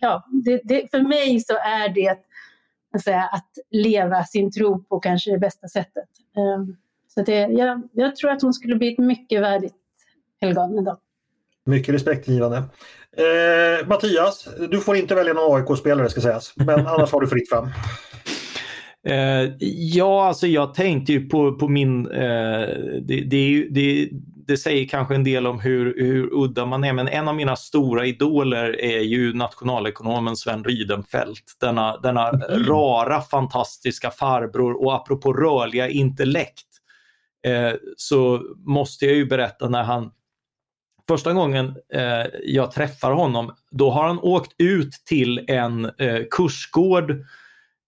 ja, 0.00 0.26
det, 0.44 0.60
det, 0.64 0.90
för 0.90 1.00
mig 1.00 1.40
så 1.40 1.52
är 1.52 1.88
det 1.88 2.18
säga, 3.00 3.22
att 3.32 3.48
leva 3.70 4.24
sin 4.24 4.50
tro 4.50 4.84
på 4.84 5.00
kanske 5.00 5.30
det 5.30 5.38
bästa 5.38 5.68
sättet. 5.68 6.08
Eh, 6.36 6.64
så 7.14 7.22
det, 7.22 7.38
jag, 7.38 7.88
jag 7.92 8.16
tror 8.16 8.30
att 8.30 8.42
hon 8.42 8.52
skulle 8.52 8.76
bli 8.76 8.92
ett 8.92 8.98
mycket 8.98 9.42
värdigt 9.42 9.74
helgon 10.40 10.78
idag. 10.78 10.98
Mycket 11.64 11.94
respektingivande. 11.94 12.56
Eh, 13.16 13.86
Mattias, 13.86 14.48
du 14.70 14.80
får 14.80 14.96
inte 14.96 15.14
välja 15.14 15.32
någon 15.32 15.56
AIK-spelare 15.56 16.10
ska 16.10 16.20
sägas, 16.20 16.52
men 16.56 16.86
annars 16.86 17.12
har 17.12 17.20
du 17.20 17.28
fritt 17.28 17.48
fram. 17.48 17.68
Eh, 19.06 19.50
ja, 19.94 20.26
alltså 20.26 20.46
jag 20.46 20.74
tänkte 20.74 21.12
ju 21.12 21.28
på, 21.28 21.52
på 21.52 21.68
min... 21.68 22.06
Eh, 22.10 22.68
det, 23.02 23.24
det, 23.26 23.68
det, 23.70 24.08
det, 24.46 24.56
säger 24.56 24.88
kanske 24.88 25.14
en 25.14 25.24
del 25.24 25.46
om 25.46 25.60
hur, 25.60 25.94
hur 25.98 26.28
udda 26.32 26.66
man 26.66 26.84
är, 26.84 26.92
men 26.92 27.08
en 27.08 27.28
av 27.28 27.36
mina 27.36 27.56
stora 27.56 28.06
idoler 28.06 28.80
är 28.80 29.00
ju 29.00 29.32
nationalekonomen 29.32 30.36
Sven 30.36 30.64
Rydenfelt. 30.64 31.56
Denna, 31.60 31.96
denna 31.96 32.28
mm. 32.28 32.64
rara, 32.64 33.20
fantastiska 33.20 34.10
farbror 34.10 34.84
och 34.84 34.94
apropå 34.94 35.32
rörliga 35.32 35.88
intellekt 35.88 36.66
eh, 37.46 37.72
så 37.96 38.42
måste 38.56 39.06
jag 39.06 39.14
ju 39.14 39.26
berätta 39.26 39.68
när 39.68 39.82
han 39.82 40.10
Första 41.08 41.32
gången 41.32 41.76
eh, 41.94 42.26
jag 42.44 42.72
träffar 42.72 43.12
honom, 43.12 43.54
då 43.70 43.90
har 43.90 44.06
han 44.06 44.18
åkt 44.18 44.54
ut 44.58 44.92
till 44.92 45.44
en 45.48 45.84
eh, 45.84 46.22
kursgård 46.30 47.10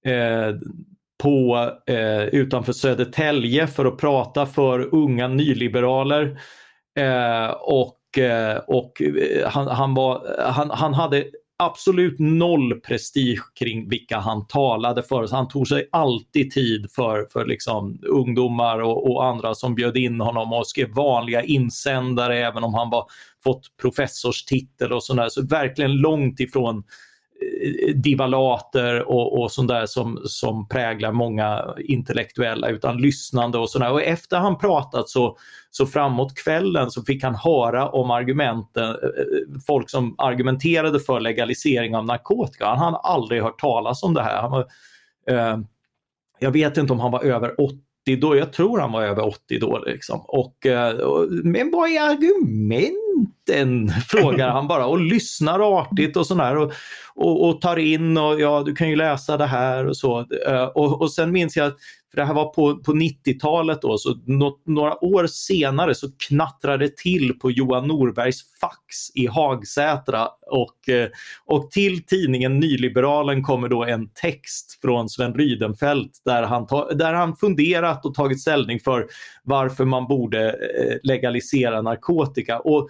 eh, 0.04 0.54
på, 1.24 1.70
eh, 1.86 2.22
utanför 2.22 2.72
Södertälje 2.72 3.66
för 3.66 3.84
att 3.84 3.98
prata 3.98 4.46
för 4.46 4.94
unga 4.94 5.28
nyliberaler. 5.28 6.38
Eh, 6.98 7.50
och 7.50 8.18
eh, 8.18 8.56
och 8.56 9.02
eh, 9.02 9.48
han, 9.48 9.68
han, 9.68 9.94
var, 9.94 10.36
han, 10.52 10.70
han 10.70 10.94
hade 10.94 11.24
absolut 11.58 12.18
noll 12.18 12.80
prestige 12.80 13.42
kring 13.58 13.88
vilka 13.88 14.18
han 14.18 14.46
talade 14.46 15.02
för. 15.02 15.26
Så 15.26 15.36
han 15.36 15.48
tog 15.48 15.68
sig 15.68 15.88
alltid 15.92 16.50
tid 16.50 16.86
för, 16.90 17.26
för 17.32 17.46
liksom 17.46 17.98
ungdomar 18.08 18.78
och, 18.78 19.10
och 19.10 19.24
andra 19.24 19.54
som 19.54 19.74
bjöd 19.74 19.96
in 19.96 20.20
honom 20.20 20.52
och 20.52 20.66
skrev 20.66 20.90
vanliga 20.94 21.42
insändare 21.42 22.46
även 22.46 22.64
om 22.64 22.74
han 22.74 22.90
var 22.90 23.06
fått 23.44 23.76
professorstitel 23.82 24.92
och 24.92 25.04
sådär. 25.04 25.28
Så 25.28 25.46
verkligen 25.46 25.96
långt 25.96 26.40
ifrån 26.40 26.84
Eh, 27.42 27.94
divalater 27.94 29.08
och, 29.08 29.40
och 29.40 29.52
sånt 29.52 29.68
där 29.68 29.86
som, 29.86 30.22
som 30.24 30.68
präglar 30.68 31.12
många 31.12 31.74
intellektuella 31.78 32.68
utan 32.68 32.96
lyssnande 32.96 33.58
och 33.58 33.70
sådär. 33.70 33.92
Och 33.92 34.02
efter 34.02 34.36
han 34.36 34.58
pratat 34.58 35.08
så, 35.08 35.36
så 35.70 35.86
framåt 35.86 36.34
kvällen 36.34 36.90
så 36.90 37.02
fick 37.02 37.22
han 37.22 37.34
höra 37.34 37.88
om 37.88 38.10
argumenten, 38.10 38.84
eh, 38.84 38.90
eh, 38.92 39.60
folk 39.66 39.90
som 39.90 40.14
argumenterade 40.18 41.00
för 41.00 41.20
legalisering 41.20 41.96
av 41.96 42.04
narkotika. 42.04 42.66
Han 42.66 42.78
hade 42.78 42.96
aldrig 42.96 43.42
hört 43.42 43.60
talas 43.60 44.02
om 44.02 44.14
det 44.14 44.22
här. 44.22 44.40
Han 44.40 44.50
var, 44.50 44.66
eh, 45.30 45.58
jag 46.38 46.50
vet 46.50 46.76
inte 46.76 46.92
om 46.92 47.00
han 47.00 47.12
var 47.12 47.24
över 47.24 47.60
80 47.60 47.80
då, 48.20 48.36
jag 48.36 48.52
tror 48.52 48.78
han 48.78 48.92
var 48.92 49.02
över 49.02 49.26
80 49.26 49.58
då. 49.58 49.78
Liksom. 49.86 50.20
Och, 50.20 50.66
eh, 50.66 50.96
och, 50.96 51.28
men 51.30 51.70
vad 51.70 51.90
är 51.90 52.20
argumenten? 53.48 53.88
Frågar 54.08 54.48
han 54.48 54.68
bara 54.68 54.86
och 54.86 55.00
lyssnar 55.00 55.80
artigt 55.80 56.16
och 56.16 56.26
sådär. 56.26 56.56
Och, 56.56 56.72
och, 57.14 57.48
och, 57.48 57.60
tar 57.60 57.76
in 57.76 58.16
och 58.16 58.40
ja, 58.40 58.62
du 58.66 58.74
kan 58.74 58.90
ju 58.90 58.96
läsa 58.96 59.36
det 59.36 59.46
här 59.46 59.86
och 59.86 59.96
så. 59.96 60.26
Eh, 60.48 60.64
och, 60.64 61.00
och 61.00 61.12
sen 61.12 61.32
minns 61.32 61.56
jag 61.56 61.66
att 61.66 61.76
för 62.10 62.20
det 62.20 62.26
här 62.26 62.34
var 62.34 62.48
på, 62.48 62.76
på 62.76 62.92
90-talet 62.92 63.82
då, 63.82 63.98
så 63.98 64.14
nå, 64.26 64.58
några 64.66 65.04
år 65.04 65.26
senare 65.26 65.94
så 65.94 66.08
knattrade 66.28 66.84
det 66.84 66.96
till 66.96 67.38
på 67.38 67.50
Johan 67.50 67.88
Norbergs 67.88 68.40
fax 68.60 69.10
i 69.14 69.26
Hagsätra 69.26 70.28
och, 70.46 70.88
eh, 70.88 71.08
och 71.46 71.70
till 71.70 72.06
tidningen 72.06 72.60
Nyliberalen 72.60 73.42
kommer 73.42 73.68
då 73.68 73.84
en 73.84 74.08
text 74.08 74.78
från 74.82 75.08
Sven 75.08 75.34
Rydenfelt 75.34 76.22
där 76.24 76.42
han, 76.42 76.66
ta, 76.66 76.92
där 76.92 77.12
han 77.12 77.36
funderat 77.36 78.06
och 78.06 78.14
tagit 78.14 78.40
ställning 78.40 78.80
för 78.80 79.06
varför 79.42 79.84
man 79.84 80.06
borde 80.06 80.48
eh, 80.48 80.96
legalisera 81.02 81.82
narkotika. 81.82 82.58
Och 82.58 82.88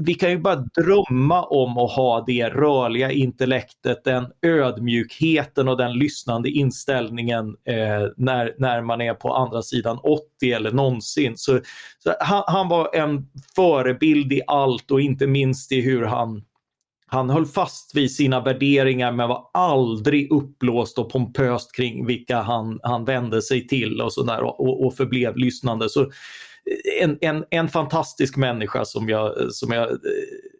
vi 0.00 0.14
kan 0.14 0.30
ju 0.30 0.38
bara 0.38 0.56
drömma 0.56 1.42
om 1.42 1.78
att 1.78 1.92
ha 1.92 2.24
det 2.26 2.48
rörliga 2.48 3.10
intellektet, 3.12 4.04
den 4.04 4.26
ödmjukheten 4.42 5.68
och 5.68 5.76
den 5.76 5.92
lyssnande 5.92 6.50
inställningen 6.50 7.56
eh, 7.68 8.08
när, 8.16 8.54
när 8.58 8.82
man 8.82 9.00
är 9.00 9.14
på 9.14 9.34
andra 9.34 9.62
sidan 9.62 9.98
80 10.02 10.52
eller 10.52 10.72
någonsin. 10.72 11.36
Så, 11.36 11.60
så 11.98 12.14
han, 12.20 12.42
han, 12.46 12.68
var 12.68 12.94
en 12.94 13.28
förebild 13.56 14.32
i 14.32 14.42
allt 14.46 14.90
och 14.90 15.00
inte 15.00 15.26
minst 15.26 15.72
i 15.72 15.80
hur 15.80 16.02
han 16.02 16.44
han 17.06 17.30
höll 17.30 17.46
fast 17.46 17.96
vid 17.96 18.14
sina 18.14 18.40
värderingar 18.40 19.12
men 19.12 19.28
var 19.28 19.50
aldrig 19.54 20.32
uppblåst 20.32 20.98
och 20.98 21.10
pompöst 21.10 21.76
kring 21.76 22.06
vilka 22.06 22.40
han, 22.40 22.80
han 22.82 23.04
vände 23.04 23.42
sig 23.42 23.66
till 23.66 24.00
och, 24.00 24.12
så 24.12 24.36
och, 24.42 24.86
och 24.86 24.96
förblev 24.96 25.36
lyssnande. 25.36 25.88
Så 25.88 26.10
en, 27.00 27.18
en, 27.20 27.44
en 27.50 27.68
fantastisk 27.68 28.36
människa 28.36 28.84
som 28.84 29.08
jag, 29.08 29.52
som 29.52 29.72
jag, 29.72 29.88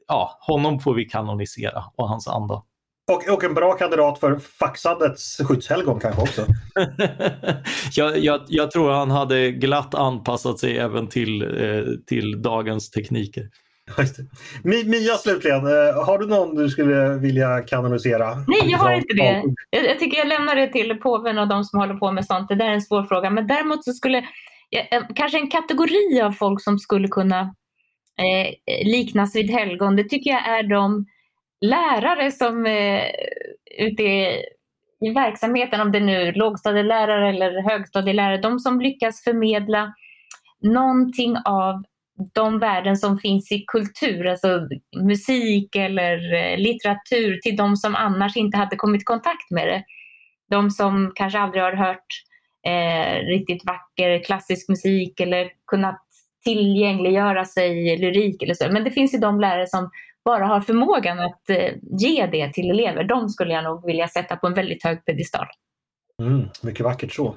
ja, 0.09 0.39
honom 0.41 0.81
får 0.81 0.95
vi 0.95 1.05
kanonisera 1.05 1.85
och 1.97 2.09
hans 2.09 2.29
anda. 2.29 2.63
Och, 3.13 3.29
och 3.29 3.45
en 3.45 3.55
bra 3.55 3.73
kandidat 3.73 4.19
för 4.19 4.39
faxandets 4.39 5.39
skyddshelgon 5.39 6.01
kanske 6.01 6.23
också. 6.23 6.47
jag, 7.97 8.19
jag, 8.19 8.41
jag, 8.49 8.71
tror 8.71 8.91
han 8.91 9.11
hade 9.11 9.51
glatt 9.51 9.95
anpassat 9.95 10.59
sig 10.59 10.79
även 10.79 11.09
till, 11.09 11.43
eh, 11.43 11.85
till 12.07 12.43
dagens 12.43 12.91
tekniker. 12.91 13.49
Mia 14.63 15.15
slutligen, 15.15 15.67
eh, 15.67 16.05
har 16.07 16.19
du 16.19 16.27
någon 16.27 16.55
du 16.55 16.69
skulle 16.69 17.15
vilja 17.15 17.61
kanonisera? 17.61 18.35
Nej, 18.35 18.71
jag 18.71 18.79
har 18.79 18.93
inte 18.93 19.15
det. 19.15 19.43
Jag, 19.71 19.85
jag, 19.85 19.99
tycker 19.99 20.19
jag 20.19 20.27
lämnar 20.27 20.57
det 20.57 20.73
till 20.73 20.99
påven 21.03 21.39
och 21.39 21.49
de 21.49 21.65
som 21.65 21.81
håller 21.81 21.95
på 21.95 22.13
med 22.13 22.27
sånt. 22.27 22.49
Det 22.49 22.55
där 22.55 22.67
är 22.67 22.75
en 22.75 22.83
svår 22.83 23.03
fråga. 23.03 23.31
Men 23.31 23.47
däremot 23.47 23.85
så 23.85 23.93
skulle 23.93 24.25
Eh, 24.71 25.03
kanske 25.15 25.39
en 25.39 25.51
kategori 25.51 26.21
av 26.23 26.33
folk 26.33 26.63
som 26.63 26.79
skulle 26.79 27.09
kunna 27.09 27.41
eh, 28.19 28.87
liknas 28.87 29.37
vid 29.37 29.51
helgon, 29.51 29.97
det 29.97 30.05
tycker 30.05 30.31
jag 30.31 30.49
är 30.49 30.63
de 30.63 31.07
lärare 31.61 32.31
som 32.31 32.67
eh, 32.67 33.05
ute 33.79 34.03
i, 34.03 34.43
i 35.01 35.11
verksamheten, 35.11 35.81
om 35.81 35.93
det 35.93 36.01
nu 36.01 36.13
är 36.17 36.33
lågstadielärare 36.33 37.29
eller 37.29 37.71
högstadielärare, 37.71 38.39
de 38.39 38.59
som 38.59 38.81
lyckas 38.81 39.25
förmedla 39.25 39.95
någonting 40.61 41.37
av 41.45 41.83
de 42.35 42.59
värden 42.59 42.97
som 42.97 43.19
finns 43.19 43.53
i 43.53 43.65
kultur, 43.67 44.27
alltså 44.27 44.69
musik 45.03 45.77
eller 45.77 46.35
eh, 46.35 46.59
litteratur 46.59 47.39
till 47.43 47.57
de 47.57 47.77
som 47.77 47.95
annars 47.95 48.37
inte 48.37 48.59
hade 48.59 48.77
kommit 48.77 49.03
i 49.03 49.05
kontakt 49.05 49.51
med 49.51 49.69
det. 49.69 49.85
De 50.51 50.71
som 50.71 51.13
kanske 51.15 51.39
aldrig 51.39 51.63
har 51.63 51.73
hört 51.73 52.07
eh, 52.67 53.27
riktigt 53.27 53.65
vacker 53.67 54.25
klassisk 54.25 54.69
musik 54.69 55.21
eller 55.21 55.51
kunnat 55.67 56.01
tillgängliggöra 56.45 57.45
sig 57.45 57.97
lyrik 57.97 58.43
eller 58.43 58.55
så. 58.55 58.73
Men 58.73 58.85
det 58.85 58.91
finns 58.91 59.15
ju 59.15 59.19
de 59.19 59.41
lärare 59.41 59.67
som 59.67 59.91
bara 60.25 60.47
har 60.47 60.61
förmågan 60.61 61.21
att 61.21 61.51
eh, 61.51 61.73
ge 61.83 62.27
det 62.27 62.53
till 62.53 62.71
elever. 62.71 63.05
De 63.05 63.29
skulle 63.29 63.53
jag 63.53 63.65
nog 63.65 63.87
vilja 63.87 64.09
sätta 64.09 64.37
på 64.37 64.47
en 64.47 64.55
väldigt 64.55 64.85
hög 64.85 65.05
pedestal. 65.05 65.47
Mm, 66.23 66.49
mycket 66.63 66.85
vackert 66.85 67.13
så. 67.13 67.37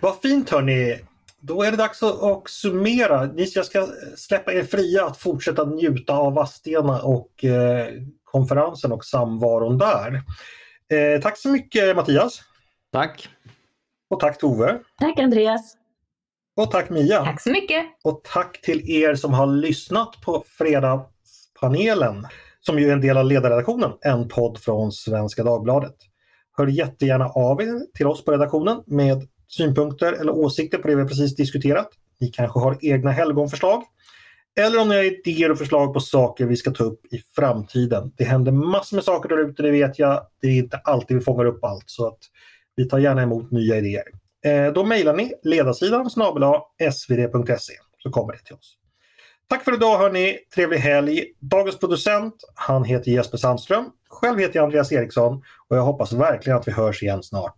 Vad 0.00 0.20
fint 0.20 0.50
hörni! 0.50 0.98
Då 1.40 1.62
är 1.62 1.70
det 1.70 1.76
dags 1.76 2.02
att 2.02 2.48
summera. 2.48 3.30
Jag 3.54 3.64
ska 3.64 3.86
släppa 4.16 4.52
er 4.52 4.62
fria 4.62 5.04
att 5.04 5.16
fortsätta 5.16 5.64
njuta 5.64 6.12
av 6.12 6.34
Vadstena 6.34 7.02
och 7.02 7.44
eh, 7.44 7.88
konferensen 8.24 8.92
och 8.92 9.04
samvaron 9.04 9.78
där. 9.78 10.22
Eh, 10.92 11.20
tack 11.22 11.38
så 11.38 11.48
mycket 11.48 11.96
Mattias! 11.96 12.42
Tack! 12.92 13.28
Och 14.10 14.20
tack 14.20 14.38
Tove! 14.38 14.78
Tack 15.00 15.18
Andreas! 15.18 15.76
Och 16.56 16.70
tack 16.70 16.90
Mia! 16.90 17.24
Tack 17.24 17.40
så 17.40 17.50
mycket! 17.50 17.86
Och 18.04 18.20
tack 18.24 18.60
till 18.62 18.90
er 18.90 19.14
som 19.14 19.34
har 19.34 19.46
lyssnat 19.46 20.20
på 20.24 20.44
Fredagspanelen 20.58 22.26
som 22.60 22.78
ju 22.78 22.88
är 22.88 22.92
en 22.92 23.00
del 23.00 23.16
av 23.16 23.24
ledarredaktionen, 23.24 23.92
en 24.00 24.28
podd 24.28 24.58
från 24.58 24.92
Svenska 24.92 25.44
Dagbladet. 25.44 25.94
Hör 26.56 26.66
jättegärna 26.66 27.28
av 27.28 27.62
er 27.62 27.96
till 27.96 28.06
oss 28.06 28.24
på 28.24 28.32
redaktionen 28.32 28.82
med 28.86 29.28
synpunkter 29.48 30.12
eller 30.12 30.32
åsikter 30.32 30.78
på 30.78 30.88
det 30.88 30.94
vi 30.94 31.04
precis 31.04 31.36
diskuterat. 31.36 31.88
Ni 32.20 32.28
kanske 32.28 32.60
har 32.60 32.78
egna 32.80 33.10
helgonförslag. 33.10 33.82
Eller 34.60 34.80
om 34.80 34.88
ni 34.88 34.96
har 34.96 35.02
idéer 35.02 35.50
och 35.50 35.58
förslag 35.58 35.94
på 35.94 36.00
saker 36.00 36.44
vi 36.44 36.56
ska 36.56 36.70
ta 36.70 36.84
upp 36.84 37.00
i 37.12 37.18
framtiden. 37.36 38.12
Det 38.16 38.24
händer 38.24 38.52
massor 38.52 38.96
med 38.96 39.04
saker 39.04 39.28
där 39.28 39.50
ute, 39.50 39.62
det 39.62 39.70
vet 39.70 39.98
jag. 39.98 40.20
Det 40.40 40.48
är 40.48 40.58
inte 40.58 40.76
alltid 40.76 41.16
vi 41.16 41.22
fångar 41.22 41.44
upp 41.44 41.64
allt 41.64 41.84
så 41.86 42.06
att 42.06 42.18
vi 42.78 42.88
tar 42.88 42.98
gärna 42.98 43.22
emot 43.22 43.50
nya 43.50 43.76
idéer. 43.76 44.04
Eh, 44.44 44.72
då 44.72 44.84
mejlar 44.84 45.14
ni 45.14 45.32
ledarsidan 45.42 46.10
snabel 46.10 46.42
svd.se 46.92 47.72
så 47.98 48.10
kommer 48.10 48.32
det 48.32 48.38
till 48.38 48.54
oss. 48.54 48.76
Tack 49.48 49.64
för 49.64 49.74
idag 49.74 49.98
hörni, 49.98 50.38
trevlig 50.54 50.78
helg. 50.78 51.24
Dagens 51.40 51.78
producent, 51.78 52.34
han 52.54 52.84
heter 52.84 53.10
Jesper 53.10 53.38
Sandström. 53.38 53.84
Själv 54.08 54.38
heter 54.38 54.56
jag 54.56 54.64
Andreas 54.64 54.92
Eriksson 54.92 55.42
och 55.68 55.76
jag 55.76 55.82
hoppas 55.82 56.12
verkligen 56.12 56.58
att 56.58 56.68
vi 56.68 56.72
hörs 56.72 57.02
igen 57.02 57.22
snart. 57.22 57.54